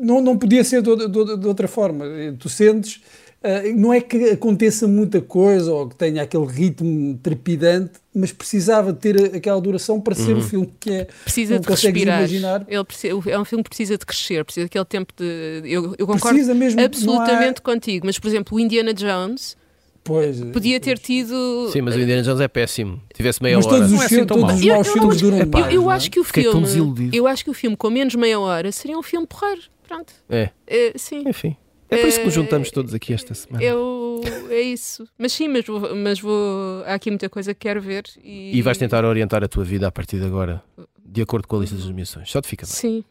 Não, 0.02 0.22
não 0.22 0.38
podia 0.38 0.64
ser 0.64 0.82
de, 0.82 0.96
de, 0.96 1.38
de 1.38 1.48
outra 1.48 1.68
forma. 1.68 2.06
Tu 2.40 2.50
sentes 2.50 3.02
Uh, 3.27 3.27
não 3.76 3.94
é 3.94 4.02
que 4.02 4.32
aconteça 4.32 4.88
muita 4.88 5.22
coisa 5.22 5.72
ou 5.72 5.88
que 5.88 5.96
tenha 5.96 6.24
aquele 6.24 6.46
ritmo 6.46 7.18
trepidante, 7.22 7.94
mas 8.14 8.32
precisava 8.32 8.92
ter 8.94 9.36
aquela 9.36 9.62
duração 9.62 10.02
para 10.02 10.16
ser 10.16 10.34
uhum. 10.34 10.40
o 10.40 10.44
filme 10.44 10.74
que 10.80 10.92
é. 10.92 11.08
Precisa 11.24 11.60
de 11.60 11.68
respirar. 11.68 12.20
Imaginar. 12.20 12.66
Ele 12.68 12.84
precisa, 12.84 13.14
é 13.30 13.40
um 13.40 13.46
filme 13.46 13.64
que 13.64 13.70
precisa 13.70 13.98
de 13.98 14.06
crescer, 14.06 14.44
precisa 14.44 14.66
daquele 14.66 14.86
tempo 14.86 15.14
de. 15.16 15.62
Eu, 15.66 15.96
eu 15.98 16.08
concordo 16.08 16.56
mesmo, 16.56 16.82
absolutamente 16.82 17.60
há... 17.60 17.62
contigo, 17.62 18.06
mas 18.06 18.18
por 18.18 18.28
exemplo, 18.28 18.58
o 18.58 18.60
Indiana 18.60 18.94
Jones. 18.94 19.56
Pois, 20.04 20.40
Podia 20.40 20.80
ter 20.80 20.98
tido. 20.98 21.70
Sim, 21.72 21.82
mas 21.82 21.96
o 21.96 22.00
Indiana 22.00 22.24
Jones 22.24 22.40
é 22.40 22.48
péssimo. 22.48 23.02
Tivesse 23.14 23.44
meia 23.44 23.58
mas 23.58 23.66
hora. 23.66 23.76
Todos 23.78 23.92
os, 23.92 24.02
é 24.02 24.06
assim 24.06 24.26
todos 24.26 24.54
os 24.54 24.66
maus 24.66 24.88
filmes 24.88 25.22
duram 25.22 25.38
eu, 25.38 25.46
eu, 25.46 25.72
eu 25.72 25.90
acho 25.90 26.10
que 26.10 26.20
o 26.20 26.24
filme. 26.24 27.10
Eu 27.12 27.28
acho 27.28 27.44
que 27.44 27.50
o 27.50 27.54
filme 27.54 27.76
com 27.76 27.90
menos 27.90 28.16
meia 28.16 28.40
hora 28.40 28.72
seria 28.72 28.98
um 28.98 29.04
filme 29.04 29.28
porreiro. 29.28 29.62
Pronto. 29.86 30.14
É. 30.30 30.50
é 30.66 30.94
sim. 30.96 31.24
Enfim. 31.28 31.56
É 31.90 31.98
por 31.98 32.08
isso 32.08 32.20
que 32.20 32.26
nos 32.26 32.34
juntamos 32.34 32.72
todos 32.72 32.94
aqui 32.94 33.14
esta 33.14 33.34
semana. 33.34 33.64
Eu. 33.64 34.22
É 34.50 34.62
isso. 34.62 35.08
Mas 35.18 35.34
sim, 35.34 35.48
mas 35.48 35.66
vou, 35.66 35.96
mas 35.96 36.20
vou. 36.20 36.84
Há 36.86 36.96
aqui 36.96 37.10
muita 37.10 37.30
coisa 37.30 37.54
que 37.54 37.62
quero 37.62 37.82
ver. 37.82 38.06
E, 38.24 38.58
e 38.58 38.62
vais 38.62 38.78
tentar 38.78 39.06
orientar 39.06 39.44
a 39.44 39.48
tua 39.48 39.64
vida 39.64 39.88
a 39.88 39.92
partir 39.92 40.20
de 40.20 40.26
agora, 40.26 40.62
de 41.06 41.22
acordo 41.22 41.48
com 41.48 41.56
a 41.56 41.60
lista 41.60 41.76
das 41.76 41.86
nomeações. 41.86 42.30
Só 42.30 42.42
te 42.42 42.48
fica 42.48 42.66
bem. 42.66 42.74
Sim. 42.74 43.04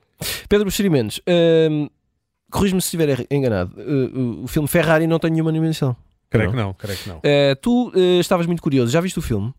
Pedro 0.49 0.65
Buxerimentos, 0.65 1.21
hum, 1.71 1.89
corrijo-me 2.51 2.81
se 2.81 2.87
estiver 2.87 3.27
enganado. 3.31 3.73
Uh, 3.77 4.45
o 4.45 4.47
filme 4.47 4.69
Ferrari 4.69 5.07
não 5.07 5.19
tem 5.19 5.31
nenhuma 5.31 5.53
nomeação. 5.53 5.97
Creio 6.29 6.51
que 6.51 6.57
não, 6.57 6.75
creio 6.75 6.99
que 6.99 7.09
não. 7.09 7.19
Uh, 7.19 7.57
tu 7.61 7.89
uh, 7.91 8.21
estavas 8.21 8.47
muito 8.47 8.63
curioso, 8.63 8.91
já 8.91 9.01
viste 9.01 9.19
o 9.19 9.23
filme? 9.23 9.55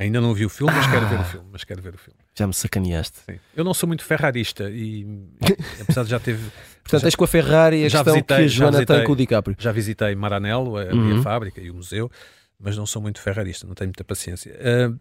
Ainda 0.00 0.18
não 0.18 0.32
vi 0.32 0.46
o 0.46 0.48
filme, 0.48 0.72
mas 0.72 0.86
ah. 0.86 0.90
quero 0.90 1.06
ver 1.06 1.20
o 1.20 1.24
filme. 1.24 1.46
Mas 1.52 1.64
quero 1.64 1.82
ver 1.82 1.94
o 1.94 1.98
filme. 1.98 2.18
Já 2.34 2.46
me 2.46 2.54
sacaneaste. 2.54 3.18
Sim. 3.18 3.38
Eu 3.54 3.62
não 3.62 3.74
sou 3.74 3.86
muito 3.86 4.02
ferrarista 4.02 4.70
e 4.70 5.06
apesar 5.78 6.04
de 6.04 6.10
já 6.10 6.18
ter. 6.18 6.38
Portanto, 6.82 7.02
tens 7.02 7.14
com 7.14 7.24
a 7.24 7.28
Ferrari 7.28 7.84
a 7.84 7.88
já 7.88 7.98
questão 7.98 8.14
visitei, 8.14 8.36
que 8.38 8.42
a 8.42 8.46
Joana 8.46 8.78
visitei, 8.78 8.96
tem 8.96 9.04
com 9.04 9.12
o 9.12 9.16
DiCaprio. 9.16 9.56
Já 9.58 9.70
visitei 9.70 10.14
Maranello, 10.14 10.78
a 10.78 10.84
uhum. 10.84 10.96
minha 10.96 11.22
fábrica 11.22 11.60
e 11.60 11.70
o 11.70 11.74
museu, 11.74 12.10
mas 12.58 12.78
não 12.78 12.86
sou 12.86 13.02
muito 13.02 13.20
ferrarista, 13.20 13.66
não 13.66 13.74
tenho 13.74 13.88
muita 13.88 14.02
paciência. 14.02 14.58
Uh, 14.58 14.98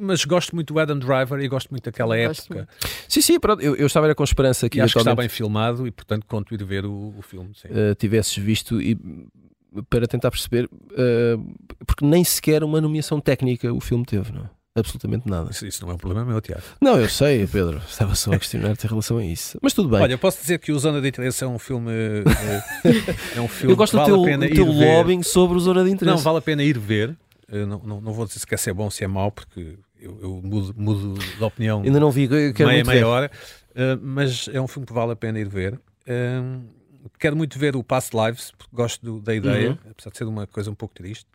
mas 0.00 0.24
gosto 0.24 0.52
muito 0.56 0.74
do 0.74 0.80
Adam 0.80 0.98
Driver 0.98 1.38
e 1.38 1.46
gosto 1.46 1.70
muito 1.70 1.84
daquela 1.84 2.16
época. 2.16 2.68
Sim, 3.06 3.20
sim, 3.20 3.38
pronto, 3.38 3.62
eu, 3.62 3.76
eu 3.76 3.86
estava 3.86 4.12
com 4.16 4.24
esperança 4.24 4.68
que. 4.68 4.78
E 4.78 4.80
acho 4.80 4.94
que 4.94 4.98
está 4.98 5.14
bem 5.14 5.28
filmado 5.28 5.86
e, 5.86 5.92
portanto, 5.92 6.26
conto 6.26 6.52
ir 6.52 6.64
ver 6.64 6.84
o, 6.84 7.14
o 7.16 7.22
filme. 7.22 7.52
Uh, 7.66 7.94
tivesses 7.94 8.36
visto 8.36 8.82
e 8.82 8.98
para 9.88 10.06
tentar 10.06 10.30
perceber, 10.30 10.64
uh, 10.66 11.84
porque 11.86 12.04
nem 12.04 12.24
sequer 12.24 12.64
uma 12.64 12.80
nomeação 12.80 13.20
técnica 13.20 13.72
o 13.72 13.80
filme 13.80 14.04
teve, 14.04 14.32
não 14.32 14.42
é? 14.42 14.50
Absolutamente 14.76 15.28
nada. 15.28 15.50
Isso, 15.50 15.66
isso, 15.66 15.84
não 15.84 15.90
é 15.90 15.94
um 15.94 15.98
problema 15.98 16.24
meu, 16.24 16.40
Tiago. 16.40 16.62
Não, 16.80 16.98
eu 16.98 17.08
sei, 17.08 17.44
Pedro. 17.46 17.82
Estava 17.88 18.14
só 18.14 18.32
a 18.32 18.38
questionar-te 18.38 18.86
em 18.86 18.88
relação 18.88 19.18
a 19.18 19.24
isso. 19.24 19.58
Mas 19.60 19.74
tudo 19.74 19.88
bem. 19.88 20.00
Olha, 20.00 20.16
posso 20.16 20.40
dizer 20.40 20.58
que 20.60 20.70
o 20.70 20.78
Zona 20.78 21.00
de 21.00 21.08
Interesse 21.08 21.42
é 21.42 21.46
um 21.46 21.58
filme. 21.58 21.90
É, 21.90 23.36
é 23.36 23.40
um 23.40 23.48
filme 23.48 23.72
eu 23.72 23.76
gosto 23.76 23.92
que 23.92 23.96
vale 23.96 24.10
do 24.10 24.16
teu, 24.16 24.24
pena 24.24 24.48
teu 24.48 24.66
lobbying 24.66 25.24
sobre 25.24 25.56
o 25.56 25.60
Zona 25.60 25.82
de 25.82 25.90
Interesse. 25.90 26.16
Não, 26.16 26.22
vale 26.22 26.38
a 26.38 26.40
pena 26.40 26.62
ir 26.62 26.78
ver. 26.78 27.16
Não, 27.50 27.82
não, 27.84 28.00
não 28.00 28.12
vou 28.12 28.24
dizer 28.26 28.38
se 28.38 28.46
quer 28.46 28.60
ser 28.60 28.72
bom 28.72 28.84
ou 28.84 28.90
se 28.92 29.02
é 29.02 29.08
mau, 29.08 29.32
porque 29.32 29.76
eu, 30.00 30.18
eu 30.22 30.40
mudo, 30.42 30.72
mudo, 30.76 31.18
de 31.18 31.42
opinião. 31.42 31.82
Ainda 31.82 31.98
não 31.98 32.12
vi, 32.12 32.28
quero 32.54 32.70
meia, 32.70 32.84
meia 32.84 33.08
hora. 33.08 33.30
Uh, 33.70 34.00
mas 34.00 34.48
é 34.52 34.60
um 34.60 34.68
filme 34.68 34.86
que 34.86 34.92
vale 34.92 35.12
a 35.12 35.16
pena 35.16 35.38
ir 35.38 35.48
ver. 35.48 35.74
Uh, 35.74 36.62
quero 37.18 37.36
muito 37.36 37.58
ver 37.58 37.76
o 37.76 37.82
Past 37.82 38.16
Lives, 38.16 38.52
porque 38.56 38.74
gosto 38.74 39.04
do, 39.04 39.20
da 39.20 39.34
ideia, 39.34 39.70
uhum. 39.70 39.90
apesar 39.90 40.10
de 40.10 40.18
ser 40.18 40.24
uma 40.24 40.46
coisa 40.46 40.70
um 40.70 40.74
pouco 40.74 40.94
triste. 40.94 41.26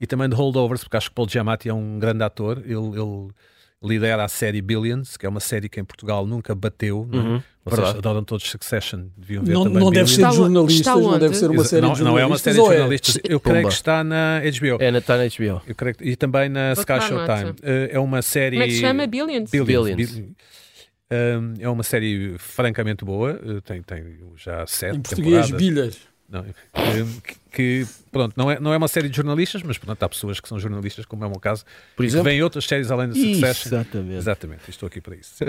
E 0.00 0.06
também 0.06 0.28
de 0.28 0.34
Holdovers, 0.34 0.82
porque 0.82 0.96
acho 0.96 1.08
que 1.08 1.14
Paul 1.14 1.28
Giamatti 1.28 1.68
é 1.68 1.74
um 1.74 1.98
grande 1.98 2.22
ator. 2.22 2.58
Ele, 2.58 2.74
ele 2.74 3.28
lidera 3.82 4.24
a 4.24 4.28
série 4.28 4.62
Billions, 4.62 5.16
que 5.16 5.26
é 5.26 5.28
uma 5.28 5.40
série 5.40 5.68
que 5.68 5.78
em 5.78 5.84
Portugal 5.84 6.26
nunca 6.26 6.54
bateu. 6.54 7.08
É? 7.12 7.16
Uhum. 7.16 7.42
Vocês 7.64 7.88
adoram 7.88 8.24
todos 8.24 8.48
Succession, 8.48 9.06
deviam 9.16 9.42
ver 9.42 9.54
não, 9.54 9.64
também. 9.64 9.80
Não 9.80 9.90
deve 9.90 10.10
ser 10.10 10.28
de 10.28 10.36
jornalistas, 10.36 10.94
não 10.94 11.18
deve 11.18 11.34
ser 11.34 11.50
uma 11.50 11.64
série 11.64 11.82
não, 11.82 11.92
de 11.92 11.98
jornalistas. 11.98 12.04
Não 12.04 12.18
é 12.18 12.26
uma 12.26 12.38
série 12.38 12.56
de 12.56 12.64
jornalistas. 12.64 13.16
É? 13.16 13.20
Eu 13.24 13.40
creio 13.40 13.68
que 13.68 13.74
está 13.74 14.04
na 14.04 14.40
HBO. 14.40 14.82
É, 14.82 14.98
está 14.98 15.16
na 15.16 15.24
HBO. 15.24 15.62
Eu 15.66 15.74
creio 15.74 15.94
que, 15.94 16.04
e 16.04 16.16
também 16.16 16.48
na 16.48 16.72
Sky 16.72 17.00
Showtime. 17.00 17.50
Uh, 17.50 17.88
é 17.90 17.98
uma 17.98 18.20
série. 18.20 18.56
Como 18.56 18.64
é 18.64 18.66
que 18.66 18.74
se 18.74 18.80
chama? 18.80 19.06
Billions. 19.06 19.50
Billions. 19.50 19.66
Billions. 19.66 20.10
Billions. 20.12 20.36
Um, 21.14 21.54
é 21.60 21.68
uma 21.68 21.82
série 21.82 22.36
francamente 22.38 23.04
boa, 23.04 23.34
uh, 23.34 23.60
tem, 23.60 23.82
tem 23.82 24.18
já 24.36 24.66
sete 24.66 24.96
em 24.96 25.00
português, 25.00 25.46
temporadas. 25.46 25.50
bilhas. 25.50 26.14
Não, 26.26 26.42
que, 26.42 27.36
que, 27.52 27.86
pronto, 28.10 28.32
não 28.34 28.50
é, 28.50 28.58
não 28.58 28.72
é 28.72 28.76
uma 28.76 28.88
série 28.88 29.08
de 29.10 29.16
jornalistas, 29.16 29.62
mas 29.62 29.76
pronto, 29.76 30.02
há 30.02 30.08
pessoas 30.08 30.40
que 30.40 30.48
são 30.48 30.58
jornalistas, 30.58 31.04
como 31.04 31.22
é 31.22 31.26
o 31.26 31.30
meu 31.30 31.38
caso, 31.38 31.64
Por 31.94 32.04
exemplo? 32.04 32.24
que 32.24 32.30
vêm 32.30 32.42
outras 32.42 32.64
séries 32.64 32.90
além 32.90 33.08
da 33.08 33.14
Succession. 33.14 33.68
Exatamente. 33.68 34.16
Exatamente, 34.16 34.70
estou 34.70 34.86
aqui 34.86 35.00
para 35.00 35.16
isso. 35.16 35.44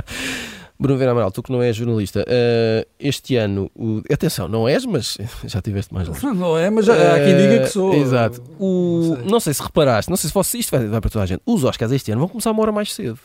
Bruno 0.80 0.98
Vera 0.98 1.12
Amaral, 1.12 1.30
tu 1.30 1.42
que 1.42 1.52
não 1.52 1.62
és 1.62 1.76
jornalista, 1.76 2.22
uh, 2.22 2.88
este 2.98 3.36
ano, 3.36 3.70
o... 3.74 4.02
atenção, 4.10 4.48
não 4.48 4.66
és, 4.66 4.86
mas 4.86 5.18
já 5.44 5.60
tiveste 5.60 5.92
mais 5.92 6.08
longe. 6.08 6.26
Não 6.26 6.56
é, 6.56 6.70
mas 6.70 6.86
já, 6.86 6.94
uh, 6.94 7.14
há 7.14 7.18
quem 7.18 7.36
diga 7.36 7.60
que 7.60 7.66
sou. 7.66 7.94
Exato. 7.94 8.42
O... 8.58 9.00
Não, 9.00 9.16
sei. 9.16 9.24
não, 9.26 9.40
sei. 9.40 9.54
se 9.54 9.62
reparaste, 9.62 10.10
não 10.10 10.16
sei 10.16 10.28
se 10.28 10.32
fosse, 10.32 10.58
isto 10.58 10.70
vai, 10.70 10.86
vai 10.86 11.00
para 11.00 11.10
toda 11.10 11.22
a 11.22 11.26
gente. 11.26 11.42
Os 11.44 11.62
Oscars 11.62 11.92
este 11.92 12.10
ano 12.10 12.20
vão 12.20 12.28
começar 12.28 12.50
uma 12.50 12.62
hora 12.62 12.72
mais 12.72 12.94
cedo. 12.94 13.18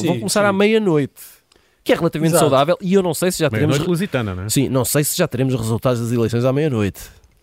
Sim, 0.00 0.06
vão 0.06 0.18
começar 0.18 0.42
sim. 0.42 0.46
à 0.46 0.52
meia-noite 0.52 1.22
que 1.84 1.92
é 1.92 1.96
relativamente 1.96 2.32
Exato. 2.32 2.44
saudável 2.48 2.78
e 2.80 2.94
eu 2.94 3.02
não 3.02 3.12
sei 3.12 3.30
se 3.30 3.40
já 3.40 3.50
teremos 3.50 3.78
lusitana, 3.78 4.34
não 4.34 4.44
é? 4.44 4.48
Sim, 4.48 4.70
não 4.70 4.86
sei 4.86 5.04
se 5.04 5.16
já 5.16 5.28
teremos 5.28 5.54
resultados 5.54 6.00
das 6.00 6.10
eleições 6.10 6.44
à 6.44 6.52
meia-noite. 6.52 7.02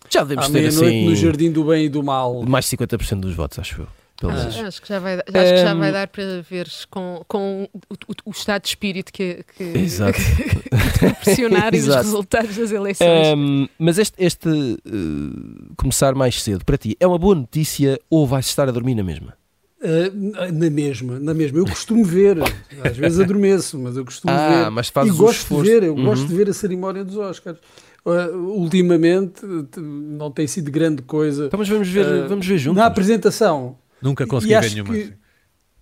Já 0.09 0.23
devemos 0.23 0.49
à 0.49 0.51
ter 0.51 0.67
assim 0.67 1.05
no 1.05 1.15
jardim 1.15 1.51
do 1.51 1.63
bem 1.63 1.85
e 1.85 1.89
do 1.89 2.03
mal. 2.03 2.41
Mais 2.43 2.65
de 2.67 2.75
50% 2.75 3.19
dos 3.19 3.35
votos, 3.35 3.59
acho 3.59 3.81
eu. 3.81 3.87
Ah, 4.23 4.67
acho, 4.67 4.81
que 4.81 4.87
já 4.87 4.99
vai, 4.99 5.15
acho 5.15 5.23
que 5.25 5.57
já 5.57 5.73
vai 5.73 5.91
dar 5.91 6.07
para 6.07 6.43
veres 6.47 6.85
com, 6.85 7.23
com 7.27 7.67
o, 7.73 7.93
o, 7.93 8.15
o 8.25 8.31
estado 8.31 8.61
de 8.63 8.67
espírito 8.67 9.11
que, 9.11 9.43
que, 9.57 9.63
Exato. 9.63 10.13
que, 10.21 10.43
que 10.43 10.99
proporcionar 10.99 11.73
os 11.73 11.87
resultados 11.87 12.55
das 12.55 12.71
eleições. 12.71 13.35
Um, 13.35 13.67
mas 13.79 13.97
este, 13.97 14.23
este 14.23 14.47
uh, 14.47 15.73
começar 15.75 16.13
mais 16.13 16.41
cedo, 16.41 16.63
para 16.63 16.77
ti, 16.77 16.95
é 16.99 17.07
uma 17.07 17.17
boa 17.17 17.33
notícia 17.33 17.99
ou 18.09 18.27
vais 18.27 18.45
estar 18.45 18.69
a 18.69 18.71
dormir 18.71 18.93
na 18.93 19.03
mesma? 19.03 19.33
Uh, 19.81 20.53
na 20.53 20.69
mesma, 20.69 21.19
na 21.19 21.33
mesma. 21.33 21.57
Eu 21.57 21.65
costumo 21.65 22.05
ver, 22.05 22.37
às 22.83 22.95
vezes 22.95 23.19
adormeço, 23.19 23.79
mas 23.79 23.97
eu 23.97 24.05
costumo 24.05 24.31
ah, 24.31 24.65
ver. 24.65 24.69
Mas 24.69 24.89
e 24.89 25.09
gosto 25.09 25.55
de 25.55 25.69
ver, 25.69 25.83
eu 25.83 25.95
uhum. 25.95 26.05
gosto 26.05 26.27
de 26.27 26.35
ver 26.35 26.47
a 26.47 26.53
cerimónia 26.53 27.03
dos 27.03 27.17
Oscars. 27.17 27.57
Uh, 28.05 28.35
ultimamente 28.35 29.41
não 29.77 30.29
tem 30.29 30.45
sido 30.45 30.69
grande 30.69 31.01
coisa. 31.01 31.45
Então, 31.45 31.59
mas 31.59 31.67
vamos 31.67 31.87
ver, 31.87 32.05
uh, 32.05 32.29
vamos 32.29 32.45
ver 32.45 32.59
juntos. 32.59 32.77
Na 32.77 32.85
apresentação. 32.85 33.75
Nunca 33.99 34.27
consegui 34.27 34.59
ver 34.59 34.71
nenhuma. 34.71 34.93
Que, 34.93 35.01
assim. 35.01 35.13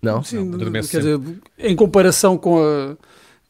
Não? 0.02 0.24
Sim, 0.24 0.44
não, 0.44 0.58
quer 0.58 0.98
dizer, 0.98 1.20
em 1.58 1.76
comparação 1.76 2.38
com, 2.38 2.58
a, 2.58 2.96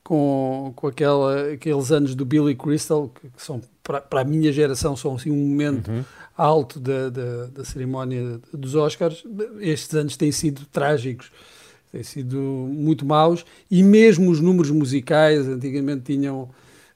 com, 0.03 0.73
com 0.75 0.87
aquela, 0.89 1.53
aqueles 1.53 1.93
anos 1.93 2.17
do 2.17 2.25
Billy 2.25 2.57
Crystal, 2.57 3.09
que, 3.09 3.29
que 3.29 3.41
são 3.41 3.61
para, 3.85 4.01
para 4.01 4.23
a 4.23 4.25
minha 4.25 4.53
geração 4.53 4.97
são 4.97 5.15
assim 5.15 5.31
um 5.31 5.37
momento 5.37 5.89
uhum 5.89 6.03
alto 6.41 6.81
da, 6.81 7.11
da, 7.11 7.47
da, 7.47 7.65
cerimónia 7.65 8.41
dos 8.53 8.75
Oscars, 8.75 9.23
estes 9.61 9.95
anos 9.95 10.17
têm 10.17 10.33
sido 10.33 10.65
trágicos, 10.73 11.31
têm 11.93 12.03
sido 12.03 12.39
muito 12.39 13.05
maus, 13.05 13.45
e 13.71 13.83
mesmo 13.83 14.31
os 14.31 14.41
números 14.41 14.71
musicais 14.71 15.47
antigamente 15.47 16.05
tinham, 16.05 16.51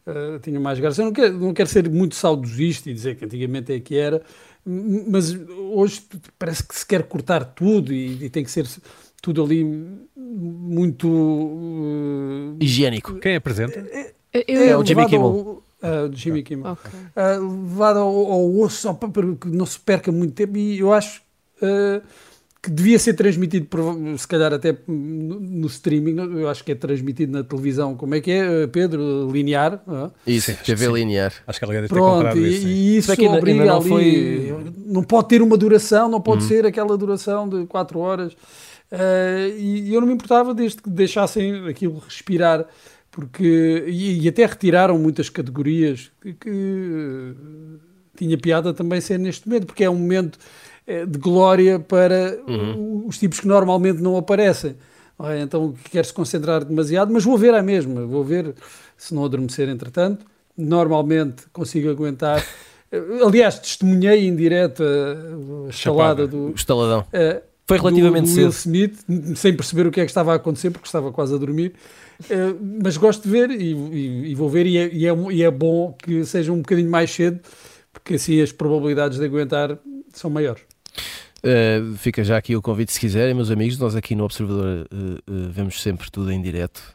uh, 0.07 0.39
tinham 0.41 0.63
mais 0.63 0.79
graça. 0.81 1.03
Eu 1.03 1.07
não 1.07 1.13
quero, 1.13 1.39
não 1.39 1.53
quero 1.53 1.69
ser 1.69 1.91
muito 1.91 2.15
saudosista 2.15 2.89
e 2.89 2.95
dizer 2.95 3.17
que 3.17 3.25
antigamente 3.27 3.71
é 3.71 3.81
que 3.81 3.97
era, 3.97 4.23
mas 4.65 5.39
hoje 5.73 6.03
parece 6.39 6.67
que 6.67 6.75
se 6.75 6.87
quer 6.87 7.03
cortar 7.03 7.45
tudo 7.45 7.93
e, 7.93 8.25
e 8.25 8.31
tem 8.31 8.43
que 8.43 8.51
ser 8.51 8.67
tudo 9.21 9.45
ali 9.45 9.63
muito 10.17 11.07
uh, 11.07 12.57
higiênico. 12.59 13.17
Quem 13.17 13.37
apresenta? 13.37 13.79
É, 13.79 14.15
é, 14.33 14.53
é, 14.53 14.69
é 14.69 14.77
o 14.77 14.85
Jimmy 14.85 15.07
Kimmel 15.07 15.64
uh, 15.85 16.09
de 16.09 16.21
Jimmy 16.21 16.43
Kimmel, 16.43 16.73
okay. 16.73 16.91
uh, 17.17 17.63
levado 17.69 17.99
ao, 17.99 18.33
ao 18.33 18.59
osso 18.59 18.77
só 18.77 18.95
para, 18.95 19.09
para, 19.09 19.35
que 19.35 19.49
não 19.49 19.67
se 19.67 19.79
perca 19.79 20.11
muito 20.11 20.35
tempo 20.35 20.57
e 20.57 20.79
eu 20.79 20.93
acho 20.93 21.23
uh, 21.63 22.03
que 22.63 22.71
devia 22.71 22.99
ser 22.99 23.13
transmitido 23.13 23.69
se 24.17 24.27
calhar 24.27 24.53
até 24.53 24.75
no, 24.89 25.39
no, 25.39 25.67
streaming, 25.67 26.17
eu 26.39 26.49
acho 26.49 26.65
que 26.65 26.73
é 26.73 26.75
transmitido 26.75 27.33
na 27.33 27.45
televisão, 27.45 27.95
como 27.95 28.15
é 28.15 28.23
que 28.23 28.31
é, 28.31 28.67
Pedro? 28.67 29.31
Linear? 29.31 29.83
Isso, 30.27 30.51
sim, 30.51 30.57
TV 30.65 30.87
sim. 30.87 30.93
linear. 30.95 31.31
Acho 31.47 31.59
que 31.59 31.65
ela 31.67 31.75
deve 31.75 31.89
ter 31.89 31.95
Pronto, 31.95 32.39
e, 32.39 32.57
isso. 32.57 32.67
E 32.67 32.97
isso 32.97 33.13
é 33.13 33.29
obriga 33.29 33.67
não 33.67 33.77
ali, 33.77 33.89
foi... 33.89 34.57
não 34.87 35.03
pode 35.03 35.29
ter 35.29 35.43
uma 35.43 35.59
duração, 35.59 36.09
não 36.09 36.23
pode 36.23 36.43
uhum. 36.43 36.49
ser 36.49 36.65
aquela 36.65 36.97
duração 36.97 37.47
de 37.47 37.67
4 37.67 37.99
horas. 37.99 38.33
Uh, 38.91 39.59
e 39.59 39.93
eu 39.93 40.01
não 40.01 40.07
me 40.07 40.15
importava 40.15 40.55
desde 40.55 40.81
que 40.81 40.89
deixassem 40.89 41.67
aquilo 41.69 41.99
respirar 41.99 42.65
porque 43.15 43.85
e, 43.87 44.25
e, 44.25 44.29
até 44.29 44.45
retiraram 44.45 44.99
muitas 44.99 45.29
categorias 45.29 46.11
que, 46.21 46.33
que 46.33 46.51
uh, 46.51 47.79
tinha 48.17 48.37
piada 48.37 48.75
também 48.75 49.01
ser 49.01 49.21
neste 49.21 49.49
momento, 49.49 49.67
porque 49.67 49.85
é 49.85 49.89
um 49.89 49.95
momento 49.95 50.37
uh, 50.89 51.07
de 51.07 51.17
glória 51.17 51.79
para 51.79 52.37
uhum. 52.49 53.05
os 53.07 53.17
tipos 53.17 53.39
que 53.39 53.47
normalmente 53.47 54.03
não 54.03 54.17
aparecem. 54.17 54.75
É? 55.31 55.43
Então 55.43 55.73
quer 55.93 56.05
se 56.05 56.13
concentrar 56.13 56.65
demasiado, 56.65 57.13
mas 57.13 57.23
vou 57.23 57.39
ver 57.39 57.55
a 57.55 57.63
mesma, 57.63 58.05
vou 58.05 58.25
ver 58.25 58.53
se 58.97 59.15
não 59.15 59.25
adormecer 59.25 59.69
entretanto. 59.69 60.27
Normalmente 60.59 61.45
consigo 61.53 61.89
aguentar. 61.89 62.45
Eh, 62.93 63.25
aliás, 63.27 63.59
testemunhei 63.59 64.29
em 64.29 64.37
direto 64.37 64.85
a, 64.85 65.67
a 65.67 65.71
estalada 65.71 66.29
do. 66.29 66.51
O 66.51 66.55
estaladão. 66.55 67.05
Foi 67.67 67.79
relativamente 67.79 68.29
do, 68.29 68.35
do 68.35 68.41
Will 68.41 68.49
Smith, 68.51 69.05
sem 69.37 69.55
perceber 69.55 69.87
o 69.87 69.91
que 69.91 70.01
é 70.01 70.05
que 70.05 70.11
estava 70.11 70.33
a 70.33 70.37
acontecer, 70.37 70.71
porque 70.71 70.87
estava 70.87 71.11
quase 71.11 71.35
a 71.35 71.39
dormir. 71.39 71.73
Eh, 72.31 72.55
mas 72.83 72.97
gosto 72.97 73.23
de 73.25 73.31
ver 73.31 73.51
e, 73.51 73.73
e, 73.73 74.31
e 74.31 74.35
vou 74.35 74.49
ver, 74.49 74.67
e 74.67 74.77
é, 74.77 74.89
e, 74.93 75.07
é, 75.07 75.15
e 75.33 75.43
é 75.43 75.51
bom 75.51 75.93
que 75.93 76.25
seja 76.25 76.53
um 76.53 76.59
bocadinho 76.59 76.91
mais 76.91 77.11
cedo, 77.11 77.41
porque 77.93 78.15
assim 78.15 78.41
as 78.41 78.53
probabilidades 78.53 79.19
de 79.19 79.25
aguentar 79.25 79.79
são 80.13 80.31
maiores. 80.31 80.63
Uh, 81.39 81.95
fica 81.97 82.25
já 82.25 82.39
aqui 82.39 82.57
o 82.57 82.63
convite 82.63 82.93
se 82.93 83.01
quiserem, 83.01 83.35
meus 83.35 83.51
amigos. 83.51 83.79
Nós 83.79 83.95
aqui 83.95 84.15
no 84.15 84.25
Observador 84.25 84.87
uh, 84.91 85.31
uh, 85.31 85.51
vemos 85.51 85.83
sempre 85.83 86.11
tudo 86.11 86.33
em 86.33 86.41
direto 86.41 86.95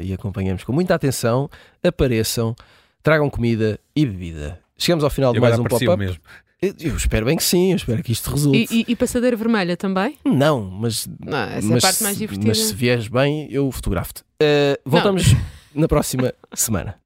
e 0.00 0.12
acompanhamos 0.12 0.62
com 0.62 0.72
muita 0.72 0.94
atenção. 0.94 1.50
Apareçam, 1.82 2.54
tragam 3.02 3.28
comida 3.28 3.80
e 3.96 4.06
bebida. 4.06 4.60
Chegamos 4.78 5.02
ao 5.02 5.10
final 5.10 5.32
de 5.32 5.40
mais 5.40 5.58
um 5.58 5.64
pop-up. 5.64 6.20
Eu 6.62 6.96
espero 6.96 7.26
bem 7.26 7.36
que 7.36 7.44
sim, 7.44 7.72
eu 7.72 7.76
espero 7.76 8.02
que 8.02 8.12
isto 8.12 8.30
resulte. 8.30 8.66
E, 8.70 8.80
e, 8.80 8.84
e 8.88 8.96
passadeira 8.96 9.36
vermelha 9.36 9.76
também? 9.76 10.16
Não, 10.24 10.62
mas. 10.62 11.06
Não, 11.20 11.38
essa 11.38 11.68
mas, 11.68 11.70
é 11.70 11.76
a 11.76 11.80
parte 11.80 12.02
mais 12.02 12.16
divertida. 12.16 12.48
Mas 12.48 12.58
se 12.58 12.74
vieres 12.74 13.08
bem, 13.08 13.46
eu 13.50 13.70
fotografo-te. 13.70 14.22
Uh, 14.42 14.80
voltamos 14.84 15.32
Não. 15.32 15.40
na 15.82 15.88
próxima 15.88 16.32
semana. 16.54 16.96